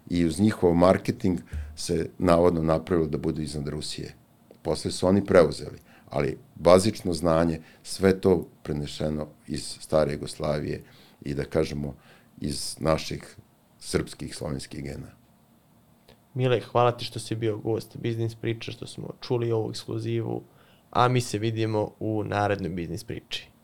i 0.10 0.26
uz 0.26 0.40
njihov 0.40 0.74
marketing 0.74 1.40
se 1.76 2.10
navodno 2.18 2.64
napravilo 2.64 3.08
da 3.08 3.18
budu 3.18 3.42
iznad 3.42 3.68
Rusije. 3.68 4.14
Posle 4.62 4.92
su 4.92 5.08
oni 5.08 5.26
preuzeli, 5.26 5.80
ali 6.10 6.38
bazično 6.56 7.14
znanje, 7.14 7.62
sve 7.84 8.22
to 8.22 8.48
prenešeno 8.64 9.28
iz 9.48 9.76
stare 9.80 10.14
Jugoslavije 10.14 10.84
i 11.22 11.34
da 11.34 11.44
kažemo 11.44 11.96
iz 12.42 12.76
naših 12.80 13.36
srpskih 13.80 14.36
slovenskih 14.36 14.84
gena. 14.84 15.08
Mile, 16.36 16.60
hvala 16.60 16.92
ti 16.92 17.06
što 17.06 17.20
si 17.20 17.36
bio 17.36 17.58
gost 17.58 17.98
Biznis 17.98 18.36
Priča, 18.36 18.72
što 18.72 18.88
smo 18.88 19.10
čuli 19.22 19.52
ovu 19.52 19.70
ekskluzivu, 19.70 20.44
a 20.92 21.08
mi 21.08 21.22
se 21.22 21.38
vidimo 21.38 21.92
u 22.00 22.24
narednoj 22.24 22.70
Biznis 22.70 23.04
Priči. 23.04 23.55